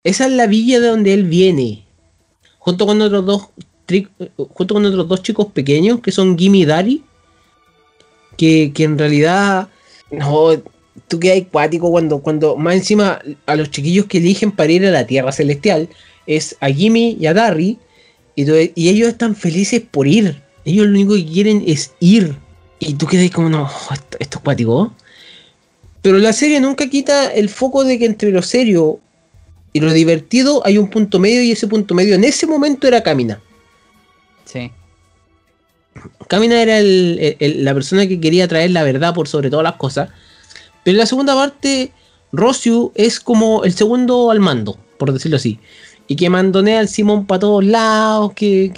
Esa 0.04 0.26
es 0.26 0.32
la 0.32 0.46
villa 0.46 0.80
de 0.80 0.86
donde 0.88 1.12
él 1.14 1.24
viene. 1.24 1.84
Junto 2.58 2.86
con 2.86 3.00
otros 3.02 3.24
dos 3.26 3.48
junto 4.36 4.74
con 4.74 4.84
otros 4.84 5.08
dos 5.08 5.22
chicos 5.22 5.46
pequeños 5.52 6.00
que 6.00 6.12
son 6.12 6.36
Gimme 6.38 6.58
y 6.58 6.64
Dari. 6.66 7.02
Que, 8.38 8.72
que 8.72 8.84
en 8.84 8.96
realidad. 8.96 9.68
No. 10.10 10.50
Tú 11.06 11.20
quedas 11.20 11.42
cuático 11.50 11.90
cuando, 11.90 12.20
cuando 12.20 12.56
más 12.56 12.74
encima 12.74 13.20
a 13.46 13.56
los 13.56 13.70
chiquillos 13.70 14.06
que 14.06 14.18
eligen 14.18 14.50
para 14.52 14.72
ir 14.72 14.86
a 14.86 14.90
la 14.90 15.06
tierra 15.06 15.32
celestial 15.32 15.88
es 16.26 16.56
a 16.60 16.68
Gimme 16.68 17.16
y 17.18 17.26
a 17.26 17.34
Dari. 17.34 17.78
Y, 18.34 18.44
y 18.74 18.88
ellos 18.88 19.08
están 19.08 19.34
felices 19.34 19.82
por 19.90 20.06
ir. 20.06 20.40
Ellos 20.64 20.86
lo 20.86 20.92
único 20.92 21.14
que 21.14 21.26
quieren 21.26 21.62
es 21.66 21.92
ir. 22.00 22.36
Y 22.78 22.94
tú 22.94 23.06
quedas 23.06 23.30
como, 23.30 23.48
no, 23.48 23.68
esto, 23.92 24.16
esto 24.20 24.38
es 24.38 24.44
cuático. 24.44 24.92
Pero 26.02 26.18
la 26.18 26.32
serie 26.32 26.60
nunca 26.60 26.88
quita 26.88 27.32
el 27.32 27.48
foco 27.48 27.84
de 27.84 27.98
que 27.98 28.06
entre 28.06 28.30
lo 28.30 28.42
serio 28.42 29.00
y 29.72 29.80
lo 29.80 29.92
divertido 29.92 30.64
hay 30.64 30.78
un 30.78 30.88
punto 30.88 31.18
medio 31.18 31.42
y 31.42 31.52
ese 31.52 31.66
punto 31.66 31.94
medio 31.94 32.14
en 32.14 32.24
ese 32.24 32.46
momento 32.46 32.86
era 32.86 33.02
Camina. 33.02 33.40
Sí. 34.44 34.70
Camina 36.28 36.60
era 36.60 36.78
la 36.82 37.74
persona 37.74 38.06
que 38.06 38.20
quería 38.20 38.48
traer 38.48 38.70
la 38.70 38.82
verdad 38.82 39.14
por 39.14 39.28
sobre 39.28 39.50
todas 39.50 39.64
las 39.64 39.76
cosas. 39.76 40.10
Pero 40.84 40.94
en 40.94 40.98
la 40.98 41.06
segunda 41.06 41.34
parte, 41.34 41.92
Rosiu 42.32 42.92
es 42.94 43.20
como 43.20 43.64
el 43.64 43.72
segundo 43.72 44.30
al 44.30 44.40
mando, 44.40 44.78
por 44.98 45.12
decirlo 45.12 45.36
así. 45.36 45.58
Y 46.06 46.16
que 46.16 46.30
mandonea 46.30 46.80
al 46.80 46.88
Simón 46.88 47.26
para 47.26 47.40
todos 47.40 47.64
lados, 47.64 48.32
que 48.34 48.72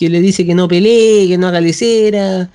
le 0.00 0.20
dice 0.20 0.46
que 0.46 0.54
no 0.54 0.68
pelee, 0.68 1.28
que 1.28 1.38
no 1.38 1.48
haga 1.48 1.60
lecera, 1.60 2.50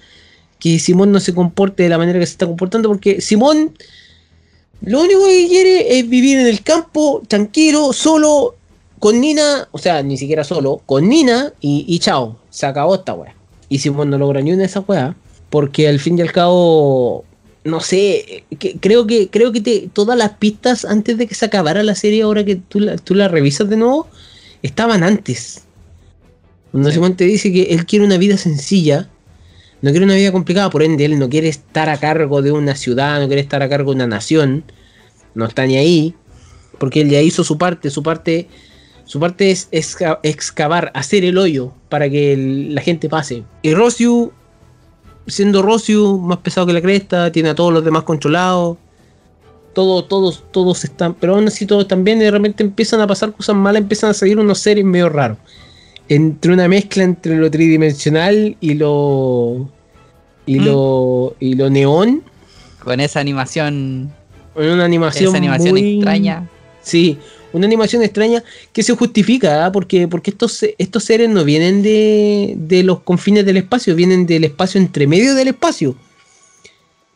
que 0.59 0.79
Simón 0.79 1.11
no 1.11 1.19
se 1.19 1.35
comporte 1.35 1.83
de 1.83 1.89
la 1.89 1.97
manera 1.97 2.19
que 2.19 2.25
se 2.25 2.31
está 2.31 2.47
comportando, 2.47 2.89
porque 2.89 3.21
Simón 3.21 3.75
lo 4.81 5.01
único 5.01 5.25
que 5.25 5.47
quiere 5.47 5.99
es 5.99 6.09
vivir 6.09 6.39
en 6.39 6.47
el 6.47 6.61
campo, 6.61 7.21
tranquilo, 7.27 7.93
solo, 7.93 8.55
con 8.99 9.19
Nina, 9.19 9.67
o 9.71 9.77
sea, 9.77 10.01
ni 10.03 10.17
siquiera 10.17 10.43
solo, 10.43 10.81
con 10.85 11.07
Nina 11.07 11.53
y, 11.61 11.85
y 11.87 11.99
chao, 11.99 12.39
se 12.55 12.65
acabó 12.65 12.95
esta 12.95 13.13
weá. 13.13 13.35
Y 13.67 13.79
Simón 13.79 14.09
no 14.09 14.17
logra 14.17 14.41
ni 14.41 14.51
una 14.51 14.59
de 14.61 14.65
esas 14.67 14.87
weas, 14.87 15.13
porque 15.49 15.87
al 15.89 15.99
fin 15.99 16.17
y 16.17 16.21
al 16.21 16.31
cabo, 16.31 17.25
no 17.65 17.81
sé, 17.81 18.45
que- 18.59 18.77
creo 18.79 19.05
que 19.07 19.29
creo 19.29 19.51
que 19.51 19.59
te- 19.61 19.89
todas 19.91 20.17
las 20.17 20.31
pistas 20.37 20.85
antes 20.85 21.17
de 21.17 21.27
que 21.27 21.35
se 21.35 21.45
acabara 21.45 21.83
la 21.83 21.95
serie, 21.95 22.21
ahora 22.23 22.45
que 22.45 22.55
tú 22.55 22.79
la, 22.79 22.95
tú 22.97 23.13
la 23.13 23.27
revisas 23.27 23.67
de 23.69 23.75
nuevo, 23.77 24.07
estaban 24.63 25.03
antes. 25.03 25.63
Cuando 26.71 26.89
Sí. 26.89 26.95
Simón 26.95 27.15
te 27.17 27.25
dice 27.25 27.51
que 27.51 27.63
él 27.73 27.85
quiere 27.85 28.05
una 28.05 28.17
vida 28.17 28.37
sencilla, 28.37 29.09
no 29.81 29.91
quiere 29.91 30.05
una 30.05 30.15
vida 30.15 30.31
complicada, 30.31 30.69
por 30.69 30.81
ende 30.83 31.05
él 31.05 31.19
no 31.19 31.27
quiere 31.29 31.49
estar 31.49 31.89
a 31.89 31.97
cargo 31.97 32.41
de 32.41 32.51
una 32.53 32.75
ciudad, 32.75 33.19
no 33.19 33.27
quiere 33.27 33.41
estar 33.41 33.61
a 33.61 33.67
cargo 33.69 33.91
de 33.91 33.95
una 33.97 34.07
nación, 34.07 34.63
no 35.33 35.45
está 35.45 35.65
ni 35.65 35.75
ahí, 35.77 36.15
porque 36.79 37.01
él 37.01 37.09
ya 37.09 37.21
hizo 37.21 37.43
su 37.43 37.57
parte, 37.57 37.89
su 37.89 38.01
parte, 38.03 38.47
su 39.05 39.19
parte 39.19 39.51
es 39.51 39.69
exca- 39.71 40.19
excavar, 40.23 40.91
hacer 40.93 41.23
el 41.25 41.37
hoyo 41.37 41.71
para 41.89 42.09
que 42.09 42.33
el- 42.33 42.75
la 42.75 42.81
gente 42.81 43.07
pase. 43.07 43.43
Y 43.61 43.73
Rosiu, 43.73 44.31
siendo 45.27 45.61
Rosiu 45.61 46.17
más 46.19 46.37
pesado 46.39 46.67
que 46.67 46.73
la 46.73 46.81
cresta, 46.81 47.31
tiene 47.31 47.49
a 47.49 47.55
todos 47.55 47.71
los 47.73 47.83
demás 47.85 48.03
controlados. 48.03 48.77
Todos, 49.73 50.07
todos, 50.07 50.43
todos 50.51 50.83
están, 50.85 51.13
pero 51.15 51.35
aún 51.35 51.47
así 51.47 51.65
todos 51.65 51.85
y 52.21 52.25
de 52.25 52.31
repente 52.31 52.63
empiezan 52.63 53.01
a 53.01 53.07
pasar 53.07 53.33
cosas 53.33 53.55
malas, 53.57 53.81
empiezan 53.81 54.11
a 54.11 54.13
salir 54.13 54.39
unos 54.39 54.59
seres 54.59 54.85
medio 54.85 55.09
raros. 55.09 55.37
Entre 56.07 56.53
una 56.53 56.67
mezcla 56.67 57.03
entre 57.03 57.35
lo 57.35 57.49
tridimensional 57.51 58.55
y 58.61 58.73
lo. 58.75 59.69
y 60.45 60.59
Mm. 60.59 60.65
lo. 60.65 61.35
y 61.39 61.55
lo 61.55 61.69
neón. 61.69 62.23
Con 62.83 62.99
esa 63.01 63.19
animación, 63.19 64.13
En 64.55 64.69
una 64.71 64.85
animación. 64.85 65.29
esa 65.29 65.37
animación 65.37 65.71
muy- 65.71 65.95
extraña. 65.95 66.47
Sí, 66.81 67.17
una 67.55 67.67
animación 67.67 68.03
extraña 68.03 68.43
que 68.73 68.83
se 68.83 68.93
justifica, 68.95 69.65
¿ah? 69.65 69.71
porque, 69.71 70.07
porque 70.07 70.31
estos, 70.31 70.65
estos 70.77 71.03
seres 71.03 71.29
no 71.29 71.43
vienen 71.45 71.81
de, 71.81 72.53
de 72.57 72.83
los 72.83 72.99
confines 73.01 73.45
del 73.45 73.57
espacio, 73.57 73.95
vienen 73.95 74.25
del 74.25 74.43
espacio 74.43 74.79
entre 74.79 75.07
medio 75.07 75.35
del 75.35 75.47
espacio. 75.47 75.95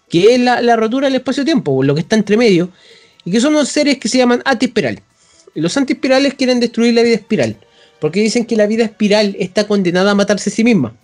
Que 0.07 0.35
es 0.35 0.39
la, 0.39 0.61
la 0.61 0.75
rotura 0.75 1.07
del 1.07 1.15
espacio-tiempo, 1.15 1.83
lo 1.83 1.93
que 1.93 2.01
está 2.01 2.15
entre 2.15 2.37
medio. 2.37 2.69
Y 3.25 3.31
que 3.31 3.41
son 3.41 3.53
unos 3.53 3.69
seres 3.69 3.97
que 3.97 4.07
se 4.07 4.17
llaman 4.17 4.41
antiespiral. 4.45 5.01
Y 5.53 5.61
los 5.61 5.75
antiespirales 5.75 6.33
quieren 6.35 6.59
destruir 6.59 6.93
la 6.93 7.03
vida 7.03 7.15
espiral. 7.15 7.57
Porque 7.99 8.21
dicen 8.21 8.45
que 8.45 8.55
la 8.55 8.65
vida 8.65 8.85
espiral 8.85 9.35
está 9.39 9.67
condenada 9.67 10.11
a 10.11 10.15
matarse 10.15 10.49
a 10.49 10.53
sí 10.53 10.63
misma. 10.63 10.95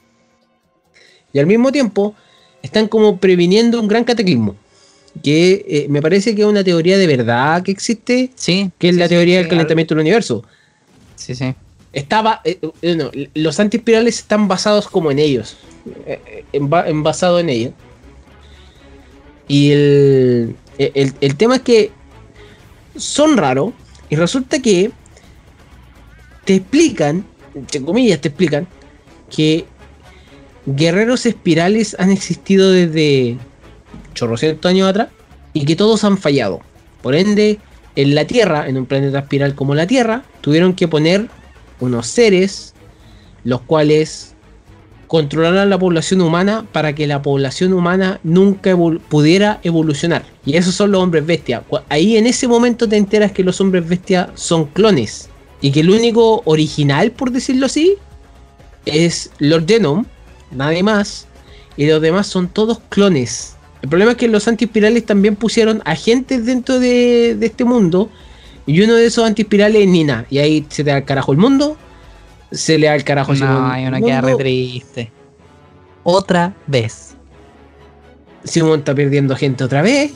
Y 1.33 1.39
al 1.39 1.45
mismo 1.45 1.71
tiempo 1.73 2.15
están 2.63 2.87
como 2.87 3.19
previniendo 3.19 3.81
un 3.81 3.89
gran 3.89 4.05
cataclismo. 4.05 4.55
Que 5.23 5.65
eh, 5.67 5.85
me 5.89 6.01
parece 6.01 6.35
que 6.35 6.41
es 6.41 6.47
una 6.47 6.63
teoría 6.63 6.97
de 6.97 7.07
verdad 7.07 7.63
que 7.63 7.71
existe 7.71 8.31
Sí. 8.35 8.71
que 8.77 8.89
es 8.89 8.95
sí, 8.95 8.99
la 8.99 9.07
teoría 9.07 9.35
sí, 9.37 9.39
del 9.43 9.47
calentamiento 9.49 9.95
del 9.95 10.01
universo. 10.01 10.43
Sí, 11.15 11.35
sí. 11.35 11.53
Estaba, 11.93 12.41
eh, 12.43 12.59
eh, 12.81 12.95
no, 12.95 13.09
los 13.33 13.59
antiespirales 13.59 14.19
están 14.19 14.47
basados 14.49 14.89
como 14.89 15.11
en 15.11 15.19
ellos, 15.19 15.55
eh, 16.05 16.43
en, 16.51 16.69
en 16.85 17.03
basado 17.03 17.39
en 17.39 17.49
ellos. 17.49 17.73
Y 19.47 19.71
el, 19.71 20.55
el, 20.77 21.13
el 21.21 21.35
tema 21.37 21.55
es 21.55 21.61
que 21.61 21.91
son 22.97 23.37
raros 23.37 23.71
y 24.09 24.15
resulta 24.15 24.61
que 24.61 24.91
te 26.43 26.55
explican, 26.55 27.25
entre 27.53 27.81
comillas 27.81 28.19
te 28.21 28.27
explican, 28.27 28.67
que 29.33 29.65
guerreros 30.65 31.25
espirales 31.25 31.95
han 31.99 32.11
existido 32.11 32.71
desde 32.71 33.37
chorrocientos 34.15 34.67
años 34.69 34.89
atrás 34.89 35.09
y 35.53 35.65
que 35.65 35.75
todos 35.75 36.03
han 36.03 36.17
fallado. 36.17 36.61
Por 37.03 37.13
ende, 37.15 37.59
en 37.95 38.15
la 38.15 38.25
Tierra, 38.25 38.67
en 38.67 38.77
un 38.77 38.87
planeta 38.87 39.19
espiral 39.19 39.53
como 39.53 39.75
la 39.75 39.85
Tierra, 39.85 40.23
tuvieron 40.41 40.73
que 40.73 40.87
poner 40.87 41.27
unos 41.79 42.07
seres 42.07 42.73
los 43.43 43.61
cuales 43.61 44.33
controlaran 45.07 45.69
la 45.69 45.77
población 45.77 46.21
humana 46.21 46.65
para 46.71 46.95
que 46.95 47.05
la 47.05 47.21
población 47.21 47.73
humana 47.73 48.19
nunca 48.23 48.75
pudiera 49.07 49.59
evolucionar. 49.61 50.23
Y 50.45 50.57
esos 50.57 50.73
son 50.73 50.91
los 50.91 51.03
hombres 51.03 51.25
bestia. 51.25 51.61
Cu- 51.61 51.77
Ahí 51.89 52.17
en 52.17 52.25
ese 52.25 52.47
momento 52.47 52.89
te 52.89 52.97
enteras 52.97 53.31
que 53.31 53.43
los 53.43 53.61
hombres 53.61 53.87
bestia 53.87 54.31
son 54.33 54.65
clones. 54.65 55.29
Y 55.61 55.71
que 55.71 55.81
el 55.81 55.91
único 55.91 56.41
original, 56.45 57.11
por 57.11 57.31
decirlo 57.31 57.67
así, 57.67 57.95
es 58.85 59.29
Lord 59.37 59.67
Genome, 59.67 60.05
nadie 60.51 60.81
más. 60.83 61.27
Y 61.77 61.85
los 61.85 62.01
demás 62.01 62.25
son 62.27 62.47
todos 62.47 62.79
clones. 62.89 63.55
El 63.85 63.89
problema 63.89 64.11
es 64.13 64.17
que 64.17 64.27
los 64.27 64.47
antiespirales 64.47 65.05
también 65.05 65.35
pusieron 65.35 65.83
agentes 65.85 66.43
dentro 66.43 66.79
de, 66.79 67.35
de 67.35 67.45
este 67.45 67.65
mundo. 67.65 68.09
Y 68.65 68.81
uno 68.81 68.95
de 68.95 69.05
esos 69.05 69.23
antiespirales 69.27 69.83
es 69.83 69.87
Nina. 69.87 70.25
Y 70.31 70.39
ahí 70.39 70.65
se 70.69 70.83
te 70.83 70.89
da 70.89 70.95
al 70.95 71.05
carajo 71.05 71.31
el 71.33 71.37
mundo. 71.37 71.77
Se 72.51 72.79
le 72.79 72.87
da 72.87 72.93
al 72.93 73.03
carajo 73.03 73.33
a 73.33 73.35
Simón 73.35 73.53
No, 73.53 73.87
una 73.87 73.97
el 73.99 74.03
queda 74.03 74.21
re 74.21 74.27
mundo, 74.29 74.37
triste. 74.39 75.11
Otra 76.03 76.55
vez. 76.65 77.15
Simón 78.43 78.79
está 78.79 78.95
perdiendo 78.95 79.35
gente 79.35 79.63
otra 79.63 79.83
vez. 79.83 80.13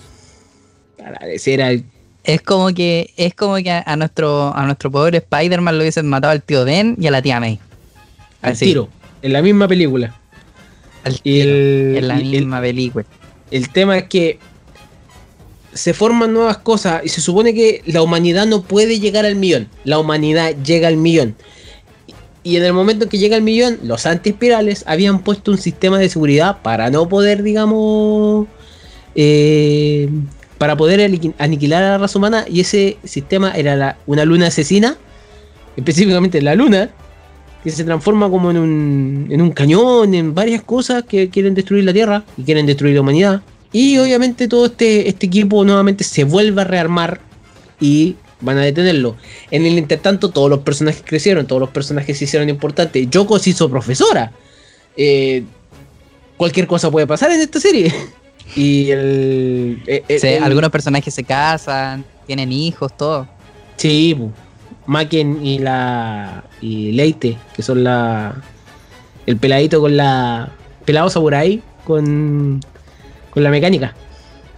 Para 0.98 1.28
decir 1.28 1.62
al 1.62 1.84
Es 2.24 2.42
como 2.42 2.70
que, 2.74 3.14
es 3.18 3.36
como 3.36 3.58
que 3.58 3.70
a, 3.70 3.84
a 3.86 3.96
nuestro, 3.98 4.52
a 4.56 4.66
nuestro 4.66 4.90
pobre 4.90 5.20
Spider-Man 5.20 5.76
lo 5.78 5.82
hubiesen 5.84 6.08
matado 6.08 6.32
al 6.32 6.42
tío 6.42 6.66
Ben 6.66 6.96
y 7.00 7.06
a 7.06 7.12
la 7.12 7.22
tía 7.22 7.40
May. 7.40 7.60
al 8.42 8.54
Así, 8.54 8.66
tiro. 8.66 8.90
En 9.22 9.32
la 9.32 9.44
misma 9.44 9.68
película. 9.68 10.16
al 11.04 11.14
Y 11.18 11.20
tiro, 11.20 11.50
el- 11.52 11.96
en 11.98 12.08
la 12.08 12.20
y 12.20 12.36
el- 12.36 12.42
misma 12.42 12.62
película. 12.62 13.06
El 13.52 13.70
tema 13.70 13.98
es 13.98 14.04
que 14.06 14.40
se 15.74 15.94
forman 15.94 16.34
nuevas 16.34 16.58
cosas 16.58 17.02
y 17.04 17.10
se 17.10 17.22
supone 17.22 17.54
que 17.54 17.82
la 17.86 18.02
humanidad 18.02 18.46
no 18.46 18.64
puede 18.64 19.00
llegar 19.00 19.26
al 19.26 19.36
millón. 19.36 19.70
La 19.84 20.00
humanidad 20.00 20.56
llega 20.64 20.88
al 20.88 20.98
millón. 20.98 21.36
Y 22.44 22.56
en 22.56 22.64
el 22.64 22.74
momento 22.74 23.04
en 23.04 23.10
que 23.10 23.18
llega 23.18 23.36
al 23.36 23.42
millón, 23.42 23.80
los 23.84 24.06
antiespirales 24.06 24.84
habían 24.88 25.20
puesto 25.20 25.52
un 25.52 25.58
sistema 25.58 26.00
de 26.00 26.10
seguridad 26.10 26.62
para 26.62 26.90
no 26.90 27.08
poder, 27.10 27.44
digamos, 27.44 28.48
eh, 29.16 30.10
para 30.58 30.76
poder 30.78 31.02
aniquilar 31.38 31.84
a 31.84 31.90
la 31.90 31.98
raza 31.98 32.18
humana. 32.18 32.46
Y 32.50 32.62
ese 32.62 32.98
sistema 33.04 33.52
era 33.52 33.98
una 34.08 34.26
luna 34.26 34.48
asesina, 34.48 34.98
específicamente 35.76 36.42
la 36.42 36.56
luna, 36.56 36.92
que 37.64 37.72
se 37.72 37.84
transforma 37.84 38.30
como 38.30 38.52
en 38.52 38.58
un, 38.58 39.28
en 39.30 39.42
un 39.42 39.52
cañón, 39.52 40.14
en 40.14 40.34
varias 40.34 40.64
cosas 40.64 41.04
que 41.04 41.30
quieren 41.30 41.54
destruir 41.54 41.84
la 41.84 41.94
Tierra 41.94 42.24
y 42.38 42.44
quieren 42.44 42.66
destruir 42.66 42.96
la 42.96 43.02
humanidad. 43.02 43.42
Y 43.72 43.98
obviamente 43.98 44.48
todo 44.48 44.66
este, 44.66 45.08
este 45.10 45.28
equipo 45.28 45.64
nuevamente 45.64 46.04
se 46.04 46.24
vuelve 46.24 46.62
a 46.62 46.66
rearmar 46.66 47.20
y 47.80 48.16
van 48.42 48.58
a 48.58 48.62
detenerlo. 48.62 49.16
En 49.52 49.66
el 49.66 49.78
intertanto, 49.78 50.30
todos 50.30 50.50
los 50.50 50.60
personajes 50.60 51.04
crecieron, 51.06 51.46
todos 51.46 51.60
los 51.60 51.70
personajes 51.70 52.18
se 52.18 52.24
hicieron 52.24 52.50
importantes. 52.50 53.10
Yoko 53.10 53.38
se 53.38 53.52
hizo 53.52 53.70
profesora. 53.70 54.32
Eh, 54.96 55.44
cualquier 56.38 56.66
cosa 56.68 56.90
puede 56.90 57.06
pasar 57.06 57.32
en 57.32 57.42
esta 57.42 57.60
serie. 57.60 57.94
y 58.56 58.90
el, 58.90 59.84
eh, 59.86 60.40
algunos 60.42 60.72
personajes 60.72 61.14
se 61.14 61.24
casan, 61.24 62.06
tienen 62.26 62.52
hijos, 62.52 62.96
todo. 62.96 63.28
Sí, 63.76 64.18
Maken 64.90 65.46
y 65.46 65.60
la 65.60 66.46
y 66.62 66.94
Leite, 66.94 67.38
que 67.56 67.62
son 67.62 67.84
la 67.84 68.42
el 69.28 69.38
peladito 69.38 69.80
con 69.80 69.96
la 69.96 70.52
pelado 70.84 71.12
samurai 71.12 71.62
con 71.86 72.60
con 73.30 73.44
la 73.44 73.52
mecánica. 73.52 73.96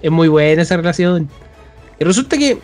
Es 0.01 0.09
muy 0.09 0.29
buena 0.29 0.61
esa 0.61 0.77
relación. 0.77 1.29
Y 1.99 2.05
resulta 2.05 2.37
que 2.37 2.59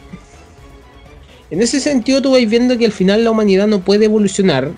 en 1.49 1.61
ese 1.61 1.81
sentido 1.81 2.21
tú 2.21 2.31
vais 2.31 2.49
viendo 2.49 2.77
que 2.77 2.85
al 2.85 2.93
final 2.93 3.25
la 3.25 3.31
humanidad 3.31 3.67
no 3.67 3.81
puede 3.81 4.05
evolucionar 4.05 4.71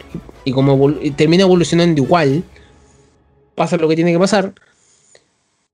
y 0.44 0.52
como 0.52 0.92
termina 1.16 1.44
evolucionando 1.44 2.02
igual, 2.02 2.44
pasa 3.54 3.78
lo 3.78 3.88
que 3.88 3.98
tiene 3.98 4.14
que 4.14 4.20
pasar. 4.20 4.56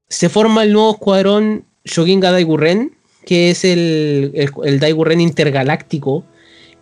Se 0.10 0.28
forma 0.28 0.64
el 0.64 0.74
nuevo 0.74 0.92
escuadrón 0.92 1.64
Shoginga 1.86 2.34
Daiguren, 2.34 2.92
que 3.26 3.52
es 3.52 3.64
el, 3.64 4.34
el, 4.36 4.84
el 4.84 5.22
intergaláctico, 5.22 6.26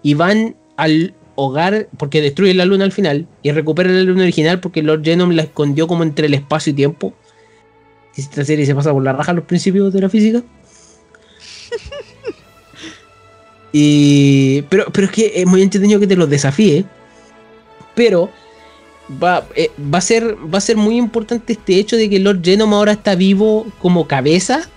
y 0.04 0.14
van 0.14 0.56
al 0.78 1.14
hogar 1.36 1.88
porque 1.97 2.22
destruyen 2.22 2.58
la 2.58 2.66
luna 2.66 2.86
al 2.86 2.91
final 2.91 3.28
y 3.41 3.51
recuperan 3.51 3.95
la 3.95 4.04
luna 4.04 4.24
original 4.24 4.60
porque 4.60 4.84
Lord 4.84 5.04
Genom 5.04 5.32
la 5.32 5.43
escondió 5.43 5.88
como 5.88 6.04
entre 6.04 6.28
el 6.28 6.34
espacio 6.34 6.72
y 6.72 6.76
tiempo. 6.76 7.14
Y 8.16 8.22
esta 8.22 8.45
serie 8.45 8.66
se 8.66 8.76
pasa 8.76 8.91
por 8.91 9.04
la 9.04 9.14
raja 9.14 9.34
los 9.34 9.45
principios 9.45 9.93
de 9.93 10.01
la 10.01 10.10
física. 10.10 10.43
y 13.74 14.62
pero, 14.64 14.86
pero 14.91 15.08
es 15.08 15.14
que 15.14 15.32
es 15.36 15.47
muy 15.47 15.62
entretenido 15.62 15.99
que 15.99 16.08
te 16.08 16.16
los 16.16 16.30
desafíe. 16.30 16.86
Pero 17.95 18.30
va, 19.22 19.45
eh, 19.56 19.72
va, 19.93 19.97
a 19.97 20.01
ser, 20.01 20.36
va 20.54 20.58
a 20.58 20.62
ser 20.62 20.78
muy 20.78 20.97
importante 20.97 21.54
este 21.54 21.80
hecho 21.80 21.95
de 21.95 22.10
que 22.10 22.20
Lord 22.20 22.43
Genom 22.43 22.74
ahora 22.74 22.93
está 22.93 23.16
vivo 23.16 23.66
como 23.80 24.08
cabeza, 24.08 24.68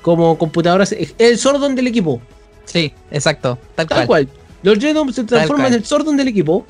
como 0.00 0.38
computadora. 0.38 0.86
El 1.18 1.38
Sordon 1.38 1.74
del 1.74 1.86
equipo. 1.86 2.20
Sí, 2.64 2.92
exacto. 3.10 3.58
Tal, 3.74 4.06
cual. 4.06 4.28
Lord 4.62 4.80
Genom 4.80 5.12
se 5.12 5.24
transforma 5.24 5.68
en 5.68 5.74
el 5.74 5.84
Sordon 5.84 6.16
del 6.16 6.28
equipo. 6.28 6.66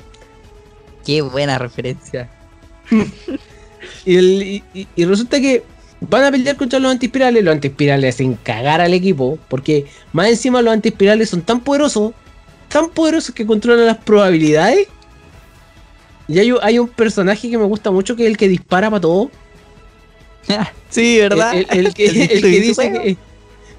Qué 1.05 1.21
buena 1.21 1.57
referencia. 1.57 2.29
y, 4.05 4.63
y, 4.73 5.05
resulta 5.05 5.39
que 5.39 5.63
van 6.01 6.23
a 6.23 6.31
pelear 6.31 6.55
contra 6.55 6.79
los 6.79 6.91
antispirales. 6.91 7.43
Los 7.43 7.53
antispirales 7.53 8.15
hacen 8.15 8.35
cagar 8.35 8.81
al 8.81 8.93
equipo. 8.93 9.37
Porque 9.47 9.85
más 10.11 10.27
encima 10.27 10.61
los 10.61 10.73
antispirales 10.73 11.29
son 11.29 11.41
tan 11.41 11.59
poderosos. 11.59 12.13
Tan 12.69 12.89
poderosos 12.89 13.35
que 13.35 13.45
controlan 13.45 13.85
las 13.85 13.97
probabilidades. 13.97 14.87
Y 16.27 16.39
hay, 16.39 16.79
un 16.79 16.87
personaje 16.87 17.49
que 17.49 17.57
me 17.57 17.65
gusta 17.65 17.91
mucho 17.91 18.15
que 18.15 18.23
es 18.23 18.29
el 18.29 18.37
que 18.37 18.47
dispara 18.47 18.89
para 18.89 19.01
todo. 19.01 19.29
sí, 20.89 21.19
¿verdad? 21.19 21.53
El, 21.69 21.93
que, 21.93 22.09
dice 22.09 22.91
que. 22.91 23.17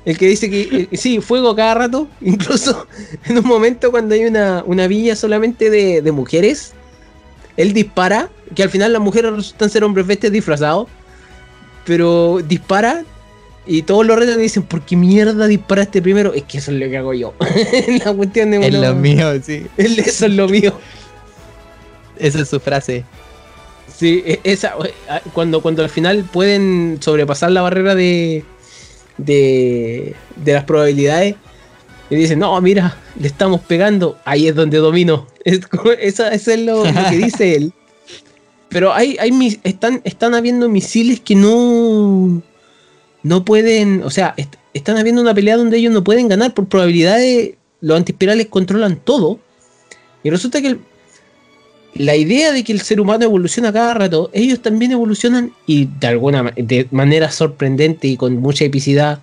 El 0.05 0.19
que 0.19 0.27
dice 0.27 0.51
que. 0.51 0.89
sí, 0.97 1.21
fuego 1.21 1.57
cada 1.57 1.75
rato. 1.75 2.09
Incluso 2.21 2.87
en 3.27 3.39
un 3.39 3.47
momento 3.47 3.91
cuando 3.91 4.15
hay 4.15 4.25
una, 4.25 4.63
una 4.67 4.87
villa 4.87 5.17
solamente 5.17 5.71
de, 5.71 6.03
de 6.03 6.13
mujeres. 6.13 6.73
Él 7.57 7.73
dispara. 7.73 8.31
Que 8.55 8.63
al 8.63 8.71
final 8.71 8.93
las 8.93 9.03
mujeres 9.03 9.33
resultan 9.33 9.71
ser 9.71 9.83
hombres 9.83 10.07
bestias 10.07 10.33
disfrazados 10.33 10.87
pero 11.85 12.41
dispara 12.47 13.05
y 13.67 13.83
todos 13.83 14.05
los 14.05 14.19
retos 14.19 14.37
dicen, 14.37 14.63
¿por 14.63 14.83
qué 14.83 14.97
mierda 14.97 15.47
disparaste 15.47 16.03
primero? 16.03 16.35
Es 16.35 16.43
que 16.43 16.59
eso 16.59 16.71
es 16.71 16.79
lo 16.79 16.89
que 16.89 16.99
hago 16.99 17.15
yo. 17.15 17.33
la 18.05 18.13
cuestión 18.13 18.51
de 18.51 18.67
Es 18.67 18.75
lo 18.75 18.95
mío, 18.95 19.41
sí. 19.43 19.67
Eso 19.77 20.27
es 20.27 20.33
lo 20.33 20.49
mío. 20.49 20.75
Esa 22.19 22.43
es 22.43 22.49
su 22.49 22.61
frase. 22.61 23.05
Sí, 23.97 24.23
e, 24.27 24.41
esa, 24.45 24.75
cuando, 25.33 25.63
cuando 25.63 25.83
al 25.83 25.89
final 25.89 26.25
pueden 26.31 26.99
sobrepasar 27.01 27.53
la 27.53 27.63
barrera 27.63 27.95
de, 27.95 28.45
de, 29.19 30.15
de 30.37 30.53
las 30.53 30.65
probabilidades 30.65 31.37
y 32.11 32.17
dicen, 32.17 32.39
no, 32.39 32.61
mira, 32.61 32.97
le 33.19 33.27
estamos 33.27 33.61
pegando, 33.62 34.19
ahí 34.25 34.49
es 34.49 34.55
donde 34.55 34.79
domino. 34.79 35.27
eso, 35.45 36.27
es 36.27 36.59
lo 36.59 36.83
que 36.83 37.17
dice 37.17 37.57
él. 37.57 37.73
Pero 38.69 38.93
hay, 38.93 39.17
hay 39.21 39.61
están, 39.62 40.01
están 40.05 40.35
habiendo 40.35 40.69
misiles 40.69 41.21
que 41.21 41.35
no. 41.35 42.43
No 43.23 43.45
pueden. 43.45 44.03
O 44.03 44.11
sea, 44.11 44.35
están 44.75 44.99
habiendo 44.99 45.23
una 45.23 45.35
pelea 45.35 45.57
donde 45.57 45.79
ellos 45.79 45.93
no 45.93 46.05
pueden 46.05 46.29
ganar. 46.29 46.55
Por 46.55 46.67
probabilidades, 46.67 47.55
los 47.81 47.97
antispirales 47.97 48.49
controlan 48.49 48.97
todo. 48.97 49.39
Y 50.23 50.31
resulta 50.31 50.61
que 50.61 50.79
la 51.95 52.16
idea 52.16 52.53
de 52.53 52.64
que 52.64 52.72
el 52.72 52.80
ser 52.80 53.01
humano 53.01 53.24
evoluciona 53.24 53.72
cada 53.72 53.95
rato, 53.95 54.30
ellos 54.32 54.61
también 54.61 54.92
evolucionan 54.92 55.53
y 55.66 55.86
de 55.86 56.07
alguna 56.09 56.53
de 56.57 56.88
manera 56.90 57.30
sorprendente 57.30 58.09
y 58.09 58.16
con 58.16 58.36
mucha 58.40 58.64
epicidad 58.64 59.20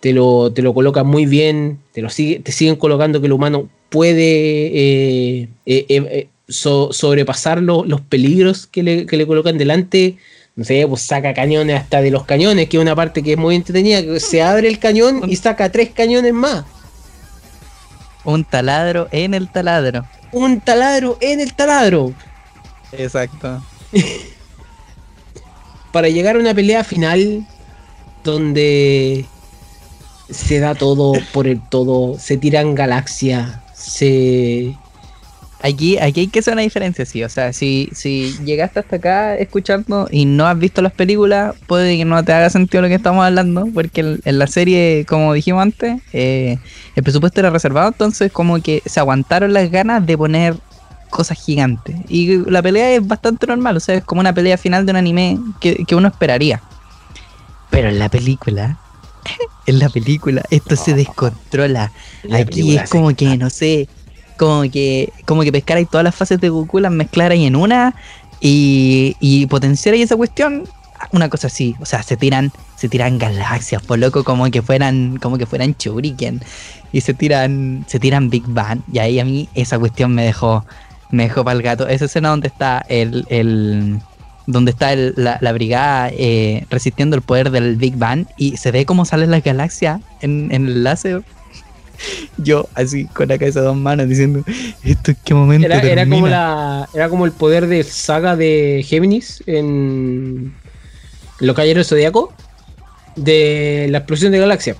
te 0.00 0.12
lo, 0.12 0.52
te 0.52 0.62
lo 0.62 0.74
colocan 0.74 1.06
muy 1.06 1.26
bien, 1.26 1.78
te 1.92 2.02
lo 2.02 2.08
te 2.08 2.52
siguen 2.52 2.76
colocando 2.76 3.20
que 3.20 3.26
el 3.26 3.32
humano 3.32 3.68
puede 3.88 4.22
eh, 4.22 5.48
eh, 5.64 5.86
eh, 5.88 6.28
sobrepasar 6.48 7.62
los 7.62 8.00
peligros 8.02 8.66
que 8.66 8.82
le, 8.82 9.26
colocan 9.26 9.58
delante. 9.58 10.18
No 10.54 10.64
sé, 10.64 10.86
pues 10.88 11.02
saca 11.02 11.34
cañones 11.34 11.80
hasta 11.80 12.00
de 12.00 12.10
los 12.10 12.24
cañones, 12.24 12.68
que 12.68 12.78
es 12.78 12.80
una 12.80 12.96
parte 12.96 13.22
que 13.22 13.32
es 13.32 13.38
muy 13.38 13.56
entretenida, 13.56 14.02
que 14.02 14.20
se 14.20 14.42
abre 14.42 14.68
el 14.68 14.78
cañón 14.78 15.22
y 15.28 15.36
saca 15.36 15.70
tres 15.70 15.90
cañones 15.90 16.32
más. 16.32 16.64
Un 18.24 18.42
taladro 18.44 19.08
en 19.12 19.34
el 19.34 19.50
taladro. 19.50 20.06
Un 20.36 20.60
taladro 20.60 21.16
en 21.22 21.40
el 21.40 21.54
taladro. 21.54 22.12
Exacto. 22.92 23.64
Para 25.92 26.10
llegar 26.10 26.36
a 26.36 26.40
una 26.40 26.52
pelea 26.52 26.84
final 26.84 27.46
donde 28.22 29.24
se 30.28 30.60
da 30.60 30.74
todo 30.74 31.14
por 31.32 31.46
el 31.46 31.66
todo, 31.66 32.18
se 32.18 32.36
tiran 32.36 32.74
galaxias, 32.74 33.60
se 33.74 34.76
Aquí, 35.62 35.98
aquí 35.98 36.20
hay 36.20 36.26
que 36.28 36.40
hacer 36.40 36.52
una 36.52 36.62
diferencia, 36.62 37.06
sí. 37.06 37.24
O 37.24 37.28
sea, 37.28 37.52
si, 37.52 37.88
si 37.92 38.36
llegaste 38.44 38.80
hasta 38.80 38.96
acá 38.96 39.36
escuchando 39.36 40.06
y 40.10 40.26
no 40.26 40.46
has 40.46 40.58
visto 40.58 40.82
las 40.82 40.92
películas, 40.92 41.54
puede 41.66 41.96
que 41.96 42.04
no 42.04 42.22
te 42.24 42.32
haga 42.32 42.50
sentido 42.50 42.82
lo 42.82 42.88
que 42.88 42.94
estamos 42.94 43.24
hablando, 43.24 43.66
porque 43.72 44.18
en, 44.22 44.38
la 44.38 44.46
serie, 44.46 45.06
como 45.08 45.32
dijimos 45.32 45.62
antes, 45.62 46.02
eh, 46.12 46.58
el 46.94 47.02
presupuesto 47.02 47.40
era 47.40 47.50
reservado, 47.50 47.88
entonces 47.88 48.30
como 48.30 48.60
que 48.60 48.82
se 48.84 49.00
aguantaron 49.00 49.52
las 49.52 49.70
ganas 49.70 50.04
de 50.06 50.18
poner 50.18 50.56
cosas 51.08 51.42
gigantes. 51.42 51.96
Y 52.08 52.38
la 52.50 52.62
pelea 52.62 52.92
es 52.92 53.06
bastante 53.06 53.46
normal, 53.46 53.78
o 53.78 53.80
sea, 53.80 53.96
es 53.96 54.04
como 54.04 54.20
una 54.20 54.34
pelea 54.34 54.58
final 54.58 54.84
de 54.84 54.92
un 54.92 54.96
anime 54.96 55.38
que, 55.60 55.86
uno 55.96 56.08
esperaría. 56.08 56.62
Pero 57.70 57.88
en 57.88 57.98
la 57.98 58.10
película, 58.10 58.78
en 59.66 59.78
la 59.78 59.88
película, 59.88 60.42
esto 60.50 60.76
se 60.76 60.92
descontrola. 60.92 61.92
Aquí 62.30 62.76
es 62.76 62.90
como 62.90 63.16
que, 63.16 63.38
no 63.38 63.48
sé 63.48 63.88
como 64.36 64.62
que, 64.70 65.12
como 65.24 65.42
que 65.42 65.52
pescar 65.52 65.76
ahí 65.76 65.86
todas 65.86 66.04
las 66.04 66.14
fases 66.14 66.40
de 66.40 66.48
Goku, 66.48 66.78
las 66.80 66.92
mezclar 66.92 67.32
ahí 67.32 67.46
en 67.46 67.56
una 67.56 67.94
y, 68.40 69.16
y 69.20 69.46
potenciar 69.46 69.94
ahí 69.94 70.02
esa 70.02 70.16
cuestión, 70.16 70.68
una 71.12 71.28
cosa 71.28 71.46
así, 71.48 71.76
o 71.80 71.86
sea, 71.86 72.02
se 72.02 72.16
tiran, 72.16 72.52
se 72.76 72.88
tiran 72.88 73.18
galaxias, 73.18 73.82
por 73.82 73.98
loco, 73.98 74.24
como 74.24 74.50
que 74.50 74.62
fueran, 74.62 75.18
como 75.18 75.38
que 75.38 75.46
fueran 75.46 75.74
Shuriken, 75.78 76.42
y 76.92 77.00
se 77.00 77.14
tiran, 77.14 77.84
se 77.86 77.98
tiran 77.98 78.30
Big 78.30 78.44
Bang, 78.46 78.80
y 78.92 78.98
ahí 78.98 79.20
a 79.20 79.24
mí 79.24 79.48
esa 79.54 79.78
cuestión 79.78 80.14
me 80.14 80.24
dejó, 80.24 80.64
me 81.10 81.24
dejó 81.24 81.44
para 81.44 81.56
el 81.56 81.62
gato. 81.62 81.88
Esa 81.88 82.06
escena 82.06 82.30
donde 82.30 82.48
está 82.48 82.84
el, 82.88 83.26
el 83.28 84.00
donde 84.46 84.70
está 84.70 84.94
la, 84.94 85.38
la, 85.40 85.52
brigada 85.52 86.08
eh, 86.12 86.66
resistiendo 86.70 87.16
el 87.16 87.22
poder 87.22 87.50
del 87.50 87.76
Big 87.76 87.96
Bang 87.96 88.26
y 88.36 88.56
se 88.56 88.70
ve 88.70 88.86
cómo 88.86 89.04
salen 89.04 89.30
las 89.30 89.42
galaxias 89.42 90.00
en, 90.20 90.48
en 90.52 90.66
el 90.66 90.84
láser 90.84 91.24
yo 92.36 92.68
así 92.74 93.06
con 93.06 93.28
la 93.28 93.38
cabeza 93.38 93.60
de 93.60 93.66
dos 93.66 93.76
manos 93.76 94.08
diciendo 94.08 94.42
esto 94.84 95.10
en 95.12 95.16
qué 95.24 95.34
momento 95.34 95.66
era, 95.66 95.80
era 95.80 96.08
como 96.08 96.26
la 96.28 96.88
era 96.94 97.08
como 97.08 97.24
el 97.26 97.32
poder 97.32 97.66
de 97.66 97.82
saga 97.84 98.36
de 98.36 98.84
Géminis 98.86 99.42
en 99.46 100.54
Los 101.40 101.54
Caballeros 101.56 101.88
Zodíaco 101.88 102.32
de 103.16 103.86
la 103.90 103.98
explosión 103.98 104.32
de 104.32 104.38
galaxia. 104.38 104.76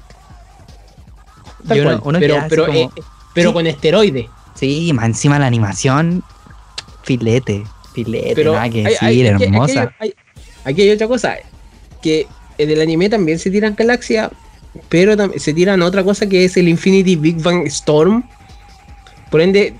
Tal 1.66 2.00
uno 2.04 2.18
pero 2.20 2.36
pero, 2.48 2.66
como- 2.66 2.78
eh, 2.78 2.90
pero 3.34 3.50
Sí. 3.50 3.54
con 3.54 3.66
esteroides. 3.66 4.26
Sí, 4.54 4.92
más 4.94 5.06
encima 5.06 5.38
la 5.38 5.46
animación, 5.46 6.22
filete, 7.02 7.64
filete, 7.92 8.32
Pero 8.34 8.52
nada 8.54 8.68
que 8.70 8.78
hay- 8.78 8.84
decir, 8.84 8.98
hay- 9.02 9.20
hermosa. 9.26 9.82
Aquí 9.82 9.94
hay, 10.00 10.14
aquí 10.64 10.82
hay 10.82 10.90
otra 10.90 11.08
cosa, 11.08 11.36
que 12.00 12.26
en 12.58 12.70
el 12.70 12.80
anime 12.80 13.08
también 13.10 13.38
se 13.38 13.50
tiran 13.50 13.74
galaxia, 13.74 14.30
pero 14.88 15.14
se 15.38 15.52
tiran 15.54 15.82
otra 15.82 16.02
cosa 16.04 16.26
que 16.28 16.44
es 16.44 16.56
el 16.56 16.68
Infinity 16.68 17.16
Big 17.16 17.42
Bang 17.42 17.66
Storm. 17.66 18.24
Por 19.30 19.40
ende, 19.40 19.74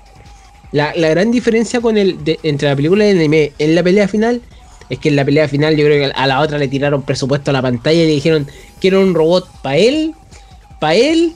la, 0.71 0.93
la 0.95 1.09
gran 1.09 1.31
diferencia 1.31 1.79
con 1.81 1.97
el 1.97 2.23
de- 2.23 2.39
entre 2.43 2.67
la 2.69 2.75
película 2.75 3.05
y 3.05 3.11
el 3.11 3.17
anime 3.19 3.53
en 3.59 3.75
la 3.75 3.83
pelea 3.83 4.07
final 4.07 4.41
es 4.89 4.99
que 4.99 5.09
en 5.09 5.15
la 5.15 5.25
pelea 5.25 5.47
final 5.47 5.75
yo 5.75 5.85
creo 5.85 6.05
que 6.07 6.13
a 6.13 6.27
la 6.27 6.39
otra 6.41 6.57
le 6.57 6.67
tiraron 6.67 7.01
presupuesto 7.03 7.51
a 7.51 7.53
la 7.53 7.61
pantalla 7.61 8.01
y 8.03 8.05
le 8.07 8.11
dijeron 8.13 8.47
quiero 8.79 9.01
un 9.01 9.13
robot 9.13 9.47
para 9.61 9.77
él, 9.77 10.13
para 10.79 10.95
él, 10.95 11.33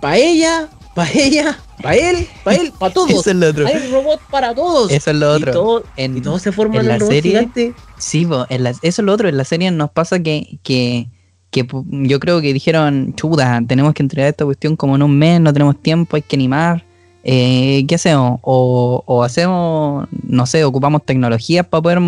para 0.00 0.16
ella, 0.18 0.68
para 0.94 1.10
ella, 1.12 1.58
para 1.82 1.96
él, 1.96 2.28
para 2.44 2.56
él, 2.58 2.72
para 2.78 2.92
todos. 2.94 3.10
Eso 3.10 3.30
es 3.30 3.36
lo 3.36 3.48
otro. 3.48 3.66
Hay 3.66 3.90
robot 3.90 4.20
para 4.30 4.54
todos. 4.54 4.90
Eso 4.92 5.10
es 5.10 5.16
lo 5.16 5.32
Y 5.32 5.36
otro. 5.42 5.52
todo- 5.52 5.84
En- 5.96 6.16
y 6.16 6.20
todos 6.20 6.42
se 6.42 6.52
forman 6.52 6.80
en 6.82 6.88
la 6.88 6.94
un 6.94 7.00
robot 7.00 7.12
serie- 7.14 7.30
gigante. 7.32 7.74
Sí, 7.98 8.24
po, 8.26 8.46
en 8.48 8.62
la- 8.64 8.70
eso 8.70 8.80
es 8.82 8.98
lo 8.98 9.12
otro. 9.12 9.28
En 9.28 9.36
la 9.36 9.44
serie 9.44 9.70
nos 9.70 9.90
pasa 9.90 10.20
que, 10.20 10.58
que, 10.62 11.06
que 11.54 11.64
yo 11.88 12.18
creo 12.18 12.40
que 12.40 12.52
dijeron, 12.52 13.14
chuta, 13.14 13.62
tenemos 13.64 13.94
que 13.94 14.02
entregar 14.02 14.28
esta 14.28 14.44
cuestión 14.44 14.74
como 14.74 14.96
en 14.96 15.04
un 15.04 15.16
mes, 15.16 15.40
no 15.40 15.52
tenemos 15.52 15.80
tiempo, 15.80 16.16
hay 16.16 16.22
que 16.22 16.34
animar. 16.34 16.84
Eh, 17.22 17.84
¿Qué 17.86 17.94
hacemos? 17.94 18.40
O, 18.42 19.04
o 19.06 19.22
hacemos, 19.22 20.08
no 20.26 20.46
sé, 20.46 20.64
ocupamos 20.64 21.06
tecnologías 21.06 21.64
para 21.64 21.80
poder, 21.80 22.00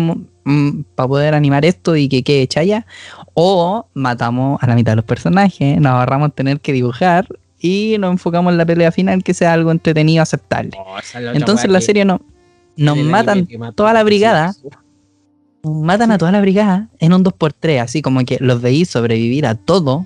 para 0.95 1.07
poder 1.07 1.33
animar 1.33 1.63
esto 1.63 1.95
y 1.95 2.09
que 2.09 2.23
quede 2.23 2.45
chaya. 2.47 2.85
O 3.35 3.87
matamos 3.93 4.61
a 4.61 4.67
la 4.67 4.75
mitad 4.75 4.91
de 4.91 4.97
los 4.97 5.05
personajes, 5.05 5.79
nos 5.79 5.93
ahorramos 5.93 6.35
tener 6.35 6.59
que 6.59 6.73
dibujar 6.73 7.25
y 7.57 7.95
nos 7.99 8.11
enfocamos 8.11 8.51
en 8.51 8.57
la 8.57 8.65
pelea 8.65 8.91
final 8.91 9.23
que 9.23 9.33
sea 9.33 9.53
algo 9.53 9.71
entretenido, 9.71 10.21
aceptable. 10.21 10.77
Entonces 11.33 11.71
la 11.71 11.79
serie 11.79 12.03
no, 12.03 12.19
nos 12.75 12.97
matan 12.97 13.47
toda 13.75 13.93
la 13.93 14.03
brigada, 14.03 14.53
matan 15.63 16.11
a 16.11 16.17
toda 16.17 16.31
la 16.31 16.41
brigada 16.41 16.89
en 16.99 17.13
un 17.13 17.23
2x3, 17.23 17.81
así 17.81 18.01
como 18.01 18.23
que 18.25 18.37
los 18.39 18.61
veis 18.61 18.89
sobrevivir 18.89 19.45
a 19.45 19.55
todo, 19.55 20.05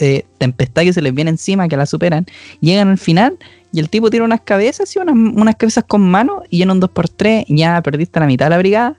eh, 0.00 0.24
tempestad 0.38 0.82
que 0.82 0.92
se 0.92 1.02
les 1.02 1.14
viene 1.14 1.30
encima, 1.30 1.68
que 1.68 1.76
la 1.76 1.86
superan, 1.86 2.26
llegan 2.60 2.88
al 2.88 2.98
final 2.98 3.38
y 3.72 3.80
el 3.80 3.90
tipo 3.90 4.10
tira 4.10 4.24
unas 4.24 4.40
cabezas, 4.40 4.94
y 4.96 4.98
unas, 4.98 5.14
unas 5.14 5.56
cabezas 5.56 5.84
con 5.84 6.02
mano 6.02 6.42
y 6.50 6.62
en 6.62 6.70
un 6.70 6.80
2x3 6.80 7.44
ya 7.48 7.82
perdiste 7.82 8.18
la 8.18 8.26
mitad 8.26 8.46
de 8.46 8.50
la 8.50 8.58
brigada 8.58 8.96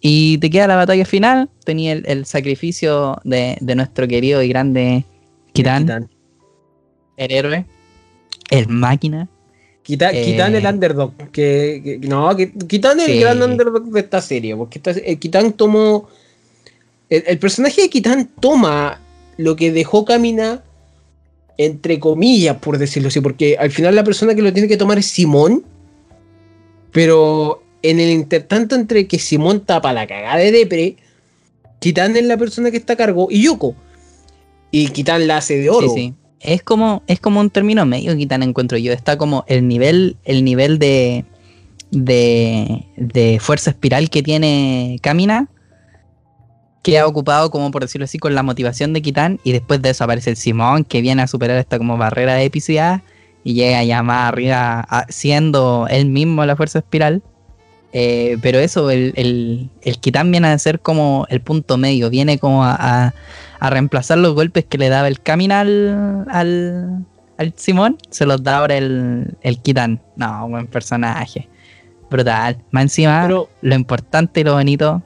y 0.00 0.38
te 0.38 0.50
queda 0.50 0.66
la 0.66 0.76
batalla 0.76 1.04
final, 1.04 1.48
tenía 1.64 1.92
el, 1.92 2.04
el 2.06 2.24
sacrificio 2.24 3.18
de, 3.24 3.56
de 3.60 3.74
nuestro 3.74 4.06
querido 4.06 4.42
y 4.42 4.48
grande 4.48 5.04
Kitan, 5.52 6.08
el 7.16 7.32
héroe, 7.32 7.66
el 8.50 8.68
máquina. 8.68 9.28
Quita, 9.88 10.10
Eh, 10.12 10.22
quitan 10.22 10.54
el 10.54 10.66
underdog. 10.66 11.14
Que, 11.32 11.80
que- 11.82 11.98
no, 12.06 12.36
que, 12.36 12.52
quitan 12.52 13.00
el 13.00 13.06
Sí. 13.06 13.20
gran 13.20 13.40
underdog 13.42 13.84
de 13.90 14.00
esta 14.00 14.20
serie. 14.20 14.54
Porque 14.54 14.78
esta, 14.78 14.92
Kitan 15.18 15.54
tomó. 15.54 16.10
El, 17.08 17.24
el 17.26 17.38
personaje 17.38 17.80
de 17.80 17.88
Kitan 17.88 18.28
toma 18.38 19.00
lo 19.38 19.56
que 19.56 19.72
dejó 19.72 20.04
Camina. 20.04 20.62
Entre 21.56 21.98
comillas, 21.98 22.58
por 22.58 22.76
decirlo 22.76 23.08
así. 23.08 23.22
Porque 23.22 23.56
al 23.58 23.70
final 23.70 23.94
la 23.94 24.04
persona 24.04 24.34
que 24.34 24.42
lo 24.42 24.52
tiene 24.52 24.68
que 24.68 24.76
tomar 24.76 24.98
es 24.98 25.06
Simón. 25.06 25.64
Pero 26.92 27.62
en 27.82 27.98
el 27.98 28.10
intertanto 28.10 28.74
entre 28.74 29.06
que 29.06 29.18
Simón 29.18 29.64
tapa 29.64 29.94
la 29.94 30.06
cagada 30.06 30.36
de 30.36 30.52
Depre. 30.52 30.96
Kitan 31.80 32.14
es 32.14 32.24
la 32.24 32.36
persona 32.36 32.70
que 32.70 32.76
está 32.76 32.92
a 32.92 32.96
cargo. 32.96 33.28
Y 33.30 33.42
Yoko. 33.44 33.74
Y 34.70 34.88
Kitan 34.88 35.26
la 35.26 35.38
hace 35.38 35.56
de 35.56 35.70
oro. 35.70 35.88
Sí, 35.88 35.94
sí. 35.94 36.14
Es 36.40 36.62
como, 36.62 37.02
es 37.06 37.20
como 37.20 37.40
un 37.40 37.50
término 37.50 37.84
medio 37.86 38.16
tan 38.28 38.42
encuentro 38.42 38.78
yo. 38.78 38.92
Está 38.92 39.18
como 39.18 39.44
el 39.48 39.66
nivel, 39.66 40.16
el 40.24 40.44
nivel 40.44 40.78
de, 40.78 41.24
de, 41.90 42.86
de 42.96 43.38
fuerza 43.40 43.70
espiral 43.70 44.10
que 44.10 44.22
tiene 44.22 44.98
Kamina, 45.02 45.48
que 46.82 46.98
ha 46.98 47.06
ocupado, 47.06 47.50
como 47.50 47.70
por 47.70 47.82
decirlo 47.82 48.04
así, 48.04 48.18
con 48.18 48.34
la 48.34 48.42
motivación 48.42 48.92
de 48.92 49.02
Kitan, 49.02 49.40
y 49.44 49.52
después 49.52 49.82
de 49.82 49.90
eso 49.90 50.04
aparece 50.04 50.30
el 50.30 50.36
Simón, 50.36 50.84
que 50.84 51.00
viene 51.00 51.22
a 51.22 51.26
superar 51.26 51.58
esta 51.58 51.78
como 51.78 51.96
barrera 51.96 52.34
de 52.34 52.44
epicidad, 52.44 53.02
y 53.44 53.54
llega 53.54 53.82
ya 53.84 54.02
más 54.02 54.28
arriba, 54.28 54.86
siendo 55.08 55.86
él 55.90 56.06
mismo 56.06 56.44
la 56.44 56.56
fuerza 56.56 56.78
espiral. 56.80 57.22
Eh, 57.92 58.36
pero 58.42 58.58
eso, 58.58 58.90
el, 58.90 59.12
el, 59.16 59.70
el 59.82 59.98
Kitan 59.98 60.30
viene 60.30 60.48
a 60.48 60.58
ser 60.58 60.80
como 60.80 61.26
el 61.30 61.40
punto 61.40 61.78
medio, 61.78 62.10
viene 62.10 62.38
como 62.38 62.64
a, 62.64 62.76
a- 62.78 63.14
a 63.60 63.70
reemplazar 63.70 64.18
los 64.18 64.34
golpes 64.34 64.64
que 64.66 64.78
le 64.78 64.88
daba 64.88 65.08
el 65.08 65.20
Kamina 65.20 65.60
al, 65.62 66.26
al, 67.38 67.52
Simón, 67.56 67.96
se 68.10 68.24
los 68.26 68.42
da 68.42 68.58
ahora 68.58 68.76
el, 68.76 69.34
el 69.40 69.58
Kitan. 69.58 70.00
No, 70.16 70.48
buen 70.48 70.66
personaje. 70.66 71.48
Brutal. 72.10 72.58
Más 72.70 72.82
encima, 72.84 73.22
Pero- 73.22 73.48
lo 73.62 73.74
importante 73.74 74.40
y 74.40 74.44
lo 74.44 74.52
bonito, 74.54 75.02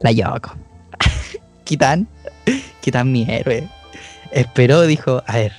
la 0.00 0.12
Yoko. 0.12 0.54
Kitan, 1.64 2.06
Kitan 2.80 3.10
mi 3.10 3.24
héroe. 3.28 3.68
Esperó, 4.32 4.82
dijo, 4.82 5.22
a 5.26 5.36
ver, 5.36 5.52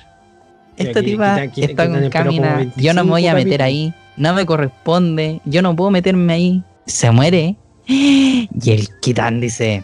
esta 0.77 1.01
tipa 1.01 1.43
está 1.45 1.88
con 1.88 2.09
Kamina, 2.09 2.67
yo 2.75 2.93
no 2.93 3.03
me 3.05 3.11
voy 3.11 3.27
a 3.27 3.33
25 3.33 3.45
meter 3.49 3.61
ahí, 3.63 3.93
no 4.18 4.34
me 4.34 4.45
corresponde, 4.45 5.41
yo 5.45 5.61
no 5.61 5.76
puedo 5.76 5.91
meterme 5.91 6.34
ahí. 6.34 6.63
Se 6.86 7.11
muere. 7.11 7.55
Y 7.88 8.49
el 8.66 8.88
Kitan 8.99 9.41
dice, 9.41 9.84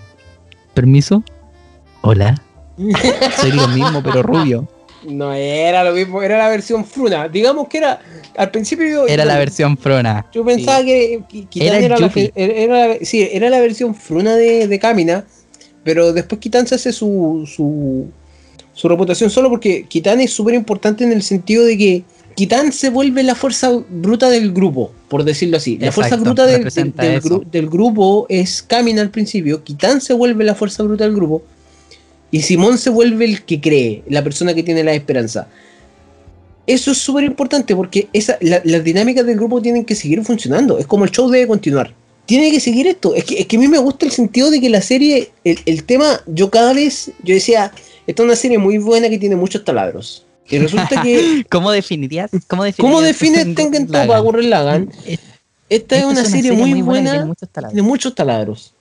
permiso, 0.73 1.23
hola, 2.01 2.41
soy 3.37 3.51
lo 3.51 3.67
mismo 3.69 4.01
pero 4.03 4.23
rubio. 4.23 4.67
No 5.03 5.33
era 5.33 5.83
lo 5.83 5.93
mismo, 5.93 6.21
era 6.21 6.37
la 6.37 6.49
versión 6.49 6.85
Fruna. 6.85 7.27
Digamos 7.27 7.67
que 7.67 7.79
era. 7.79 7.99
Al 8.37 8.51
principio 8.51 8.87
yo. 8.87 9.07
Era 9.07 9.25
la 9.25 9.37
versión 9.37 9.77
Frona. 9.77 10.27
Yo 10.31 10.45
pensaba 10.45 10.83
que, 10.83 11.23
que 11.27 11.45
Kitan 11.45 11.67
Era 11.67 11.85
era, 11.85 11.99
la, 11.99 12.11
era, 12.35 12.95
sí, 13.01 13.27
era 13.31 13.49
la 13.49 13.59
versión 13.59 13.95
Fruna 13.95 14.35
de, 14.35 14.67
de 14.67 14.79
Kamina. 14.79 15.25
Pero 15.83 16.13
después 16.13 16.39
Kitan 16.39 16.67
se 16.67 16.75
hace 16.75 16.91
su, 16.91 17.49
su, 17.51 18.11
su 18.73 18.87
reputación 18.87 19.31
solo 19.31 19.49
porque 19.49 19.85
Kitan 19.85 20.21
es 20.21 20.31
súper 20.31 20.53
importante 20.53 21.03
en 21.03 21.11
el 21.11 21.23
sentido 21.23 21.65
de 21.65 21.77
que 21.77 22.03
Kitan 22.35 22.71
se 22.71 22.89
vuelve 22.89 23.23
la 23.23 23.35
fuerza 23.35 23.71
bruta 23.89 24.29
del 24.29 24.51
grupo, 24.51 24.91
por 25.09 25.23
decirlo 25.23 25.57
así. 25.57 25.77
La 25.77 25.91
fuerza 25.91 26.15
bruta 26.23 26.43
del, 26.45 26.51
del, 26.51 26.59
representa 26.63 27.03
del 27.03 27.13
eso. 27.17 27.41
gru- 27.41 27.49
del 27.49 27.69
grupo 27.69 28.25
es 28.29 28.61
Kamina 28.61 29.01
al 29.01 29.09
principio. 29.09 29.63
Kitan 29.63 30.01
se 30.01 30.13
vuelve 30.13 30.43
la 30.43 30.55
fuerza 30.55 30.83
bruta 30.83 31.03
del 31.03 31.15
grupo. 31.15 31.43
Y 32.31 32.41
Simón 32.41 32.77
se 32.77 32.89
vuelve 32.89 33.25
el 33.25 33.43
que 33.43 33.59
cree, 33.59 34.03
la 34.07 34.23
persona 34.23 34.53
que 34.53 34.63
tiene 34.63 34.83
la 34.83 34.93
esperanza. 34.93 35.47
Eso 36.67 36.91
es 36.91 36.97
súper 36.99 37.23
importante 37.25 37.75
porque 37.75 38.07
esa, 38.13 38.37
la- 38.41 38.61
las 38.63 38.83
dinámicas 38.83 39.25
del 39.25 39.35
grupo 39.35 39.61
tienen 39.61 39.83
que 39.83 39.95
seguir 39.95 40.23
funcionando. 40.23 40.77
Es 40.77 40.85
como 40.85 41.03
el 41.05 41.11
show 41.11 41.29
debe 41.29 41.47
continuar. 41.47 41.93
Tiene 42.25 42.51
que 42.51 42.59
seguir 42.59 42.87
esto. 42.87 43.13
Es 43.15 43.25
que, 43.25 43.39
es 43.41 43.47
que 43.47 43.57
a 43.57 43.59
mí 43.59 43.67
me 43.67 43.79
gusta 43.79 44.05
el 44.05 44.11
sentido 44.11 44.49
de 44.51 44.61
que 44.61 44.69
la 44.69 44.81
serie, 44.81 45.31
el, 45.43 45.59
el 45.65 45.83
tema, 45.83 46.21
yo 46.27 46.49
cada 46.49 46.71
vez, 46.71 47.11
yo 47.23 47.33
decía, 47.33 47.71
esta 48.07 48.21
es 48.23 48.25
una 48.25 48.35
serie 48.35 48.57
muy 48.57 48.77
buena 48.77 49.09
que 49.09 49.17
tiene 49.17 49.35
muchos 49.35 49.65
taladros. 49.65 50.25
Y 50.49 50.57
resulta 50.57 51.01
que, 51.01 51.45
¿Cómo 51.49 51.71
definirías? 51.71 52.31
¿Cómo 52.47 52.63
definirías? 52.63 52.93
¿cómo 52.95 53.01
define 53.01 53.45
Tengen 53.55 53.87
Toppa 53.87 54.19
Gurren 54.19 54.49
Lagann? 54.49 54.91
Esta 55.69 55.97
es 55.97 56.03
una 56.03 56.25
serie 56.25 56.51
muy 56.51 56.81
buena 56.81 57.11
tiene 57.11 57.25
muchos 57.25 57.49
taladros. 57.49 57.75
de 57.75 57.81
muchos 57.81 58.15
taladros. 58.15 58.73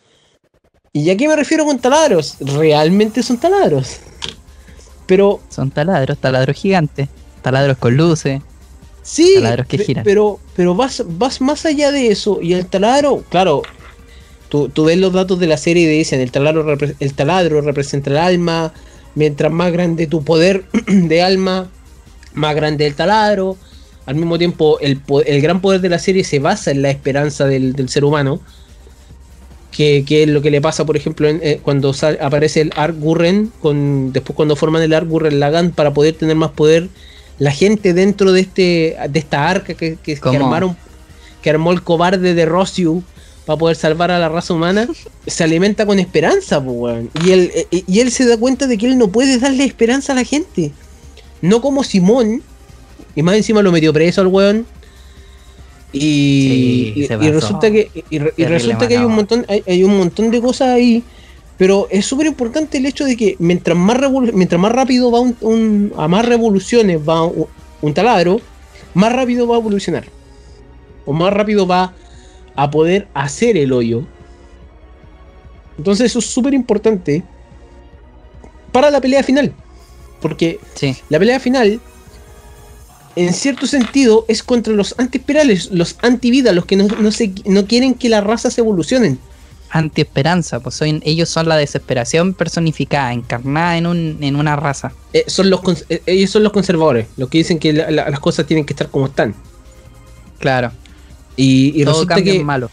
¿Y 0.92 1.08
a 1.10 1.16
qué 1.16 1.28
me 1.28 1.36
refiero 1.36 1.64
con 1.64 1.78
taladros? 1.78 2.36
Realmente 2.40 3.22
son 3.22 3.38
taladros. 3.38 3.98
Pero 5.06 5.40
Son 5.48 5.70
taladros, 5.70 6.18
taladros 6.18 6.56
gigantes, 6.56 7.08
taladros 7.42 7.78
con 7.78 7.96
luces. 7.96 8.40
sí, 9.02 9.34
Taladros 9.36 9.66
que 9.66 9.78
giran. 9.78 10.04
pero, 10.04 10.40
pero 10.56 10.74
vas, 10.74 11.04
vas 11.06 11.40
más 11.40 11.64
allá 11.66 11.92
de 11.92 12.08
eso. 12.08 12.40
Y 12.42 12.54
el 12.54 12.66
taladro, 12.66 13.22
claro, 13.28 13.62
tú, 14.48 14.68
tú 14.68 14.84
ves 14.84 14.98
los 14.98 15.12
datos 15.12 15.38
de 15.38 15.46
la 15.46 15.56
serie 15.56 15.84
y 15.84 15.98
dicen, 15.98 16.20
el 16.20 16.32
taladro, 16.32 16.76
el 16.98 17.14
taladro 17.14 17.60
representa 17.60 18.10
el 18.10 18.16
alma. 18.18 18.72
Mientras 19.14 19.50
más 19.52 19.72
grande 19.72 20.06
tu 20.06 20.22
poder 20.24 20.64
de 20.86 21.22
alma, 21.22 21.68
más 22.34 22.54
grande 22.54 22.86
el 22.86 22.94
taladro. 22.94 23.56
Al 24.06 24.14
mismo 24.16 24.38
tiempo, 24.38 24.78
el, 24.80 25.00
el 25.26 25.40
gran 25.42 25.60
poder 25.60 25.80
de 25.80 25.88
la 25.88 25.98
serie 25.98 26.24
se 26.24 26.38
basa 26.38 26.70
en 26.70 26.82
la 26.82 26.90
esperanza 26.90 27.46
del, 27.46 27.74
del 27.74 27.88
ser 27.88 28.04
humano. 28.04 28.40
Que, 29.70 30.04
que 30.04 30.24
es 30.24 30.28
lo 30.28 30.42
que 30.42 30.50
le 30.50 30.60
pasa, 30.60 30.84
por 30.84 30.96
ejemplo, 30.96 31.28
en- 31.28 31.38
eh, 31.44 31.60
cuando 31.62 31.92
sal- 31.94 32.18
aparece 32.20 32.60
el 32.60 32.72
Ark 32.74 32.96
Gurren, 32.98 33.52
con, 33.60 34.12
después 34.12 34.34
cuando 34.34 34.56
forman 34.56 34.82
el 34.82 34.92
Ark 34.92 35.06
Gurren 35.08 35.38
Lagann 35.38 35.70
para 35.70 35.94
poder 35.94 36.14
tener 36.14 36.34
más 36.34 36.50
poder, 36.50 36.88
la 37.38 37.52
gente 37.52 37.94
dentro 37.94 38.32
de 38.32 38.40
este 38.40 38.96
de 39.08 39.18
esta 39.18 39.48
arca 39.48 39.74
que, 39.74 39.96
que- 40.02 40.18
armaron, 40.44 40.76
que 41.40 41.50
armó 41.50 41.70
el 41.70 41.82
cobarde 41.82 42.34
de 42.34 42.46
Rossiu 42.46 43.04
para 43.50 43.58
poder 43.58 43.74
salvar 43.74 44.12
a 44.12 44.18
la 44.20 44.28
raza 44.28 44.54
humana, 44.54 44.86
se 45.26 45.42
alimenta 45.42 45.84
con 45.84 45.98
esperanza, 45.98 46.60
weón. 46.60 47.10
y, 47.20 47.32
él, 47.32 47.50
eh, 47.52 47.82
y 47.84 47.98
él 47.98 48.12
se 48.12 48.24
da 48.24 48.36
cuenta 48.36 48.68
de 48.68 48.78
que 48.78 48.86
él 48.86 48.96
no 48.96 49.08
puede 49.08 49.38
darle 49.40 49.64
esperanza 49.64 50.12
a 50.12 50.14
la 50.14 50.22
gente. 50.22 50.70
No 51.42 51.60
como 51.60 51.82
Simón, 51.82 52.44
y 53.16 53.24
más 53.24 53.34
encima 53.34 53.60
lo 53.60 53.72
metió 53.72 53.92
preso 53.92 54.20
al 54.20 54.28
weón. 54.28 54.66
Y, 55.92 56.92
Sí, 56.94 57.08
y- 57.10 57.30
resulta 57.32 57.72
que 57.72 57.90
y, 58.08 58.18
resulta 58.44 58.86
que 58.86 58.98
hay 58.98 59.04
un 59.04 59.16
montón 59.16 59.44
hay, 59.48 59.64
hay 59.66 59.82
un 59.82 59.98
montón 59.98 60.30
de 60.30 60.40
cosas 60.40 60.68
ahí 60.68 61.02
Pero 61.58 61.88
es 61.90 62.06
súper 62.06 62.28
importante 62.28 62.78
el 62.78 62.86
hecho 62.86 63.04
de 63.04 63.16
que 63.16 63.34
mientras 63.40 63.76
más, 63.76 63.98
mientras 64.32 64.60
más 64.60 64.70
rápido 64.70 65.10
va 65.10 65.18
un, 65.18 65.92
a 65.96 66.06
más 66.06 66.24
revoluciones 66.24 67.00
va 67.00 67.24
un, 67.24 67.94
taladro, 67.94 68.40
más 68.94 69.12
rápido 69.12 69.48
va 69.48 69.56
a 69.56 69.58
evolucionar. 69.58 70.04
O 71.04 71.12
más 71.12 71.32
rápido 71.32 71.66
va 71.66 71.92
a 72.56 72.70
poder 72.70 73.08
hacer 73.14 73.56
el 73.56 73.72
hoyo. 73.72 74.04
Entonces 75.78 76.06
eso 76.06 76.18
es 76.18 76.26
súper 76.26 76.54
importante 76.54 77.22
para 78.72 78.90
la 78.90 79.00
pelea 79.00 79.22
final. 79.22 79.52
Porque 80.20 80.60
la 81.08 81.18
pelea 81.18 81.40
final, 81.40 81.80
en 83.16 83.32
cierto 83.32 83.66
sentido, 83.66 84.24
es 84.28 84.42
contra 84.42 84.72
los 84.74 84.94
antiespirales, 84.98 85.70
los 85.70 85.96
antivida, 86.02 86.52
los 86.52 86.66
que 86.66 86.76
no, 86.76 86.86
no 87.46 87.66
quieren 87.66 87.94
que 87.94 88.08
las 88.08 88.22
razas 88.22 88.58
evolucionen. 88.58 89.18
Antiesperanza, 89.70 90.60
pues 90.60 90.74
son, 90.74 91.00
ellos 91.04 91.28
son 91.28 91.48
la 91.48 91.56
desesperación 91.56 92.34
personificada, 92.34 93.12
encarnada 93.12 93.78
en, 93.78 93.86
un, 93.86 94.18
en 94.20 94.36
una 94.36 94.56
raza. 94.56 94.92
Eh, 95.12 95.24
son 95.28 95.48
los, 95.48 95.60
eh, 95.88 96.02
ellos 96.06 96.30
son 96.30 96.42
los 96.42 96.52
conservadores, 96.52 97.06
los 97.16 97.28
que 97.28 97.38
dicen 97.38 97.58
que 97.58 97.72
las 97.72 98.20
cosas 98.20 98.46
tienen 98.46 98.66
que 98.66 98.72
estar 98.72 98.88
como 98.88 99.06
están. 99.06 99.34
Claro. 100.38 100.72
Y, 101.36 101.84
todo 101.84 102.06
cambia 102.06 102.34
en 102.34 102.44
malo. 102.44 102.70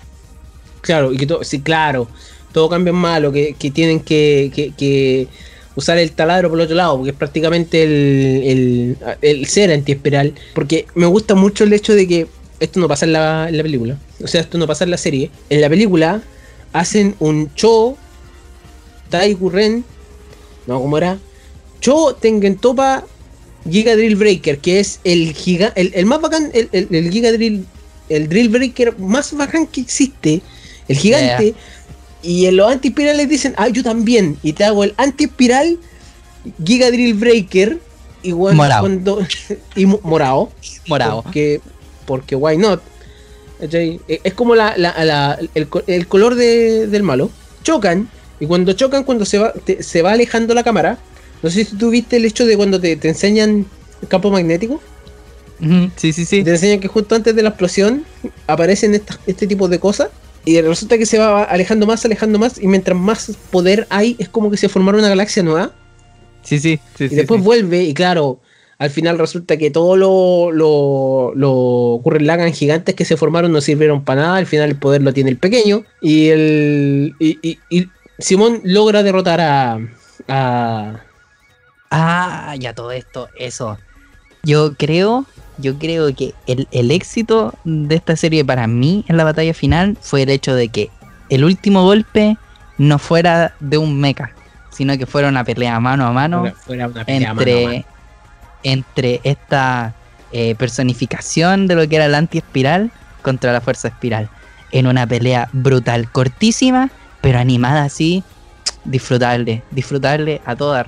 Claro, 0.81 1.13
y 1.13 1.17
que 1.17 1.25
todo, 1.25 1.43
sí, 1.43 1.61
claro, 1.61 2.07
todo 2.51 2.69
cambia 2.69 2.91
en 2.91 2.97
malo, 2.97 3.31
que, 3.31 3.55
tienen 3.73 3.99
que 4.01 5.27
usar 5.77 5.99
el 5.99 6.11
taladro 6.11 6.49
por 6.49 6.57
el 6.57 6.65
otro 6.65 6.75
lado, 6.75 6.95
porque 6.97 7.11
es 7.11 7.15
prácticamente 7.15 7.83
el, 7.83 8.97
el, 9.21 9.45
ser 9.45 9.71
antiespiral. 9.71 10.33
Porque 10.55 10.87
me 10.95 11.05
gusta 11.05 11.35
mucho 11.35 11.63
el 11.63 11.71
hecho 11.71 11.93
de 11.93 12.07
que 12.07 12.27
esto 12.59 12.79
no 12.79 12.87
pasa 12.87 13.05
en 13.05 13.13
la, 13.13 13.47
película, 13.51 13.97
o 14.21 14.27
sea, 14.27 14.41
esto 14.41 14.57
no 14.57 14.65
pasa 14.65 14.85
en 14.85 14.91
la 14.91 14.97
serie. 14.97 15.29
En 15.51 15.61
la 15.61 15.69
película 15.69 16.23
hacen 16.73 17.15
un 17.19 17.53
Cho, 17.53 17.95
Tai 19.11 19.37
Ren, 19.51 19.85
no, 20.65 20.81
¿cómo 20.81 20.97
era? 20.97 21.19
Cho 21.79 22.15
Tengen 22.19 22.57
Topa 22.57 23.05
Giga 23.69 23.95
Drill 23.95 24.15
Breaker, 24.15 24.57
que 24.57 24.79
es 24.79 24.99
el, 25.03 25.33
giga, 25.33 25.73
el, 25.75 26.05
más 26.07 26.21
bacán, 26.21 26.49
el, 26.53 26.69
el, 26.71 27.11
Giga 27.11 27.31
Drill, 27.31 27.67
el 28.09 28.29
Drill 28.29 28.49
Breaker 28.49 28.97
más 28.99 29.33
bacán 29.33 29.67
que 29.67 29.81
existe, 29.81 30.41
el 30.87 30.97
gigante. 30.97 31.55
Y 32.23 32.45
en 32.45 32.57
los 32.57 32.71
antiespirales 32.71 33.29
dicen, 33.29 33.53
ah, 33.57 33.67
yo 33.69 33.83
también. 33.83 34.37
Y 34.43 34.53
te 34.53 34.63
hago 34.63 34.83
el 34.83 34.93
antiespiral 34.97 35.77
Giga 36.63 36.91
Drill 36.91 37.13
Breaker. 37.13 37.79
Igual 38.23 38.55
morado. 38.55 38.81
cuando. 38.81 39.19
y 39.75 39.85
morado. 39.85 40.51
Morado. 40.87 41.21
Porque, 41.23 41.61
porque 42.05 42.35
why 42.35 42.57
not? 42.57 42.81
E, 43.59 43.99
es 44.23 44.33
como 44.33 44.55
la, 44.55 45.39
el, 45.53 46.07
color 46.07 46.35
del 46.35 47.03
malo. 47.03 47.29
Chocan. 47.63 48.09
Y 48.39 48.45
cuando 48.45 48.73
chocan, 48.73 49.03
cuando 49.03 49.25
se 49.25 49.39
va, 49.39 49.53
se 49.79 50.01
va 50.01 50.11
alejando 50.11 50.53
la 50.53 50.63
cámara. 50.63 50.97
No 51.41 51.49
sé 51.49 51.65
si 51.65 51.75
tú 51.75 51.89
viste 51.89 52.17
el 52.17 52.25
hecho 52.25 52.45
de 52.45 52.57
cuando 52.57 52.79
te, 52.79 52.99
enseñan 53.03 53.65
el 54.01 54.07
campo 54.07 54.31
magnético. 54.31 54.81
Sí, 55.95 56.13
sí, 56.13 56.25
sí. 56.25 56.43
Te 56.43 56.51
enseñan 56.51 56.79
que 56.79 56.87
justo 56.87 57.15
antes 57.15 57.35
de 57.35 57.43
la 57.43 57.49
explosión 57.49 58.05
aparecen 58.47 59.01
este 59.25 59.47
tipo 59.47 59.67
de 59.67 59.79
cosas. 59.79 60.09
Y 60.45 60.61
resulta 60.61 60.97
que 60.97 61.05
se 61.05 61.19
va 61.19 61.43
alejando 61.43 61.85
más, 61.85 62.05
alejando 62.05 62.39
más, 62.39 62.57
y 62.57 62.67
mientras 62.67 62.97
más 62.97 63.37
poder 63.51 63.85
hay, 63.89 64.15
es 64.17 64.29
como 64.29 64.49
que 64.49 64.55
se 64.55 64.69
formara 64.69 64.97
una 64.97 65.09
galaxia 65.09 65.43
nueva. 65.43 65.71
Sí, 66.41 66.59
sí, 66.59 66.79
sí. 66.97 67.05
Y 67.05 67.15
después 67.15 67.43
vuelve, 67.43 67.83
y 67.83 67.93
claro, 67.93 68.39
al 68.79 68.91
final 68.91 69.17
resulta 69.17 69.57
que 69.57 69.71
todo 69.71 69.97
lo, 69.97 70.51
lo, 70.51 71.33
lo 71.35 72.19
Lagan 72.19 72.53
gigantes 72.53 72.93
que 72.93 73.05
se 73.05 73.17
formaron 73.17 73.51
no 73.51 73.59
sirvieron 73.59 74.03
para 74.03 74.21
nada. 74.21 74.37
Al 74.37 74.45
final 74.45 74.69
el 74.69 74.75
poder 74.75 75.01
lo 75.01 75.13
tiene 75.13 75.31
el 75.31 75.37
pequeño. 75.37 75.83
Y 76.01 76.29
el. 76.29 77.15
Y, 77.19 77.59
y, 77.69 77.89
Simón 78.19 78.61
logra 78.63 79.03
derrotar 79.03 79.41
a, 79.41 79.79
a. 80.27 81.03
Ah, 81.89 82.55
ya 82.59 82.73
todo 82.73 82.91
esto, 82.91 83.29
eso. 83.39 83.79
Yo 84.43 84.75
creo 84.75 85.25
yo 85.57 85.77
creo 85.77 86.13
que 86.13 86.33
el, 86.45 86.91
éxito 86.91 87.53
de 87.63 87.95
esta 87.95 88.15
serie 88.15 88.45
para 88.45 88.67
mí 88.67 89.03
en 89.07 89.17
la 89.17 89.23
batalla 89.23 89.53
final 89.53 89.97
fue 90.01 90.23
el 90.23 90.29
hecho 90.29 90.53
de 90.55 90.69
que 90.69 90.89
el 91.29 91.43
último 91.43 91.83
golpe 91.83 92.37
no 92.77 92.99
fuera 92.99 93.53
de 93.59 93.77
un 93.77 93.99
mecha, 93.99 94.31
sino 94.69 94.97
que 94.97 95.05
fuera 95.05 95.29
una 95.29 95.43
pelea 95.43 95.79
mano 95.79 96.05
a 96.05 96.11
mano 96.11 96.45
entre, 97.07 97.85
entre 98.63 99.21
esta 99.23 99.93
eh, 100.31 100.55
personificación 100.55 101.67
de 101.67 101.75
lo 101.75 101.87
que 101.87 101.95
era 101.95 102.07
la 102.07 102.19
anti-espiral 102.19 102.91
contra 103.21 103.51
la 103.51 103.61
fuerza 103.61 103.87
espiral. 103.87 104.29
En 104.71 104.85
una 104.85 105.07
pelea 105.07 105.49
brutal, 105.53 106.11
cortísima, 106.11 106.89
pero 107.21 107.39
animada 107.39 107.83
así, 107.83 108.23
disfrutable, 108.83 109.63
disfrutable 109.71 110.41
a 110.45 110.55
toda 110.55 110.87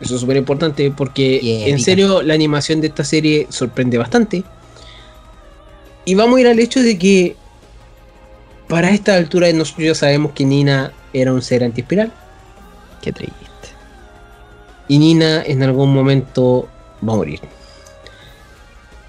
eso 0.00 0.16
es 0.16 0.20
súper 0.20 0.36
importante 0.36 0.90
porque 0.90 1.68
en 1.68 1.78
serio 1.80 2.22
la 2.22 2.34
animación 2.34 2.80
de 2.80 2.88
esta 2.88 3.04
serie 3.04 3.46
sorprende 3.50 3.98
bastante. 3.98 4.44
Y 6.04 6.14
vamos 6.14 6.38
a 6.38 6.40
ir 6.42 6.48
al 6.48 6.58
hecho 6.58 6.82
de 6.82 6.98
que 6.98 7.36
para 8.68 8.90
esta 8.90 9.14
altura 9.14 9.50
nosotros 9.52 9.86
ya 9.86 9.94
sabemos 9.94 10.32
que 10.32 10.44
Nina 10.44 10.92
era 11.12 11.32
un 11.32 11.42
ser 11.42 11.64
antiespiral. 11.64 12.12
Qué 13.00 13.12
triste. 13.12 13.34
Y 14.88 14.98
Nina 14.98 15.42
en 15.44 15.62
algún 15.62 15.94
momento 15.94 16.68
va 17.06 17.14
a 17.14 17.16
morir. 17.16 17.40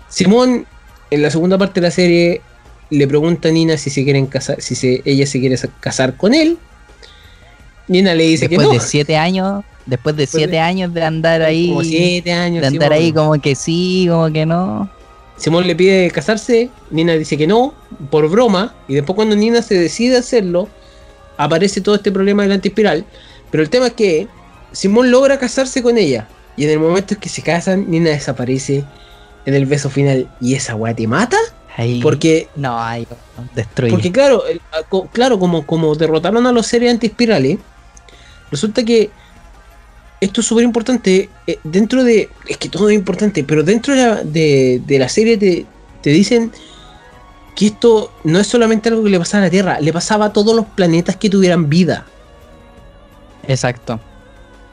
Simón, 0.07 0.65
en 1.11 1.21
la 1.21 1.29
segunda 1.29 1.57
parte 1.57 1.81
de 1.81 1.87
la 1.87 1.91
serie, 1.91 2.41
le 2.89 3.07
pregunta 3.07 3.49
a 3.49 3.51
Nina 3.51 3.77
si 3.77 3.89
se 3.89 4.03
quieren 4.03 4.27
casar, 4.27 4.61
si 4.61 5.01
ella 5.03 5.25
se 5.25 5.39
quiere 5.39 5.57
casar 5.79 6.15
con 6.15 6.33
él. 6.33 6.57
Nina 7.87 8.13
le 8.15 8.23
dice 8.23 8.47
que 8.47 8.57
no. 8.57 8.71
de 8.71 8.79
siete 8.79 9.17
años 9.17 9.63
Después 9.85 10.15
de 10.15 10.25
siete 10.25 10.59
años 10.59 10.93
de 10.93 11.03
andar 11.03 11.41
ahí. 11.41 11.69
Como 11.69 11.83
siete 11.83 12.31
años. 12.31 12.61
De 12.61 12.67
andar 12.67 12.93
ahí 12.93 13.11
como 13.11 13.39
que 13.39 13.55
sí, 13.55 14.07
como 14.09 14.31
que 14.31 14.45
no. 14.45 14.89
Simón 15.37 15.67
le 15.67 15.75
pide 15.75 16.09
casarse, 16.11 16.69
Nina 16.91 17.13
dice 17.13 17.37
que 17.37 17.45
no, 17.45 17.73
por 18.09 18.29
broma, 18.29 18.73
y 18.87 18.95
después 18.95 19.15
cuando 19.15 19.35
Nina 19.35 19.61
se 19.61 19.75
decide 19.75 20.17
hacerlo, 20.17 20.69
aparece 21.37 21.81
todo 21.81 21.95
este 21.95 22.11
problema 22.11 22.43
del 22.43 22.53
antispiral. 22.53 23.05
Pero 23.51 23.61
el 23.61 23.69
tema 23.69 23.87
es 23.87 23.93
que 23.93 24.27
Simón 24.71 25.11
logra 25.11 25.37
casarse 25.37 25.83
con 25.83 25.97
ella, 25.97 26.27
y 26.55 26.63
en 26.63 26.69
el 26.71 26.79
momento 26.79 27.13
en 27.13 27.19
que 27.19 27.29
se 27.29 27.41
casan, 27.41 27.89
Nina 27.89 28.11
desaparece 28.11 28.85
en 29.45 29.53
el 29.53 29.65
beso 29.65 29.89
final, 29.89 30.29
y 30.39 30.55
esa 30.55 30.75
weá 30.75 30.95
te 30.95 31.05
mata. 31.05 31.37
Ahí, 31.77 31.99
porque 32.01 32.47
no, 32.55 32.81
ahí 32.81 33.05
destruye. 33.53 33.91
Porque 33.91 34.09
claro, 34.09 34.41
claro, 35.11 35.37
como, 35.37 35.65
como 35.65 35.93
derrotaron 35.95 36.47
a 36.47 36.53
los 36.53 36.67
seres 36.67 36.89
antiespirales, 36.89 37.57
resulta 38.49 38.85
que 38.85 39.09
esto 40.21 40.41
es 40.41 40.47
súper 40.47 40.63
importante. 40.63 41.29
Eh, 41.47 41.59
dentro 41.63 42.03
de. 42.03 42.29
Es 42.47 42.57
que 42.57 42.69
todo 42.69 42.89
es 42.89 42.95
importante, 42.95 43.43
pero 43.43 43.63
dentro 43.63 43.93
de 43.95 44.81
la, 44.87 45.09
serie 45.09 45.37
te, 45.37 45.65
te, 46.01 46.09
dicen 46.09 46.51
que 47.55 47.67
esto 47.67 48.11
no 48.23 48.39
es 48.39 48.47
solamente 48.47 48.89
algo 48.89 49.03
que 49.03 49.09
le 49.09 49.19
pasaba 49.19 49.43
a 49.43 49.45
la 49.47 49.51
Tierra, 49.51 49.79
le 49.79 49.93
pasaba 49.93 50.25
a 50.25 50.33
todos 50.33 50.55
los 50.55 50.65
planetas 50.65 51.15
que 51.15 51.29
tuvieran 51.29 51.69
vida. 51.69 52.05
Exacto. 53.47 53.99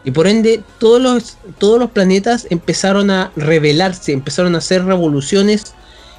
Y 0.04 0.10
por 0.10 0.26
ende, 0.26 0.62
todos 0.78 1.00
los, 1.00 1.36
todos 1.58 1.78
los 1.78 1.90
planetas 1.90 2.46
empezaron 2.50 3.10
a 3.10 3.30
rebelarse, 3.36 4.12
empezaron 4.12 4.54
a 4.56 4.58
hacer 4.58 4.84
revoluciones 4.84 5.74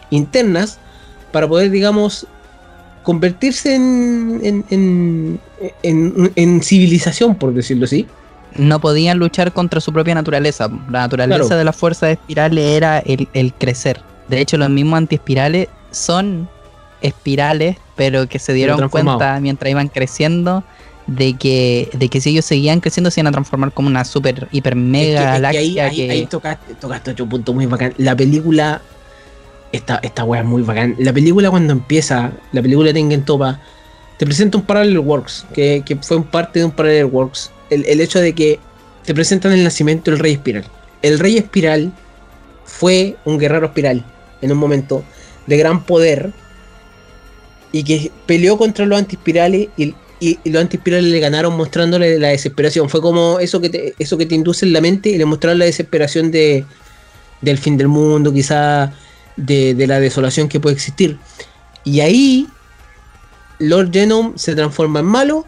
internas 0.09 0.79
para 1.33 1.49
poder, 1.49 1.69
digamos, 1.69 2.27
convertirse 3.01 3.75
en, 3.75 4.63
en, 4.69 5.39
en, 5.81 6.31
en 6.35 6.61
civilización, 6.61 7.35
por 7.35 7.53
decirlo 7.53 7.85
así 7.85 8.07
no 8.57 8.79
podían 8.79 9.19
luchar 9.19 9.53
contra 9.53 9.79
su 9.81 9.91
propia 9.93 10.15
naturaleza. 10.15 10.69
La 10.89 11.01
naturaleza 11.01 11.55
de 11.55 11.63
las 11.63 11.75
fuerzas 11.75 12.11
espirales 12.11 12.63
era 12.63 12.99
el, 12.99 13.53
crecer. 13.53 14.01
De 14.27 14.39
hecho, 14.39 14.57
los 14.57 14.69
mismos 14.69 14.97
antiespirales 14.97 15.67
son 15.91 16.49
espirales, 17.01 17.77
pero 17.95 18.27
que 18.27 18.39
se 18.39 18.53
dieron 18.53 18.89
cuenta 18.89 19.39
mientras 19.39 19.69
iban 19.69 19.89
creciendo 19.89 20.63
de 21.07 21.33
que, 21.33 21.89
de 21.93 22.09
que 22.09 22.21
si 22.21 22.29
ellos 22.29 22.45
seguían 22.45 22.79
creciendo 22.79 23.11
se 23.11 23.19
iban 23.19 23.27
a 23.27 23.31
transformar 23.31 23.71
como 23.73 23.89
una 23.89 24.05
super, 24.05 24.47
hiper, 24.51 24.75
mega 24.75 25.23
galaxia. 25.23 25.85
ahí, 25.87 26.09
ahí, 26.09 26.25
tocaste, 26.25 26.75
tocaste, 26.75 27.11
otro 27.11 27.27
punto 27.27 27.53
muy 27.53 27.65
bacán. 27.65 27.93
La 27.97 28.15
película, 28.15 28.81
esta, 29.71 29.99
esta 30.01 30.23
wea 30.23 30.41
es 30.41 30.47
muy 30.47 30.61
bacán. 30.61 30.95
La 30.99 31.11
película 31.11 31.49
cuando 31.49 31.73
empieza, 31.73 32.31
la 32.51 32.61
película 32.61 32.87
de 32.87 32.93
Tengen 32.93 33.25
Topa, 33.25 33.59
te 34.17 34.25
presenta 34.25 34.57
un 34.57 34.63
Parallel 34.63 34.99
Works, 34.99 35.45
que, 35.53 35.83
que 35.85 35.95
fue 35.97 36.23
parte 36.23 36.59
de 36.59 36.65
un 36.65 36.71
Parallel 36.71 37.05
Works 37.05 37.51
el, 37.73 38.01
hecho 38.01 38.19
de 38.19 38.33
que 38.33 38.59
te 39.05 39.13
presentan 39.13 39.51
el 39.51 39.63
nacimiento 39.63 40.11
del 40.11 40.19
rey 40.19 40.33
espiral. 40.33 40.65
El 41.01 41.19
rey 41.19 41.37
espiral 41.37 41.91
fue 42.65 43.17
un 43.25 43.37
guerrero 43.37 43.67
espiral 43.67 44.05
en 44.41 44.51
un 44.51 44.57
momento 44.57 45.03
de 45.47 45.57
gran 45.57 45.85
poder 45.85 46.31
y 47.71 47.83
que 47.83 48.11
peleó 48.25 48.57
contra 48.57 48.85
los 48.85 48.97
antiespirales 48.97 49.69
y, 49.77 49.95
y, 50.19 50.39
los 50.49 50.61
antiespirales 50.61 51.11
le 51.11 51.19
ganaron 51.19 51.57
mostrándole 51.57 52.19
la 52.19 52.29
desesperación. 52.29 52.89
Fue 52.89 53.01
como 53.01 53.39
eso 53.39 53.59
que 53.59 53.69
te, 53.69 53.95
eso 53.99 54.17
que 54.17 54.25
te 54.25 54.35
induce 54.35 54.65
en 54.65 54.73
la 54.73 54.81
mente 54.81 55.09
y 55.09 55.17
le 55.17 55.25
mostraron 55.25 55.59
la 55.59 55.65
desesperación 55.65 56.31
de, 56.31 56.65
del 57.41 57.57
fin 57.57 57.77
del 57.77 57.87
mundo, 57.87 58.31
quizá 58.31 58.93
de, 59.35 59.73
de 59.73 59.87
la 59.87 59.99
desolación 59.99 60.47
que 60.47 60.59
puede 60.59 60.75
existir. 60.75 61.17
Y 61.83 61.99
ahí 61.99 62.47
Lord 63.59 63.91
Genome 63.91 64.33
se 64.35 64.55
transforma 64.55 64.99
en 64.99 65.05
malo 65.05 65.45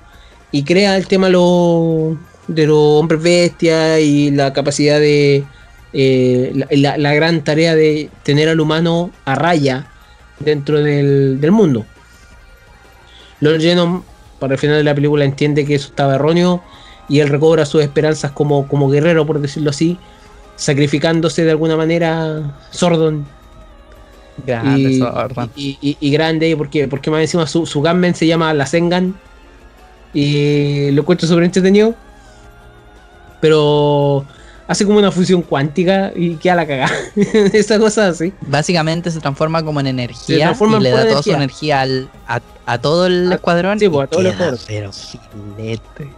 y 0.55 0.63
crea 0.63 0.95
el 0.95 1.05
tema 1.05 1.27
lo, 1.27 2.17
de 2.47 2.65
los 2.65 2.77
hombres 2.77 3.21
bestias 3.21 3.99
y 3.99 4.31
la 4.31 4.53
capacidad 4.53 5.01
de 5.01 5.43
eh, 5.91 6.65
la, 6.71 6.97
la, 6.97 7.13
gran 7.13 7.43
tarea 7.43 7.75
de 7.75 8.09
tener 8.23 8.47
al 8.47 8.61
humano 8.61 9.11
a 9.25 9.35
raya 9.35 9.91
dentro 10.39 10.81
del, 10.81 11.41
del 11.41 11.51
mundo. 11.51 11.85
Lord 13.41 13.59
Genom, 13.59 14.03
para 14.39 14.53
el 14.53 14.59
final 14.59 14.77
de 14.77 14.85
la 14.85 14.95
película, 14.95 15.25
entiende 15.25 15.65
que 15.65 15.75
eso 15.75 15.89
estaba 15.89 16.15
erróneo 16.15 16.63
y 17.09 17.19
él 17.19 17.27
recobra 17.27 17.65
sus 17.65 17.81
esperanzas 17.81 18.31
como, 18.31 18.65
como 18.69 18.89
guerrero, 18.89 19.25
por 19.27 19.41
decirlo 19.41 19.71
así, 19.71 19.97
sacrificándose 20.55 21.43
de 21.43 21.51
alguna 21.51 21.75
manera 21.75 22.55
Sordon. 22.71 23.25
Grande, 24.45 25.03
y, 25.57 25.77
y, 25.81 25.97
y, 25.99 26.11
grande, 26.11 26.55
porque, 26.55 26.87
porque 26.87 27.11
más 27.11 27.19
encima 27.19 27.45
su, 27.45 27.65
su 27.65 27.81
Gunman 27.81 28.15
se 28.15 28.25
llama 28.25 28.53
la 28.53 28.65
Sengan. 28.65 29.15
Y 30.15 30.91
lo 30.91 31.01
encuentro 31.01 31.27
súper 31.27 31.43
entretenido. 31.43 31.93
Pero 33.41 34.25
hace 34.67 34.85
como 34.85 34.97
una 34.97 35.11
fusión 35.11 35.41
cuántica 35.41 36.11
y 36.15 36.35
queda 36.35 36.55
la 36.55 36.65
cagada. 36.65 36.95
Esa 37.53 37.77
cosa 37.77 38.07
así. 38.07 38.33
Básicamente 38.41 39.11
se 39.11 39.19
transforma 39.19 39.61
como 39.63 39.81
en 39.81 39.87
energía 39.87 40.55
y 40.57 40.79
le 40.79 40.89
da 40.89 41.07
toda 41.07 41.21
su 41.21 41.31
energía 41.31 41.81
al, 41.81 42.09
a, 42.27 42.41
a, 42.65 42.77
todo 42.79 43.07
el 43.07 43.31
a, 43.31 43.35
escuadrón. 43.35 43.77
Sí, 43.77 43.89
pues, 43.89 44.05
a 44.05 44.07
todo 44.07 44.21
el 44.21 44.27
escuadrón. 44.27 44.59
Pero 44.65 44.91
filete. 44.93 46.09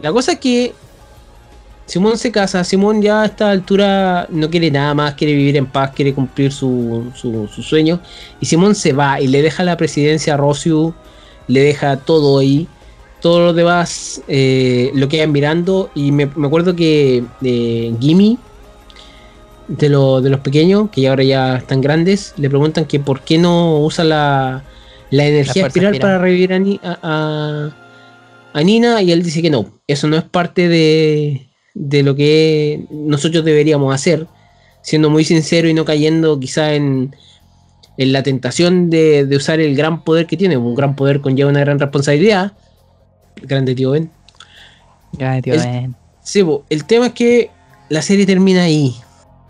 La 0.00 0.12
cosa 0.12 0.32
es 0.32 0.38
que 0.38 0.72
Simón 1.86 2.18
se 2.18 2.30
casa, 2.30 2.62
Simón 2.64 3.02
ya 3.02 3.22
a 3.22 3.26
esta 3.26 3.50
altura 3.50 4.26
no 4.30 4.48
quiere 4.48 4.70
nada 4.70 4.94
más, 4.94 5.14
quiere 5.14 5.34
vivir 5.34 5.56
en 5.56 5.66
paz, 5.66 5.90
quiere 5.94 6.14
cumplir 6.14 6.52
su, 6.52 7.10
su, 7.14 7.48
su 7.48 7.62
sueño. 7.62 8.00
Y 8.40 8.46
Simón 8.46 8.74
se 8.74 8.92
va 8.92 9.20
y 9.20 9.26
le 9.26 9.42
deja 9.42 9.64
la 9.64 9.76
presidencia 9.76 10.34
a 10.34 10.36
Rosiu, 10.36 10.94
le 11.48 11.60
deja 11.60 11.96
todo 11.96 12.38
ahí. 12.38 12.68
Todos 13.20 13.40
los 13.40 13.56
demás 13.56 14.22
eh, 14.28 14.90
lo 14.94 15.08
quedan 15.08 15.32
mirando. 15.32 15.90
Y 15.94 16.12
me, 16.12 16.26
me 16.36 16.46
acuerdo 16.46 16.76
que 16.76 17.24
eh, 17.42 17.94
Gimme, 18.00 18.38
de, 19.68 19.88
lo, 19.88 20.20
de 20.20 20.30
los 20.30 20.40
pequeños, 20.40 20.90
que 20.90 21.08
ahora 21.08 21.24
ya 21.24 21.56
están 21.56 21.80
grandes, 21.80 22.32
le 22.36 22.48
preguntan 22.48 22.84
que 22.86 23.00
por 23.00 23.20
qué 23.20 23.38
no 23.38 23.80
usa 23.80 24.04
la, 24.04 24.64
la 25.10 25.26
energía 25.26 25.62
la 25.62 25.68
espiral, 25.68 25.94
espiral, 25.94 26.00
para 26.00 26.18
revivir 26.22 26.52
a, 26.52 26.98
a, 27.02 27.70
a 28.52 28.62
Nina. 28.62 29.02
Y 29.02 29.12
él 29.12 29.22
dice 29.22 29.42
que 29.42 29.50
no, 29.50 29.80
eso 29.86 30.06
no 30.06 30.16
es 30.16 30.24
parte 30.24 30.68
de, 30.68 31.48
de 31.74 32.02
lo 32.02 32.14
que 32.14 32.86
nosotros 32.90 33.44
deberíamos 33.44 33.94
hacer, 33.94 34.26
siendo 34.82 35.10
muy 35.10 35.24
sincero 35.24 35.68
y 35.68 35.74
no 35.74 35.84
cayendo 35.84 36.38
quizá 36.40 36.74
en, 36.74 37.14
en 37.98 38.12
la 38.12 38.22
tentación 38.22 38.90
de, 38.90 39.26
de, 39.26 39.36
usar 39.36 39.60
el 39.60 39.76
gran 39.76 40.04
poder 40.04 40.26
que 40.26 40.36
tiene. 40.36 40.56
Un 40.56 40.74
gran 40.74 40.96
poder 40.96 41.20
conlleva 41.20 41.50
una 41.50 41.60
gran 41.60 41.78
responsabilidad. 41.78 42.52
Grande 43.42 43.74
tío 43.74 43.92
Ben. 43.92 44.10
Grande 45.12 45.42
tío 45.42 45.54
el, 45.54 45.60
Ben. 45.60 45.96
Sí, 46.22 46.44
el 46.70 46.84
tema 46.84 47.06
es 47.06 47.12
que 47.12 47.50
la 47.88 48.02
serie 48.02 48.26
termina 48.26 48.62
ahí. 48.62 48.94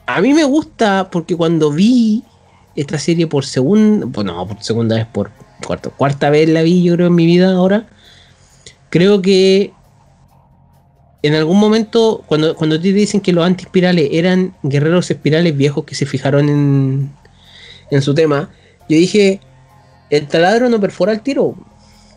A 0.07 0.21
mí 0.21 0.33
me 0.33 0.45
gusta 0.45 1.11
porque 1.11 1.37
cuando 1.37 1.71
vi 1.71 2.25
esta 2.77 2.99
serie 2.99 3.27
por 3.27 3.45
segunda, 3.45 4.07
bueno, 4.07 4.35
no, 4.35 4.47
por 4.47 4.63
segunda 4.63 4.97
vez, 4.97 5.07
por 5.07 5.31
cuarta, 5.67 5.91
cuarta 5.91 6.31
vez 6.31 6.49
la 6.49 6.63
vi 6.63 6.83
yo 6.83 6.95
creo 6.95 7.09
en 7.09 7.15
mi 7.15 7.27
vida 7.27 7.53
ahora, 7.53 7.89
creo 8.91 9.21
que 9.21 9.73
en 11.23 11.35
algún 11.35 11.59
momento, 11.59 12.23
cuando, 12.27 12.55
cuando 12.55 12.81
te 12.81 12.93
dicen 12.93 13.21
que 13.21 13.33
los 13.33 13.45
antiespirales 13.45 14.09
eran 14.13 14.55
guerreros 14.63 15.11
espirales 15.11 15.57
viejos 15.57 15.85
que 15.85 15.95
se 15.95 16.07
fijaron 16.07 16.49
en, 16.49 17.13
en 17.91 18.03
su 18.03 18.15
tema, 18.15 18.51
yo 18.89 18.97
dije, 18.97 19.41
el 20.11 20.27
taladro 20.29 20.69
no 20.69 20.81
perfora 20.81 21.13
el 21.13 21.21
tiro. 21.21 21.57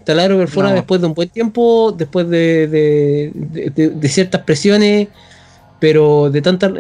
Taladro 0.04 0.38
perfora 0.38 0.70
no. 0.70 0.76
después 0.76 1.02
de 1.02 1.08
un 1.08 1.14
buen 1.14 1.30
tiempo, 1.30 1.94
después 1.98 2.30
de, 2.30 2.68
de, 2.68 3.32
de, 3.74 3.90
de 3.90 4.10
ciertas 4.10 4.42
presiones, 4.42 5.08
pero 5.80 6.30
de 6.30 6.42
tanta, 6.42 6.72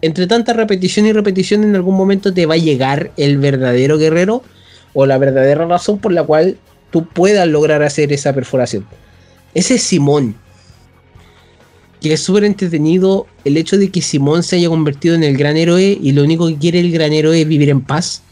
entre 0.00 0.26
tanta 0.26 0.52
repetición 0.52 1.06
y 1.06 1.12
repetición 1.12 1.64
en 1.64 1.74
algún 1.74 1.96
momento 1.96 2.32
te 2.32 2.46
va 2.46 2.54
a 2.54 2.58
llegar 2.58 3.10
el 3.16 3.38
verdadero 3.38 3.98
guerrero 3.98 4.42
o 4.94 5.06
la 5.06 5.18
verdadera 5.18 5.66
razón 5.66 5.98
por 5.98 6.12
la 6.12 6.24
cual 6.24 6.56
tú 6.90 7.06
puedas 7.06 7.46
lograr 7.48 7.82
hacer 7.82 8.12
esa 8.12 8.32
perforación. 8.32 8.86
Ese 9.54 9.74
es 9.74 9.82
Simón 9.82 10.36
que 12.00 12.12
es 12.12 12.20
súper 12.20 12.44
entretenido 12.44 13.26
el 13.44 13.56
hecho 13.56 13.76
de 13.76 13.90
que 13.90 14.02
Simón 14.02 14.42
se 14.42 14.56
haya 14.56 14.68
convertido 14.68 15.14
en 15.14 15.24
el 15.24 15.36
gran 15.36 15.56
héroe 15.56 15.98
y 16.00 16.12
lo 16.12 16.22
único 16.22 16.46
que 16.48 16.56
quiere 16.56 16.80
el 16.80 16.92
gran 16.92 17.12
héroe 17.12 17.40
es 17.40 17.48
vivir 17.48 17.70
en 17.70 17.80
paz. 17.80 18.22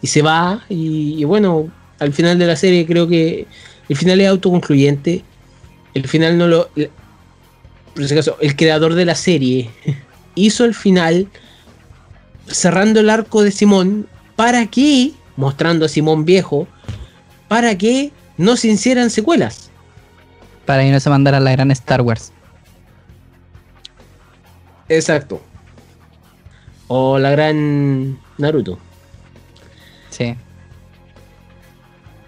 Y 0.00 0.06
se 0.06 0.22
va 0.22 0.62
y, 0.68 1.16
y, 1.18 1.24
bueno, 1.24 1.68
al 1.98 2.12
final 2.12 2.38
de 2.38 2.46
la 2.46 2.56
serie 2.56 2.86
creo 2.86 3.08
que 3.08 3.46
el 3.88 3.96
final 3.96 4.20
es 4.20 4.28
autoconcluyente. 4.28 5.24
El 5.94 6.08
final 6.08 6.38
no 6.38 6.48
lo... 6.48 6.68
Por 7.94 8.08
si 8.08 8.12
acaso, 8.12 8.36
el 8.40 8.56
creador 8.56 8.94
de 8.94 9.04
la 9.04 9.14
serie 9.14 9.70
hizo 10.34 10.64
el 10.64 10.74
final 10.74 11.28
cerrando 12.48 13.00
el 13.00 13.10
arco 13.10 13.42
de 13.42 13.50
Simón 13.50 14.08
para 14.36 14.66
que, 14.66 15.12
mostrando 15.36 15.86
a 15.86 15.88
Simón 15.88 16.24
viejo, 16.24 16.66
para 17.48 17.78
que 17.78 18.10
no 18.36 18.56
se 18.56 18.68
hicieran 18.68 19.10
secuelas 19.10 19.70
para 20.64 20.82
que 20.82 20.90
no 20.90 21.00
se 21.00 21.10
mandara 21.10 21.40
la 21.40 21.52
gran 21.52 21.70
Star 21.70 22.00
Wars. 22.02 22.32
Exacto. 24.88 25.40
O 26.88 27.18
la 27.18 27.30
gran 27.30 28.18
Naruto. 28.38 28.78
Sí. 30.10 30.36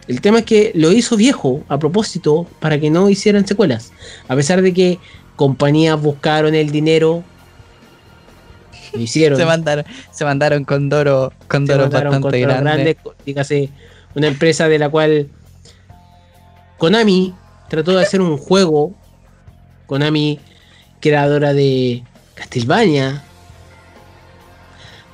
El 0.08 0.20
tema 0.20 0.40
es 0.40 0.44
que 0.44 0.72
lo 0.74 0.92
hizo 0.92 1.16
viejo 1.16 1.62
a 1.68 1.78
propósito 1.78 2.46
para 2.60 2.78
que 2.78 2.90
no 2.90 3.08
hicieran 3.08 3.46
secuelas. 3.46 3.92
A 4.28 4.36
pesar 4.36 4.62
de 4.62 4.72
que 4.72 4.98
compañías 5.34 6.00
buscaron 6.00 6.54
el 6.54 6.70
dinero. 6.70 7.24
Lo 8.92 9.00
hicieron. 9.00 9.38
se, 9.38 9.44
mandaron, 9.44 9.84
se 10.12 10.24
mandaron 10.24 10.64
con 10.64 10.88
Doro, 10.88 11.32
con 11.48 11.66
Doro 11.66 11.90
bastante 11.90 12.20
con 12.20 12.30
grande. 12.30 12.62
grande. 12.62 12.96
Dígase, 13.24 13.70
una 14.14 14.28
empresa 14.28 14.68
de 14.68 14.78
la 14.78 14.88
cual 14.88 15.28
Konami 16.78 17.34
trató 17.68 17.92
de 17.92 18.02
hacer 18.02 18.20
un 18.20 18.36
juego. 18.38 18.94
Konami, 19.86 20.40
creadora 21.00 21.52
de 21.52 22.02
Castlevania, 22.34 23.22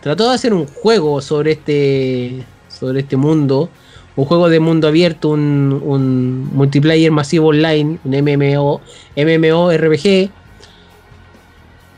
trató 0.01 0.29
de 0.29 0.35
hacer 0.35 0.55
un 0.55 0.67
juego 0.67 1.21
sobre 1.21 1.53
este, 1.53 2.45
sobre 2.69 3.01
este 3.01 3.17
mundo. 3.17 3.71
Un 4.15 4.25
juego 4.27 4.49
de 4.49 4.61
mundo 4.61 4.89
abierto, 4.89 5.31
un, 5.31 5.81
un 5.85 6.51
multiplayer 6.55 7.11
masivo 7.11 7.49
online, 7.49 7.99
un 8.05 8.13
MMO, 8.13 8.81
MMORPG. 9.17 10.31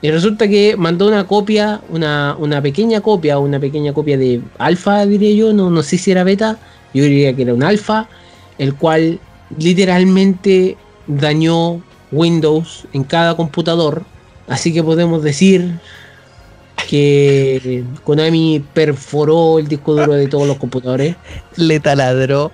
Y 0.03 0.11
resulta 0.11 0.47
que 0.47 0.77
mandó 0.77 1.09
una 1.09 1.27
copia, 1.27 1.81
una, 1.89 2.37
una 2.39 2.61
pequeña 2.61 3.01
copia, 3.01 3.39
una 3.39 3.59
pequeña 3.59 3.93
copia 3.93 4.19
de 4.19 4.43
alfa, 4.59 5.07
diría 5.07 5.35
yo, 5.35 5.53
no, 5.53 5.71
no 5.71 5.83
sé 5.83 5.97
si 5.97 6.11
era 6.11 6.25
beta, 6.25 6.59
yo 6.93 7.05
diría 7.05 7.35
que 7.35 7.43
era 7.43 7.55
un 7.55 7.63
alfa, 7.63 8.09
el 8.59 8.75
cual 8.75 9.19
literalmente 9.59 10.77
dañó 11.07 11.81
Windows 12.13 12.87
en 12.93 13.05
cada 13.05 13.35
computador. 13.35 14.05
Así 14.47 14.73
que 14.73 14.83
podemos 14.83 15.23
decir 15.23 15.81
que 16.89 17.85
Konami 18.05 18.65
perforó 18.73 19.59
el 19.59 19.69
disco 19.69 19.95
duro 19.95 20.15
de 20.15 20.27
todos 20.29 20.47
los 20.47 20.57
computadores. 20.57 21.17
Le 21.57 21.81
taladró. 21.81 22.53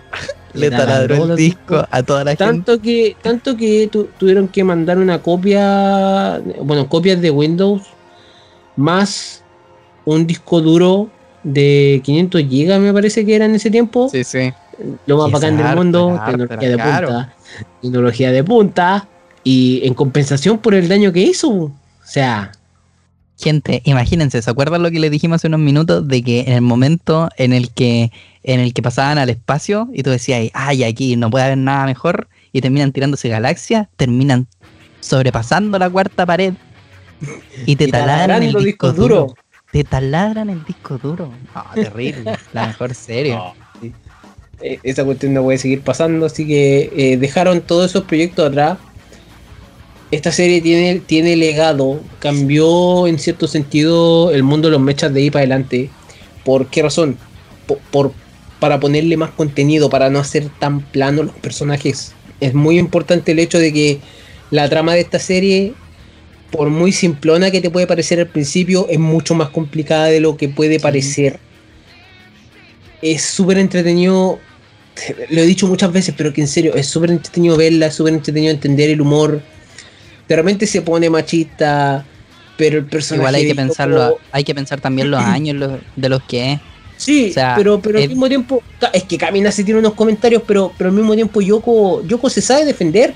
Le, 0.53 0.69
le 0.69 0.71
taladró, 0.71 1.17
taladró 1.17 1.33
el 1.33 1.37
disco 1.37 1.87
a 1.91 2.03
toda 2.03 2.25
la 2.25 2.35
tanto 2.35 2.73
gente. 2.73 2.89
Que, 2.89 3.17
tanto 3.23 3.57
que 3.57 3.89
tu, 3.91 4.05
tuvieron 4.19 4.49
que 4.49 4.65
mandar 4.65 4.99
una 4.99 5.23
copia, 5.23 6.41
bueno, 6.63 6.89
copias 6.89 7.21
de 7.21 7.31
Windows, 7.31 7.83
más 8.77 9.45
un 10.05 10.27
disco 10.27 10.61
duro 10.61 11.09
de 11.45 12.01
500 12.05 12.43
GB, 12.43 12.79
me 12.81 12.93
parece 12.93 13.25
que 13.25 13.37
era 13.37 13.45
en 13.45 13.55
ese 13.55 13.71
tiempo. 13.71 14.09
Sí, 14.09 14.25
sí 14.25 14.53
lo 15.07 15.19
más 15.19 15.31
bacán 15.31 15.57
del 15.57 15.77
mundo, 15.77 16.21
tecnología 16.27 16.69
de 16.71 16.79
punta, 16.79 17.35
tecnología 17.83 18.33
de 18.33 18.45
punta, 18.45 19.09
y 19.45 19.81
en 19.85 19.95
compensación 19.95 20.59
por 20.59 20.75
el 20.75 20.89
daño 20.89 21.13
que 21.13 21.21
hizo. 21.21 21.49
O 21.49 21.73
sea. 22.05 22.53
Gente, 23.41 23.81
imagínense, 23.85 24.43
¿se 24.43 24.51
acuerdan 24.51 24.83
lo 24.83 24.91
que 24.91 25.01
les 25.01 25.11
dijimos 25.11 25.37
hace 25.37 25.47
unos 25.47 25.61
minutos? 25.61 26.07
De 26.07 26.23
que 26.23 26.41
en 26.41 26.53
el 26.53 26.61
momento 26.61 27.31
en 27.37 27.53
el 27.53 27.71
que, 27.71 28.13
en 28.43 28.61
el 28.61 28.75
que 28.75 28.83
pasaban 28.83 29.17
al 29.19 29.31
espacio 29.31 29.89
y 29.93 30.03
tú 30.03 30.11
decías, 30.11 30.51
ay, 30.53 30.85
aquí 30.85 31.17
no 31.17 31.31
puede 31.31 31.47
haber 31.47 31.59
nada 31.59 31.87
mejor, 31.87 32.29
y 32.53 32.61
terminan 32.61 32.93
tirándose 32.93 33.29
galaxias, 33.29 33.89
terminan 33.97 34.47
sobrepasando 35.01 35.79
la 35.79 35.89
cuarta 35.89 36.27
pared 36.27 36.55
y 37.65 37.77
te 37.77 37.85
y 37.89 37.91
taladran 37.91 38.43
el 38.43 38.55
disco 38.55 38.93
duro. 38.93 39.21
duro. 39.21 39.35
Te 39.73 39.85
taladran 39.85 40.51
el 40.51 40.65
disco 40.65 40.99
duro. 40.99 41.33
No, 41.55 41.65
terrible. 41.75 42.37
la 42.53 42.67
mejor 42.67 42.95
serie. 42.95 43.35
No 43.35 43.55
esa 44.63 45.05
cuestión 45.05 45.33
no 45.33 45.43
puede 45.43 45.59
seguir 45.59 45.81
pasando, 45.81 46.27
así 46.27 46.47
que 46.47 46.93
eh, 46.95 47.17
dejaron 47.17 47.61
todos 47.63 47.91
esos 47.91 48.05
proyectos 48.05 48.49
atrás. 48.49 48.79
Esta 50.11 50.33
serie 50.33 50.61
tiene, 50.61 51.01
tiene 51.01 51.37
legado, 51.37 52.01
cambió 52.19 53.07
en 53.07 53.19
cierto 53.19 53.47
sentido 53.47 54.33
el 54.33 54.43
mundo 54.43 54.69
de 54.69 54.73
los 54.73 54.81
mechas 54.81 55.15
de 55.15 55.21
ahí 55.21 55.31
para 55.31 55.43
adelante. 55.43 55.89
¿Por 56.45 56.67
qué 56.67 56.83
razón? 56.83 57.17
Por, 57.67 57.79
por, 57.93 58.13
para 58.59 58.81
ponerle 58.81 59.17
más 59.17 59.31
contenido, 59.31 59.89
para 59.89 60.11
no 60.11 60.19
hacer 60.19 60.49
tan 60.59 60.81
plano 60.81 61.23
los 61.23 61.35
personajes. 61.37 62.13
es 62.41 62.55
muy 62.55 62.79
importante 62.79 63.33
el 63.33 63.39
hecho 63.39 63.59
de 63.59 63.73
que 63.73 64.01
la 64.51 64.69
trama 64.69 64.95
de 64.95 65.01
esta 65.01 65.19
serie, 65.19 65.75
por 66.51 66.71
muy 66.71 66.91
simplona 66.91 67.51
que 67.51 67.61
te 67.61 67.71
puede 67.71 67.87
parecer 67.87 68.19
al 68.19 68.27
principio, 68.27 68.87
es 68.89 68.99
mucho 68.99 69.35
más 69.35 69.51
complicada 69.51 70.07
de 70.07 70.21
lo 70.21 70.37
que 70.37 70.49
puede 70.49 70.81
parecer. 70.81 71.39
Es 73.01 73.23
súper 73.23 73.59
entretenido, 73.59 74.41
lo 75.31 75.41
he 75.41 75.47
dicho 75.47 75.69
muchas 75.69 75.93
veces, 75.93 76.15
pero 76.17 76.33
que 76.33 76.41
en 76.41 76.49
serio, 76.49 76.75
es 76.75 76.87
súper 76.87 77.13
entretenido 77.13 77.57
verla, 77.57 77.87
es 77.87 77.95
súper 77.95 78.15
entretenido 78.15 78.53
entender 78.53 78.91
el 78.91 79.01
humor. 79.01 79.41
De 80.31 80.37
repente 80.37 80.65
se 80.69 80.81
pone 80.83 81.11
machista, 81.11 82.05
pero 82.57 82.79
el 82.79 82.85
personaje... 82.85 83.21
Igual 83.21 83.35
hay 83.35 83.47
que 83.49 83.55
pensarlo, 83.57 84.19
hay 84.31 84.45
que 84.45 84.55
pensar 84.55 84.81
también 84.81 85.11
los 85.11 85.21
años 85.25 85.57
los- 85.57 85.81
de 85.97 86.09
los 86.09 86.23
que 86.23 86.53
es. 86.53 86.61
Sí, 86.97 87.31
O 87.31 87.33
sea, 87.33 87.55
pero, 87.57 87.81
pero 87.81 87.99
al 87.99 88.07
mismo 88.09 88.29
tiempo, 88.29 88.63
es 88.93 89.03
que 89.05 89.19
Camina 89.19 89.51
se 89.51 89.65
tiene 89.65 89.81
unos 89.81 89.95
comentarios, 89.95 90.43
pero, 90.47 90.71
pero 90.79 90.91
al 90.91 90.95
mismo 90.97 91.15
tiempo 91.15 91.41
Yoko, 91.41 92.07
Yoko 92.07 92.31
se 92.31 92.43
sabe 92.43 92.65
defender. 92.65 93.13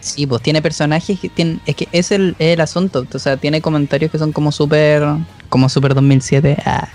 Sí, 0.00 0.26
pues 0.26 0.40
tiene 0.40 0.62
personajes 0.62 1.20
que 1.20 1.28
tienen. 1.28 1.60
Es 1.66 1.76
que 1.76 1.88
es 1.92 2.10
el, 2.12 2.34
es 2.38 2.54
el 2.54 2.60
asunto. 2.60 3.04
O 3.12 3.18
sea, 3.18 3.36
tiene 3.36 3.60
comentarios 3.60 4.10
que 4.10 4.18
son 4.18 4.32
como 4.32 4.52
súper. 4.52 5.02
Como 5.48 5.68
super 5.68 5.94
2007. 5.94 6.56
ah, 6.64 6.88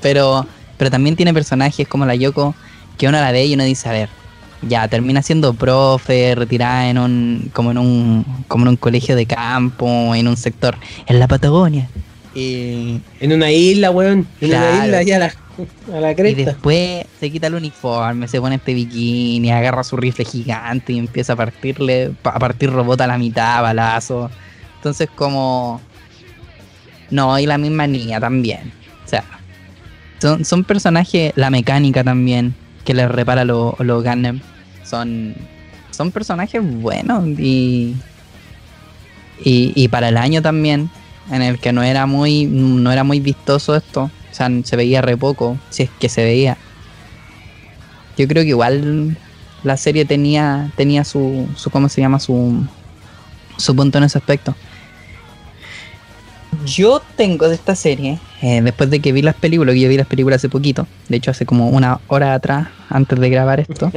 pero, 0.00 0.46
pero 0.78 0.90
también 0.90 1.16
tiene 1.16 1.34
personajes 1.34 1.88
como 1.88 2.06
la 2.06 2.14
Yoko 2.14 2.54
que 2.96 3.08
uno 3.08 3.18
la 3.18 3.32
ve 3.32 3.44
y 3.46 3.54
uno 3.54 3.64
dice, 3.64 3.88
a 3.88 3.92
ver, 3.92 4.08
ya 4.62 4.88
termina 4.88 5.22
siendo 5.22 5.54
profe, 5.54 6.34
retirada 6.34 6.88
en 6.88 6.98
un. 6.98 7.50
como 7.52 7.70
en 7.70 7.78
un. 7.78 8.24
como 8.48 8.64
en 8.64 8.68
un 8.70 8.76
colegio 8.76 9.16
de 9.16 9.26
campo, 9.26 10.14
en 10.14 10.28
un 10.28 10.36
sector. 10.36 10.76
En 11.06 11.18
la 11.20 11.28
Patagonia. 11.28 11.88
Y, 12.34 13.00
En 13.20 13.32
una 13.32 13.50
isla, 13.52 13.90
weón. 13.90 14.26
En 14.40 14.48
Claro. 14.48 14.74
una 14.76 14.84
isla 14.86 14.98
allá 14.98 15.16
a 15.16 15.18
la, 15.20 15.34
a 15.96 16.00
la 16.00 16.10
y 16.10 16.14
cresta. 16.16 16.44
después 16.52 17.06
se 17.20 17.30
quita 17.30 17.46
el 17.46 17.54
uniforme, 17.54 18.26
se 18.26 18.40
pone 18.40 18.56
este 18.56 18.74
bikini, 18.74 19.52
agarra 19.52 19.84
su 19.84 19.96
rifle 19.96 20.24
gigante 20.24 20.92
y 20.94 20.98
empieza 20.98 21.34
a 21.34 21.36
partirle, 21.36 22.10
pa- 22.22 22.30
a 22.30 22.38
partir 22.40 22.70
robot 22.72 23.00
a 23.02 23.06
la 23.06 23.18
mitad, 23.18 23.62
balazo. 23.62 24.30
Entonces 24.76 25.08
como... 25.14 25.80
No, 27.10 27.38
y 27.38 27.46
la 27.46 27.58
misma 27.58 27.86
niña 27.86 28.18
también. 28.18 28.72
O 29.04 29.08
sea, 29.08 29.22
son, 30.20 30.44
son 30.44 30.64
personajes, 30.64 31.32
la 31.36 31.50
mecánica 31.50 32.02
también, 32.02 32.54
que 32.84 32.94
les 32.94 33.10
repara 33.10 33.44
los 33.44 33.78
lo 33.80 34.02
Gundam. 34.02 34.40
Son, 34.84 35.34
son 35.90 36.10
personajes 36.12 36.62
buenos 36.62 37.26
y, 37.38 37.96
y, 39.42 39.72
y 39.74 39.88
para 39.88 40.08
el 40.08 40.16
año 40.16 40.42
también, 40.42 40.90
en 41.30 41.42
el 41.42 41.58
que 41.58 41.72
no 41.72 41.82
era 41.82 42.06
muy, 42.06 42.44
no 42.46 42.92
era 42.92 43.04
muy 43.04 43.20
vistoso 43.20 43.74
esto. 43.74 44.10
O 44.30 44.34
sea, 44.34 44.50
se 44.64 44.76
veía 44.76 45.00
re 45.00 45.16
poco, 45.16 45.56
si 45.70 45.84
es 45.84 45.90
que 45.98 46.08
se 46.08 46.24
veía. 46.24 46.56
Yo 48.18 48.28
creo 48.28 48.42
que 48.42 48.50
igual 48.50 49.16
la 49.62 49.76
serie 49.76 50.04
tenía, 50.04 50.70
tenía 50.76 51.04
su, 51.04 51.48
su, 51.56 51.70
¿cómo 51.70 51.88
se 51.88 52.00
llama? 52.00 52.20
Su, 52.20 52.64
su 53.56 53.74
punto 53.74 53.98
en 53.98 54.04
ese 54.04 54.18
aspecto. 54.18 54.54
Yo 56.64 57.02
tengo 57.16 57.48
de 57.48 57.54
esta 57.54 57.74
serie, 57.74 58.18
eh, 58.42 58.60
después 58.62 58.90
de 58.90 59.00
que 59.00 59.12
vi 59.12 59.22
las 59.22 59.34
películas, 59.34 59.74
que 59.74 59.80
yo 59.80 59.88
vi 59.88 59.96
las 59.96 60.06
películas 60.06 60.36
hace 60.38 60.48
poquito, 60.48 60.86
de 61.08 61.16
hecho 61.16 61.30
hace 61.30 61.46
como 61.46 61.68
una 61.68 62.00
hora 62.08 62.34
atrás, 62.34 62.68
antes 62.88 63.18
de 63.18 63.30
grabar 63.30 63.60
esto, 63.60 63.90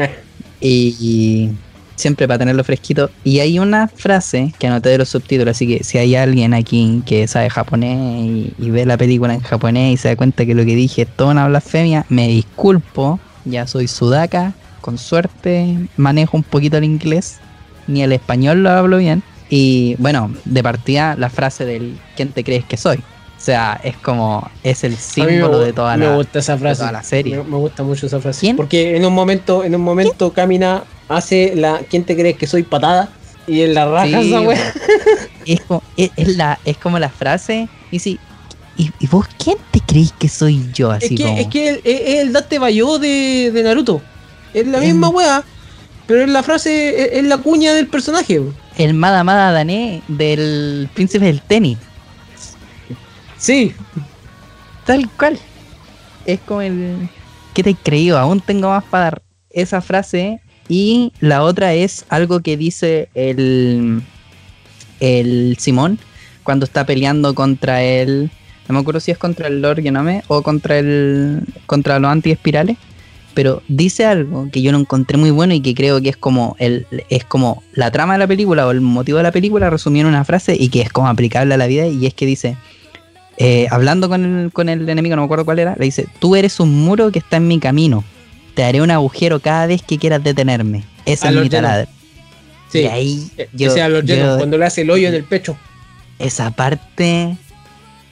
y, 0.60 0.96
y 1.00 1.52
siempre 1.96 2.28
para 2.28 2.40
tenerlo 2.40 2.64
fresquito. 2.64 3.10
Y 3.24 3.40
hay 3.40 3.60
una 3.60 3.88
frase 3.88 4.54
que 4.58 4.68
anoté 4.68 4.90
de 4.90 5.00
los 5.00 5.10
subtítulos, 5.10 5.56
así 5.56 5.68
que 5.68 5.84
si 5.84 5.98
hay 5.98 6.16
alguien 6.16 6.54
aquí 6.54 7.02
que 7.06 7.28
sabe 7.28 7.50
japonés 7.50 7.98
y, 7.98 8.54
y 8.58 8.70
ve 8.70 8.86
la 8.86 8.98
película 8.98 9.34
en 9.34 9.42
japonés 9.42 9.94
y 9.94 9.98
se 9.98 10.10
da 10.10 10.16
cuenta 10.16 10.46
que 10.46 10.56
lo 10.56 10.64
que 10.64 10.76
dije 10.76 11.02
es 11.04 11.08
toda 11.08 11.32
una 11.32 11.48
blasfemia, 11.48 12.06
me 12.10 12.28
disculpo, 12.28 13.20
ya 13.46 13.68
soy 13.68 13.88
sudaka, 13.88 14.54
con 14.82 14.98
suerte 14.98 15.78
manejo 15.98 16.38
un 16.38 16.44
poquito 16.44 16.78
el 16.78 16.86
inglés, 16.86 17.40
ni 17.88 18.04
el 18.04 18.14
español 18.14 18.64
lo 18.64 18.70
hablo 18.70 18.98
bien. 18.98 19.24
Y 19.50 19.96
bueno, 19.98 20.34
de 20.46 20.62
partida 20.64 21.16
la 21.18 21.30
frase 21.30 21.66
del 21.66 21.98
¿quién 22.16 22.30
te 22.32 22.44
crees 22.44 22.66
que 22.66 22.78
soy? 22.78 22.98
O 22.98 23.40
sea, 23.40 23.80
es 23.84 23.96
como, 23.98 24.50
es 24.64 24.84
el 24.84 24.92
me 24.94 24.98
símbolo 24.98 25.60
de 25.60 25.72
toda 25.72 25.96
la... 25.96 26.16
gusta 26.16 26.40
esa 26.40 26.58
frase. 26.58 26.80
toda 26.80 26.92
la 26.92 27.04
serie. 27.04 27.38
Me, 27.38 27.44
me 27.44 27.58
gusta 27.58 27.84
mucho 27.84 28.08
esa 28.08 28.20
frase. 28.20 28.42
¿Quién? 28.42 28.56
Porque 28.58 28.98
en 28.98 29.06
un 29.06 29.14
momento, 29.14 29.64
en 29.64 29.76
un 29.76 29.82
momento 29.82 30.34
Camina 30.34 30.84
hace 31.08 31.54
la 31.56 31.80
¿Quién 31.90 32.04
te 32.04 32.16
crees 32.16 32.36
que 32.38 32.48
soy 32.48 32.64
patada? 32.64 33.10
Y 33.46 33.62
en 33.62 33.76
la 33.76 33.86
raja 33.86 34.22
Sí, 34.22 34.28
esa 34.28 34.42
wea. 34.42 34.74
es, 35.46 35.62
como, 35.62 35.84
es, 35.96 36.10
es 36.18 36.36
la, 36.36 36.60
es 36.66 36.78
como 36.78 37.00
la 37.00 37.10
frase. 37.10 37.70
Y 37.92 38.00
sí, 38.00 38.20
¿y, 38.76 38.92
y 39.00 39.08
vos 39.08 39.28
quién 39.42 39.58
te 39.72 39.80
creéis 39.80 40.12
que 40.20 40.28
soy 40.28 40.66
yo? 40.74 40.94
Es 40.94 41.06
Así 41.06 41.16
que, 41.16 41.24
como, 41.24 41.38
es 41.38 41.48
que 41.48 41.70
el- 41.70 41.82
es, 41.86 42.02
es 42.02 42.20
el 42.22 42.34
Date 42.34 42.60
Bayo 42.60 42.98
de, 43.00 43.52
de 43.54 43.64
Naruto. 43.64 44.02
Es 44.54 44.68
la 44.68 44.80
misma 44.80 45.10
wea. 45.10 45.44
Pero 46.08 46.24
es 46.24 46.30
la 46.30 46.42
frase, 46.42 47.02
es, 47.02 47.20
es 47.20 47.24
la 47.24 47.38
cuña 47.38 47.74
del 47.74 47.88
personaje. 47.88 48.42
El 48.78 48.94
Mada 48.94 49.24
Mada 49.24 49.52
Dané 49.52 50.02
del 50.08 50.90
príncipe 50.94 51.26
del 51.26 51.42
tenis. 51.42 51.78
Sí, 53.38 53.74
Tal 54.88 55.10
cual. 55.10 55.38
Es 56.26 56.40
como 56.40 56.62
el. 56.62 57.10
¿Qué 57.54 57.62
te 57.62 57.72
he 57.72 57.76
creído? 57.76 58.18
Aún 58.18 58.40
tengo 58.40 58.70
más 58.70 58.86
para 58.86 59.04
dar 59.04 59.22
esa 59.50 59.82
frase. 59.82 60.40
Y 60.70 61.12
la 61.20 61.44
otra 61.44 61.74
es 61.74 62.06
algo 62.10 62.40
que 62.40 62.56
dice 62.58 63.10
el. 63.14 64.02
El 65.00 65.58
Simón 65.60 66.00
cuando 66.44 66.66
está 66.66 66.86
peleando 66.86 67.36
contra 67.36 67.84
el. 67.84 68.32
No 68.70 68.74
me 68.76 68.80
acuerdo 68.80 69.02
si 69.02 69.12
es 69.12 69.18
contra 69.18 69.48
el 69.48 69.62
Lord 69.62 69.82
Genome 69.82 70.24
o 70.30 70.42
contra 70.42 70.80
el. 70.80 71.44
contra 71.66 72.00
los 72.00 72.10
anti-espirales. 72.10 72.78
Pero 73.38 73.62
dice 73.68 74.04
algo 74.04 74.50
que 74.52 74.64
yo 74.64 74.72
lo 74.72 74.80
encontré 74.80 75.16
muy 75.18 75.30
bueno 75.30 75.54
y 75.54 75.62
que 75.62 75.76
creo 75.76 76.02
que 76.02 76.10
es 76.10 76.18
como 76.18 76.56
el. 76.58 76.88
es 77.10 77.24
como 77.24 77.62
la 77.74 77.92
trama 77.92 78.14
de 78.14 78.20
la 78.20 78.26
película 78.28 78.66
o 78.66 78.72
el 78.72 78.82
motivo 78.82 79.18
de 79.20 79.24
la 79.24 79.32
película 79.32 79.70
resumido 79.70 80.08
en 80.08 80.14
una 80.16 80.26
frase 80.26 80.56
y 80.60 80.70
que 80.70 80.82
es 80.82 80.92
como 80.92 81.08
aplicable 81.08 81.54
a 81.54 81.58
la 81.58 81.68
vida. 81.68 81.86
Y 81.86 82.08
es 82.08 82.16
que 82.16 82.26
dice 82.26 82.58
eh, 83.38 83.68
hablando 83.70 84.10
con 84.10 84.26
el, 84.26 84.52
con 84.52 84.70
el 84.70 84.90
enemigo, 84.90 85.16
no 85.16 85.22
me 85.22 85.26
acuerdo 85.26 85.46
cuál 85.46 85.60
era, 85.60 85.76
le 85.78 85.86
dice, 85.86 86.08
tú 86.18 86.36
eres 86.36 86.60
un 86.60 86.74
muro 86.84 87.12
que 87.12 87.20
está 87.20 87.38
en 87.38 87.48
mi 87.48 87.60
camino. 87.60 88.04
Te 88.56 88.64
haré 88.64 88.82
un 88.82 88.90
agujero 88.90 89.40
cada 89.40 89.68
vez 89.68 89.84
que 89.84 90.00
quieras 90.00 90.24
detenerme. 90.24 90.84
Esa 91.06 91.30
es 91.30 91.36
mi 91.36 91.48
taladro. 91.48 91.88
sí. 92.72 92.80
Y 92.80 92.86
ahí 92.88 93.28
E- 93.38 93.50
yo- 93.54 93.70
ese 93.70 93.84
a 93.84 93.90
los 93.90 94.04
yo- 94.04 94.38
cuando 94.38 94.58
le 94.58 94.66
hace 94.66 94.82
el 94.82 94.90
hoyo 94.90 95.08
en 95.08 95.14
el 95.14 95.24
pecho. 95.24 95.56
esa 96.18 96.50
parte 96.50 97.38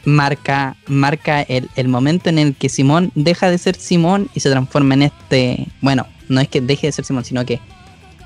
marca, 0.05 0.77
marca 0.87 1.41
el, 1.41 1.69
el 1.75 1.87
momento 1.87 2.29
en 2.29 2.39
el 2.39 2.55
que 2.55 2.69
Simón 2.69 3.11
deja 3.15 3.49
de 3.49 3.57
ser 3.57 3.75
Simón 3.75 4.29
y 4.33 4.39
se 4.39 4.49
transforma 4.49 4.93
en 4.93 5.03
este... 5.03 5.67
Bueno, 5.81 6.07
no 6.29 6.41
es 6.41 6.47
que 6.47 6.61
deje 6.61 6.87
de 6.87 6.93
ser 6.93 7.05
Simón, 7.05 7.25
sino 7.25 7.45
que, 7.45 7.59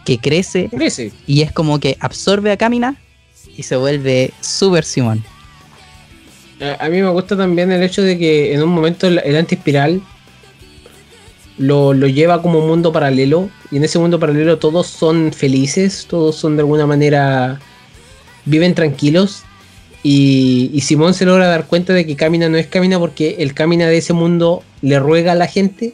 que 0.06 0.18
crece 0.20 0.70
Crece. 0.70 1.12
y 1.26 1.42
es 1.42 1.52
como 1.52 1.80
que 1.80 1.98
absorbe 2.00 2.52
a 2.52 2.58
Camina 2.58 2.96
y 3.58 3.64
se 3.64 3.76
vuelve 3.76 4.34
Super 4.42 4.84
Simón. 4.84 5.24
A, 6.80 6.90
mí 6.90 7.02
me 7.02 7.10
gusta 7.10 7.38
también 7.38 7.72
el 7.72 7.82
hecho 7.84 8.02
de 8.02 8.18
que 8.18 8.54
en 8.54 8.62
un 8.62 8.70
momento 8.70 9.08
el, 9.08 9.20
el 9.20 9.38
anti-espiral 9.38 10.02
lo, 11.60 11.94
lo 11.94 12.08
lleva 12.08 12.42
como 12.42 12.60
un 12.60 12.68
mundo 12.68 12.92
paralelo. 12.92 13.50
Y 13.70 13.78
en 13.78 13.84
ese 13.84 14.00
mundo 14.00 14.20
paralelo 14.20 14.58
todos 14.58 14.88
son 14.88 15.32
felices, 15.32 16.08
todos 16.10 16.36
son 16.36 16.56
de 16.56 16.62
alguna 16.62 16.88
manera. 16.88 17.60
viven 18.46 18.74
tranquilos. 18.74 19.44
Y, 20.04 20.72
y 20.74 20.82
Simón 20.82 21.14
se 21.14 21.26
logra 21.26 21.47
dar 21.47 21.66
cuenta 21.66 21.91
de 21.93 22.06
que 22.06 22.16
Camina 22.16 22.47
no 22.47 22.58
es 22.58 22.68
Camina 22.68 22.97
porque 23.00 23.36
el 23.39 23.54
Camina 23.54 23.88
de 23.88 23.97
ese 23.97 24.14
mundo 24.14 24.64
le 24.82 24.97
ruega 25.00 25.34
a 25.34 25.36
la 25.36 25.47
gente. 25.47 25.93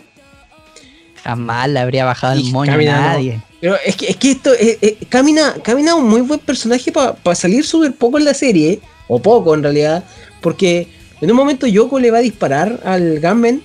Jamás 1.24 1.70
le 1.70 1.80
habría 1.80 2.06
bajado 2.06 2.34
el 2.34 2.43
moño 2.51 2.72
a 2.72 2.76
Camina 2.76 2.95
no. 3.01 3.08
nadie. 3.08 3.41
Pero 3.60 3.78
es 3.84 3.95
que, 3.95 4.08
es 4.08 4.16
que 4.18 4.32
esto. 4.32 4.53
eh, 4.53 4.78
eh, 4.82 4.97
Camina, 5.10 5.56
Camina 5.64 5.91
es 5.91 5.97
un 5.97 6.08
muy 6.08 6.22
buen 6.22 6.39
personaje 6.39 6.91
para 6.91 7.36
salir 7.36 7.66
súper 7.66 7.93
poco 7.93 8.20
en 8.20 8.26
la 8.26 8.34
serie. 8.36 8.80
O 9.08 9.20
poco 9.20 9.53
en 9.56 9.64
realidad. 9.64 10.03
Porque 10.41 10.88
en 11.22 11.32
un 11.32 11.38
momento 11.38 11.66
Yoko 11.66 11.99
le 11.99 12.12
va 12.12 12.20
a 12.20 12.22
disparar 12.22 12.80
al 12.86 13.20
Gunman 13.20 13.62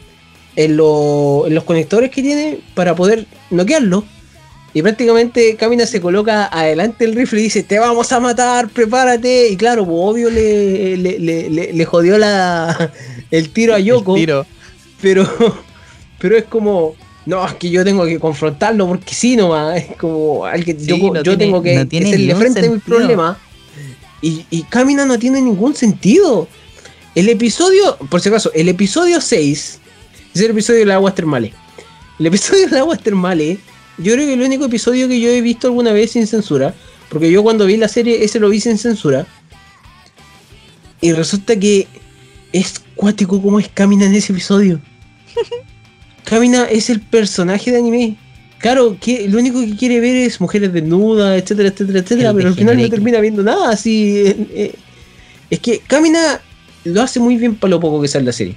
en, 0.56 0.76
lo- 0.76 1.44
en 1.46 1.54
los 1.54 1.64
conectores 1.64 2.10
que 2.10 2.22
tiene 2.22 2.60
para 2.74 2.94
poder 2.94 3.26
noquearlo. 3.50 4.04
Y 4.72 4.82
prácticamente 4.82 5.56
Camina 5.56 5.84
se 5.84 6.00
coloca 6.00 6.46
adelante 6.46 7.04
del 7.04 7.16
rifle 7.16 7.40
y 7.40 7.44
dice, 7.44 7.62
te 7.64 7.78
vamos 7.78 8.12
a 8.12 8.20
matar, 8.20 8.68
prepárate. 8.68 9.48
Y 9.48 9.56
claro, 9.56 9.84
pues, 9.84 9.96
obvio 9.98 10.30
le, 10.30 10.96
le, 10.96 11.50
le- 11.72 11.84
jodió 11.84 12.18
la, 12.18 12.92
el 13.32 13.50
tiro 13.50 13.74
a 13.74 13.80
Yoko. 13.80 14.14
El 14.14 14.20
tiro. 14.22 14.46
Pero, 15.00 15.28
pero 16.20 16.36
es 16.36 16.44
como, 16.44 16.94
no, 17.26 17.44
es 17.46 17.54
que 17.54 17.68
yo 17.70 17.82
tengo 17.84 18.04
que 18.06 18.20
confrontarlo 18.20 18.86
porque 18.86 19.12
si 19.14 19.34
no, 19.34 19.72
es 19.72 19.86
como, 19.96 20.44
alguien, 20.44 20.78
Sí, 20.78 20.86
yo, 20.86 20.96
no 20.98 21.14
yo 21.16 21.22
tiene- 21.22 21.36
tengo 21.38 21.62
que 21.62 21.74
no 21.74 21.80
hacerle 21.82 22.34
frente 22.36 22.58
a 22.60 22.62
mi 22.62 22.68
sentido. 22.68 22.96
problema. 22.96 23.38
Y, 24.22 24.44
y 24.50 24.62
Camina 24.64 25.04
no 25.06 25.18
tiene 25.18 25.40
ningún 25.40 25.74
sentido. 25.74 26.46
El 27.16 27.28
episodio, 27.28 27.96
por 28.08 28.20
si 28.20 28.28
acaso, 28.28 28.52
el 28.54 28.68
episodio 28.68 29.20
6 29.20 29.80
es 30.34 30.40
el 30.40 30.50
episodio 30.52 30.80
de 30.80 30.86
las 30.86 30.94
aguas 30.96 31.14
termales. 31.16 31.52
El 32.20 32.26
episodio 32.26 32.66
de 32.66 32.70
las 32.72 32.80
aguas 32.82 33.00
termales, 33.02 33.58
yo 33.98 34.14
creo 34.14 34.26
que 34.26 34.34
el 34.34 34.42
único 34.42 34.64
episodio 34.64 35.08
que 35.08 35.20
yo 35.20 35.28
he 35.28 35.40
visto 35.40 35.66
alguna 35.66 35.92
vez 35.92 36.12
sin 36.12 36.26
censura, 36.26 36.74
porque 37.08 37.30
yo 37.30 37.42
cuando 37.42 37.66
vi 37.66 37.76
la 37.76 37.88
serie 37.88 38.24
ese 38.24 38.40
lo 38.40 38.48
vi 38.48 38.60
sin 38.60 38.78
censura, 38.78 39.26
y 41.00 41.12
resulta 41.12 41.56
que 41.56 41.86
es 42.52 42.80
cuático 42.94 43.40
como 43.40 43.58
es 43.58 43.68
Camina 43.68 44.06
en 44.06 44.14
ese 44.14 44.32
episodio. 44.32 44.80
Camina 46.24 46.64
es 46.64 46.90
el 46.90 47.00
personaje 47.00 47.70
de 47.70 47.78
anime. 47.78 48.16
claro, 48.58 48.96
que 49.00 49.28
lo 49.28 49.38
único 49.38 49.60
que 49.60 49.76
quiere 49.76 50.00
ver 50.00 50.16
es 50.16 50.40
mujeres 50.40 50.72
desnudas, 50.72 51.40
etcétera, 51.42 51.68
etcétera, 51.68 52.00
etcétera, 52.00 52.30
El 52.30 52.36
pero 52.36 52.48
al 52.48 52.54
final 52.54 52.76
no 52.76 52.88
termina 52.88 53.20
viendo 53.20 53.42
nada. 53.42 53.70
Así, 53.70 54.18
eh, 54.18 54.36
eh, 54.54 54.74
es 55.48 55.58
que 55.60 55.80
Camina 55.86 56.40
lo 56.84 57.02
hace 57.02 57.20
muy 57.20 57.36
bien 57.36 57.56
para 57.56 57.70
lo 57.70 57.80
poco 57.80 58.00
que 58.02 58.08
sale 58.08 58.26
la 58.26 58.32
serie. 58.32 58.56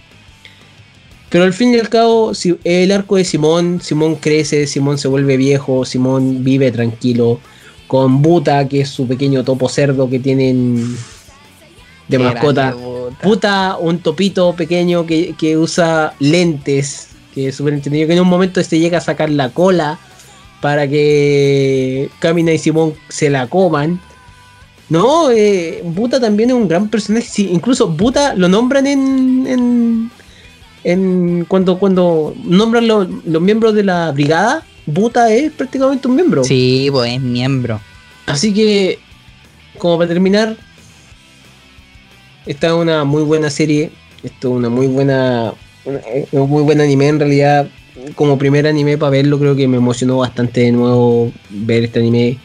Pero 1.34 1.46
al 1.46 1.54
fin 1.54 1.74
y 1.74 1.80
al 1.80 1.90
cabo, 1.90 2.36
si- 2.36 2.60
el 2.64 2.92
arco 2.92 3.16
de 3.16 3.26
Simón, 3.26 3.82
Simón 3.82 4.18
crece, 4.18 4.68
Simón 4.68 5.00
se 5.00 5.08
vuelve 5.08 5.36
viejo, 5.36 5.84
Simón 5.84 6.44
vive 6.44 6.72
tranquilo, 6.72 7.40
con 7.88 8.22
Buta, 8.22 8.68
que 8.70 8.82
es 8.82 8.90
su 8.90 9.08
pequeño 9.08 9.44
topo 9.44 9.68
cerdo 9.68 10.08
que 10.08 10.20
tienen 10.20 10.96
de 12.08 12.18
Qué 12.18 12.20
mascota. 12.20 12.76
Puta, 13.24 13.78
un 13.80 13.98
topito 13.98 14.54
pequeño 14.56 15.08
que, 15.08 15.34
que 15.36 15.58
usa 15.58 16.14
lentes, 16.20 17.08
que 17.34 17.48
es 17.48 17.56
súper 17.56 17.74
entendido, 17.74 18.06
que 18.06 18.14
en 18.14 18.22
un 18.22 18.28
momento 18.28 18.60
este 18.60 18.78
llega 18.78 19.00
a 19.00 19.02
sacar 19.02 19.32
la 19.32 19.50
cola 19.50 19.98
para 20.62 20.88
que 20.88 22.12
Camina 22.20 22.54
y 22.54 22.60
Simón 22.60 22.94
se 23.10 23.32
la 23.32 23.48
coman. 23.48 24.00
No, 24.88 25.32
eh, 25.32 25.82
Buta 25.84 26.20
también 26.20 26.52
es 26.52 26.56
un 26.56 26.68
gran 26.68 26.90
personaje. 26.90 27.26
sí, 27.28 27.50
incluso 27.52 27.88
Buta 27.88 28.36
lo 28.36 28.48
nombran 28.48 28.86
en. 28.86 29.48
en, 29.48 30.12
en- 30.84 31.46
cuando, 31.48 31.80
cuando 31.80 32.36
nombran 32.44 32.88
los, 32.88 33.08
los 33.26 33.42
miembros 33.42 33.74
de 33.76 33.84
la 33.84 34.12
brigada, 34.12 34.64
Buta 34.86 35.32
es 35.34 35.52
prácticamente 35.52 36.08
un 36.08 36.16
miembro. 36.16 36.44
Sí, 36.44 36.88
pues 36.92 37.14
es 37.14 37.22
miembro. 37.22 37.80
Así 38.26 38.54
que, 38.54 39.00
como 39.78 39.98
para 39.98 40.10
terminar, 40.10 40.58
esta 42.46 42.68
es 42.68 42.74
una 42.74 43.04
muy 43.06 43.24
buena 43.24 43.50
serie. 43.50 43.92
Esto 44.24 44.50
es 44.50 44.56
una 44.56 44.70
muy 44.70 44.88
buena. 44.88 45.54
eh, 45.86 46.28
un 46.32 46.50
muy 46.50 46.64
buen 46.64 46.82
anime 46.82 47.08
en 47.08 47.20
realidad. 47.20 47.68
Como 48.16 48.38
primer 48.38 48.68
anime 48.68 48.98
para 48.98 49.12
verlo, 49.12 49.40
creo 49.40 49.56
que 49.56 49.68
me 49.68 49.78
emocionó 49.78 50.18
bastante 50.18 50.62
de 50.62 50.72
nuevo 50.72 51.32
ver 51.50 51.84
este 51.86 52.00
anime. 52.00 52.38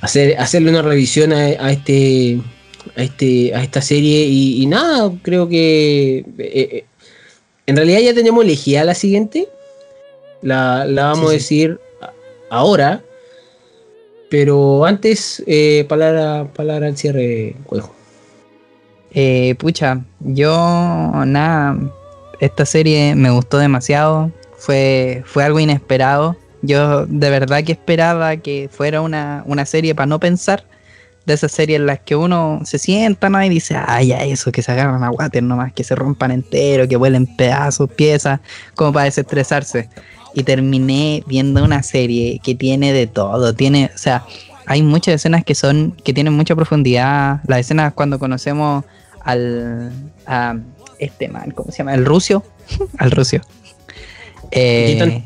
Hacer, 0.00 0.36
hacerle 0.40 0.70
una 0.70 0.82
revisión 0.82 1.32
a, 1.32 1.36
a 1.36 1.70
este. 1.72 2.40
A, 2.96 3.02
este, 3.02 3.54
a 3.54 3.62
esta 3.62 3.80
serie 3.80 4.26
y, 4.26 4.62
y 4.62 4.66
nada, 4.66 5.12
creo 5.22 5.48
que 5.48 6.18
eh, 6.18 6.24
eh, 6.38 6.84
en 7.66 7.76
realidad 7.76 8.00
ya 8.00 8.14
tenemos 8.14 8.44
elegida 8.44 8.84
la 8.84 8.94
siguiente. 8.94 9.48
La, 10.42 10.84
la 10.86 11.04
vamos 11.06 11.30
Sí, 11.30 11.30
a 11.30 11.38
decir 11.38 11.80
ahora. 12.50 13.02
Pero 14.30 14.84
antes, 14.86 15.42
eh, 15.46 15.84
palabra, 15.88 16.48
palabra 16.54 16.86
al 16.86 16.96
cierre, 16.96 17.54
Conejo. 17.66 17.94
Eh, 19.12 19.54
pucha, 19.58 20.02
yo 20.20 21.12
nada, 21.26 21.78
esta 22.40 22.64
serie 22.64 23.14
me 23.14 23.30
gustó 23.30 23.58
demasiado, 23.58 24.32
fue, 24.56 25.22
fue 25.26 25.44
algo 25.44 25.60
inesperado. 25.60 26.34
Yo 26.62 27.04
de 27.06 27.28
verdad 27.28 27.62
que 27.62 27.72
esperaba 27.72 28.36
que 28.38 28.70
fuera 28.72 29.02
una, 29.02 29.42
una 29.46 29.66
serie 29.66 29.94
para 29.94 30.06
no 30.06 30.18
pensar, 30.18 30.64
de 31.26 31.34
esas 31.34 31.52
series 31.52 31.78
en 31.78 31.86
las 31.86 32.00
que 32.00 32.16
uno 32.16 32.60
se 32.64 32.78
sienta 32.78 33.28
¿no? 33.28 33.42
y 33.42 33.48
dice, 33.48 33.76
ay, 33.76 34.08
ya 34.08 34.22
eso, 34.24 34.50
que 34.52 34.62
se 34.62 34.72
agarran 34.72 35.02
a 35.04 35.10
water 35.10 35.42
nomás, 35.42 35.72
que 35.72 35.84
se 35.84 35.94
rompan 35.94 36.30
entero, 36.30 36.88
que 36.88 36.96
vuelen 36.96 37.26
pedazos, 37.26 37.90
piezas, 37.90 38.40
como 38.74 38.92
para 38.92 39.04
desestresarse. 39.04 39.88
Y 40.34 40.44
terminé 40.44 41.22
viendo 41.26 41.62
una 41.62 41.82
serie 41.82 42.40
que 42.42 42.54
tiene 42.54 42.92
de 42.92 43.06
todo, 43.06 43.54
tiene, 43.54 43.90
o 43.94 43.98
sea, 43.98 44.24
hay 44.66 44.82
muchas 44.82 45.16
escenas 45.16 45.44
que 45.44 45.54
son, 45.54 45.94
que 46.04 46.14
tienen 46.14 46.32
mucha 46.32 46.56
profundidad. 46.56 47.40
Las 47.46 47.60
escenas 47.60 47.92
cuando 47.92 48.18
conocemos 48.18 48.84
al 49.22 49.92
a 50.26 50.56
este 50.98 51.28
man, 51.28 51.50
¿cómo 51.50 51.70
se 51.70 51.78
llama? 51.78 51.94
El 51.94 52.04
rucio. 52.04 52.42
al 52.98 53.10
rucio. 53.10 53.42
Eh. 54.50 55.24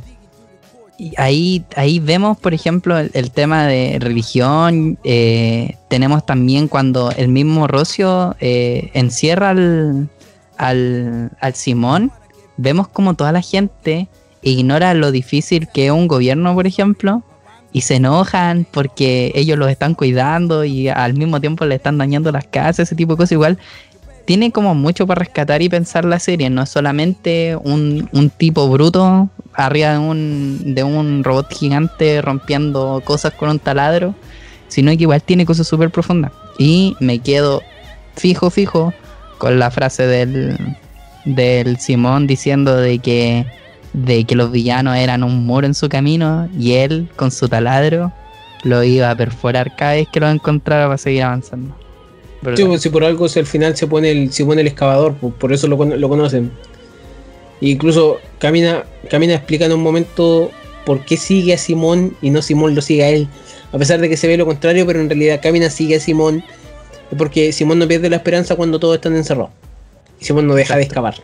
Ahí, 1.16 1.64
ahí 1.76 1.98
vemos, 2.00 2.38
por 2.38 2.54
ejemplo, 2.54 2.98
el, 2.98 3.10
el 3.14 3.30
tema 3.30 3.66
de 3.66 3.98
religión. 4.00 4.98
eh, 5.04 5.76
tenemos 5.88 6.24
también 6.24 6.68
cuando 6.68 7.10
el 7.12 7.28
mismo 7.28 7.66
Rocio 7.66 8.36
eh, 8.40 8.90
encierra 8.94 9.50
al, 9.50 10.08
al, 10.56 11.30
al 11.40 11.54
Simón. 11.54 12.12
Vemos 12.56 12.88
como 12.88 13.14
toda 13.14 13.32
la 13.32 13.42
gente 13.42 14.08
ignora 14.42 14.94
lo 14.94 15.10
difícil 15.10 15.68
que 15.72 15.86
es 15.86 15.92
un 15.92 16.08
gobierno, 16.08 16.54
por 16.54 16.66
ejemplo, 16.66 17.22
y 17.72 17.82
se 17.82 17.96
enojan 17.96 18.66
porque 18.70 19.32
ellos 19.34 19.58
los 19.58 19.70
están 19.70 19.94
cuidando 19.94 20.64
y 20.64 20.88
al 20.88 21.14
mismo 21.14 21.40
tiempo 21.40 21.66
le 21.66 21.74
están 21.74 21.98
dañando 21.98 22.32
las 22.32 22.46
casas, 22.46 22.80
ese 22.80 22.94
tipo 22.94 23.12
de 23.12 23.16
cosas. 23.18 23.32
Igual 23.32 23.58
tiene 24.26 24.52
como 24.52 24.74
mucho 24.74 25.06
para 25.06 25.20
rescatar 25.20 25.62
y 25.62 25.68
pensar 25.68 26.04
la 26.04 26.18
serie. 26.18 26.50
No 26.50 26.62
es 26.62 26.68
solamente 26.68 27.56
un, 27.62 28.08
un 28.12 28.28
tipo 28.28 28.68
bruto 28.68 29.30
arriba 29.54 29.92
de 29.92 29.98
un, 29.98 30.74
de 30.74 30.84
un 30.84 31.24
robot 31.24 31.50
gigante 31.54 32.20
rompiendo 32.20 33.00
cosas 33.04 33.32
con 33.32 33.48
un 33.48 33.58
taladro, 33.58 34.14
sino 34.68 34.90
que 34.90 35.02
igual 35.02 35.22
tiene 35.22 35.46
cosas 35.46 35.66
súper 35.66 35.90
profundas. 35.90 36.32
Y 36.58 36.96
me 37.00 37.20
quedo 37.20 37.62
fijo, 38.16 38.50
fijo 38.50 38.92
con 39.38 39.58
la 39.58 39.70
frase 39.70 40.06
del, 40.06 40.58
del 41.24 41.78
Simón 41.78 42.26
diciendo 42.26 42.76
de 42.76 42.98
que, 42.98 43.46
de 43.92 44.24
que 44.24 44.34
los 44.34 44.50
villanos 44.50 44.96
eran 44.96 45.22
un 45.22 45.46
muro 45.46 45.66
en 45.66 45.74
su 45.74 45.88
camino 45.88 46.48
y 46.58 46.72
él 46.72 47.08
con 47.16 47.30
su 47.30 47.48
taladro 47.48 48.12
lo 48.64 48.82
iba 48.82 49.10
a 49.10 49.14
perforar 49.14 49.76
cada 49.76 49.92
vez 49.92 50.08
que 50.12 50.18
lo 50.18 50.28
encontrara 50.28 50.86
para 50.86 50.98
seguir 50.98 51.22
avanzando. 51.22 51.85
Sí, 52.56 52.64
pues, 52.64 52.82
si 52.82 52.88
por 52.90 53.04
algo 53.04 53.28
si 53.28 53.38
al 53.38 53.46
final 53.46 53.76
se 53.76 53.86
pone 53.86 54.10
el, 54.10 54.32
se 54.32 54.44
pone 54.44 54.60
el 54.60 54.66
excavador, 54.66 55.14
pues, 55.14 55.34
por 55.34 55.52
eso 55.52 55.66
lo, 55.68 55.76
cono- 55.76 55.96
lo 55.96 56.08
conocen. 56.08 56.50
Incluso 57.60 58.18
Camina, 58.38 58.84
Camina 59.10 59.34
explica 59.34 59.64
en 59.64 59.72
un 59.72 59.82
momento 59.82 60.50
por 60.84 61.04
qué 61.04 61.16
sigue 61.16 61.54
a 61.54 61.58
Simón 61.58 62.16
y 62.20 62.30
no 62.30 62.42
Simón 62.42 62.74
lo 62.74 62.82
sigue 62.82 63.02
a 63.04 63.08
él. 63.10 63.28
A 63.72 63.78
pesar 63.78 64.00
de 64.00 64.08
que 64.08 64.16
se 64.16 64.28
ve 64.28 64.36
lo 64.36 64.46
contrario, 64.46 64.86
pero 64.86 65.00
en 65.00 65.08
realidad 65.08 65.40
Camina 65.42 65.70
sigue 65.70 65.96
a 65.96 66.00
Simón. 66.00 66.44
Porque 67.16 67.52
Simón 67.52 67.78
no 67.78 67.86
pierde 67.88 68.10
la 68.10 68.16
esperanza 68.16 68.56
cuando 68.56 68.78
todos 68.78 68.96
están 68.96 69.16
encerrados. 69.16 69.50
Y 70.20 70.24
Simón 70.24 70.46
no 70.46 70.54
deja 70.54 70.76
de 70.76 70.82
excavar. 70.82 71.14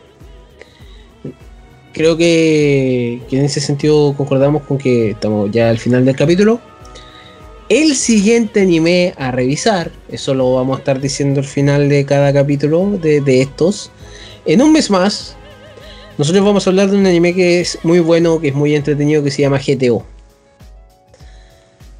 Creo 1.93 2.17
que, 2.17 3.21
que 3.29 3.37
en 3.37 3.45
ese 3.45 3.59
sentido 3.61 4.13
concordamos 4.17 4.63
con 4.63 4.77
que 4.79 5.11
estamos 5.11 5.51
ya 5.51 5.69
al 5.69 5.77
final 5.77 6.03
del 6.05 6.15
capítulo. 6.15 6.59
El 7.69 7.95
siguiente 7.95 8.61
anime 8.61 9.13
a 9.17 9.31
revisar, 9.31 9.91
eso 10.09 10.33
lo 10.33 10.53
vamos 10.53 10.77
a 10.77 10.79
estar 10.79 10.99
diciendo 10.99 11.39
al 11.39 11.45
final 11.45 11.89
de 11.89 12.05
cada 12.05 12.31
capítulo 12.33 12.97
de, 13.01 13.21
de 13.21 13.41
estos. 13.41 13.89
En 14.45 14.61
un 14.61 14.71
mes 14.73 14.89
más, 14.89 15.35
nosotros 16.17 16.43
vamos 16.45 16.67
a 16.67 16.69
hablar 16.69 16.91
de 16.91 16.97
un 16.97 17.05
anime 17.07 17.33
que 17.33 17.61
es 17.61 17.79
muy 17.83 17.99
bueno, 17.99 18.39
que 18.39 18.49
es 18.49 18.53
muy 18.55 18.75
entretenido, 18.75 19.23
que 19.23 19.31
se 19.31 19.41
llama 19.41 19.59
GTO. 19.65 20.05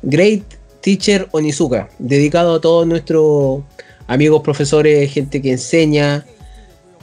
Great 0.02 0.44
Teacher 0.82 1.28
Onizuka, 1.32 1.90
dedicado 1.98 2.56
a 2.56 2.62
todos 2.62 2.86
nuestros 2.86 3.62
amigos 4.08 4.42
profesores, 4.42 5.12
gente 5.12 5.42
que 5.42 5.52
enseña. 5.52 6.26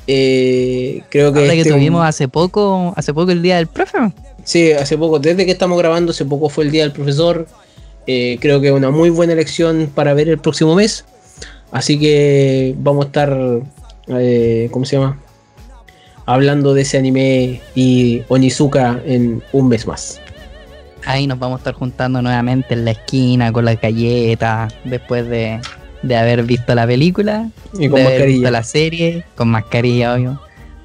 Eh, 0.06 1.02
creo 1.08 1.32
que, 1.32 1.40
Ahora 1.40 1.52
que 1.52 1.60
este- 1.60 1.72
tuvimos 1.72 2.04
hace 2.06 2.28
poco, 2.28 2.92
hace 2.96 3.14
poco 3.14 3.30
el 3.32 3.40
día 3.42 3.56
del 3.56 3.68
profe. 3.68 3.98
Sí, 4.44 4.72
hace 4.72 4.98
poco, 4.98 5.18
desde 5.18 5.46
que 5.46 5.52
estamos 5.52 5.78
grabando, 5.78 6.10
hace 6.12 6.24
poco 6.26 6.48
fue 6.50 6.64
el 6.64 6.70
día 6.70 6.82
del 6.82 6.92
profesor. 6.92 7.46
Eh, 8.12 8.38
creo 8.40 8.60
que 8.60 8.66
es 8.66 8.72
una 8.72 8.90
muy 8.90 9.08
buena 9.08 9.34
elección 9.34 9.88
para 9.94 10.14
ver 10.14 10.28
el 10.28 10.38
próximo 10.38 10.74
mes. 10.74 11.04
Así 11.70 11.96
que 11.96 12.74
vamos 12.78 13.04
a 13.04 13.06
estar, 13.06 13.38
eh, 14.08 14.68
¿cómo 14.72 14.84
se 14.84 14.96
llama? 14.96 15.16
Hablando 16.26 16.74
de 16.74 16.82
ese 16.82 16.98
anime 16.98 17.60
y 17.76 18.22
Onizuka 18.26 19.00
en 19.06 19.40
un 19.52 19.68
mes 19.68 19.86
más. 19.86 20.20
Ahí 21.06 21.28
nos 21.28 21.38
vamos 21.38 21.58
a 21.58 21.60
estar 21.60 21.74
juntando 21.74 22.20
nuevamente 22.20 22.74
en 22.74 22.84
la 22.84 22.90
esquina 22.90 23.52
con 23.52 23.64
las 23.64 23.80
galletas 23.80 24.74
después 24.84 25.28
de, 25.28 25.60
de 26.02 26.16
haber 26.16 26.42
visto 26.42 26.74
la 26.74 26.88
película, 26.88 27.48
Y 27.74 27.88
con 27.88 28.00
de 28.00 28.02
haber 28.06 28.18
mascarilla. 28.18 28.26
visto 28.38 28.50
la 28.50 28.62
serie, 28.64 29.24
con 29.36 29.48
mascarilla, 29.50 30.14
obvio, 30.14 30.40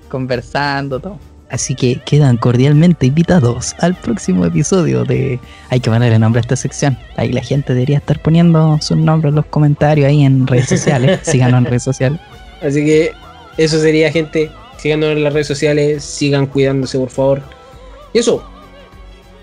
conversando, 0.10 0.99
todo. 0.99 1.18
Así 1.49 1.76
que 1.76 2.01
quedan 2.05 2.38
cordialmente 2.38 3.05
invitados 3.05 3.76
al 3.80 3.95
próximo 3.95 4.45
episodio 4.45 5.03
de... 5.03 5.39
Hay 5.69 5.80
que 5.80 5.89
ponerle 5.89 6.17
nombre 6.17 6.39
a 6.39 6.41
esta 6.41 6.55
sección. 6.55 6.97
Ahí 7.17 7.31
la 7.31 7.41
gente 7.41 7.73
debería 7.73 7.97
estar 7.97 8.19
poniendo 8.19 8.80
sus 8.81 8.97
nombres 8.97 9.31
en 9.31 9.35
los 9.35 9.45
comentarios 9.45 10.07
ahí 10.07 10.23
en 10.23 10.47
redes 10.47 10.67
sociales. 10.67 11.19
Síganos 11.23 11.59
en 11.59 11.65
redes 11.65 11.84
sociales. 11.84 12.19
Así 12.61 12.84
que 12.84 13.11
eso 13.57 13.80
sería, 13.80 14.11
gente. 14.11 14.51
Síganos 14.77 15.11
en 15.11 15.23
las 15.23 15.34
redes 15.34 15.47
sociales, 15.47 16.03
sigan 16.03 16.47
cuidándose, 16.47 16.97
por 16.97 17.09
favor. 17.09 17.43
Y 18.13 18.19
eso. 18.19 18.43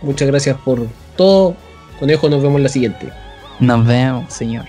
Muchas 0.03 0.29
gracias 0.29 0.57
por 0.65 0.87
todo. 1.17 1.55
Conejo, 2.01 2.29
nos 2.29 2.43
vemos 2.43 2.57
en 2.57 2.63
la 2.65 2.69
siguiente. 2.69 3.09
Nos 3.61 3.87
vemos, 3.87 4.33
señor. 4.33 4.65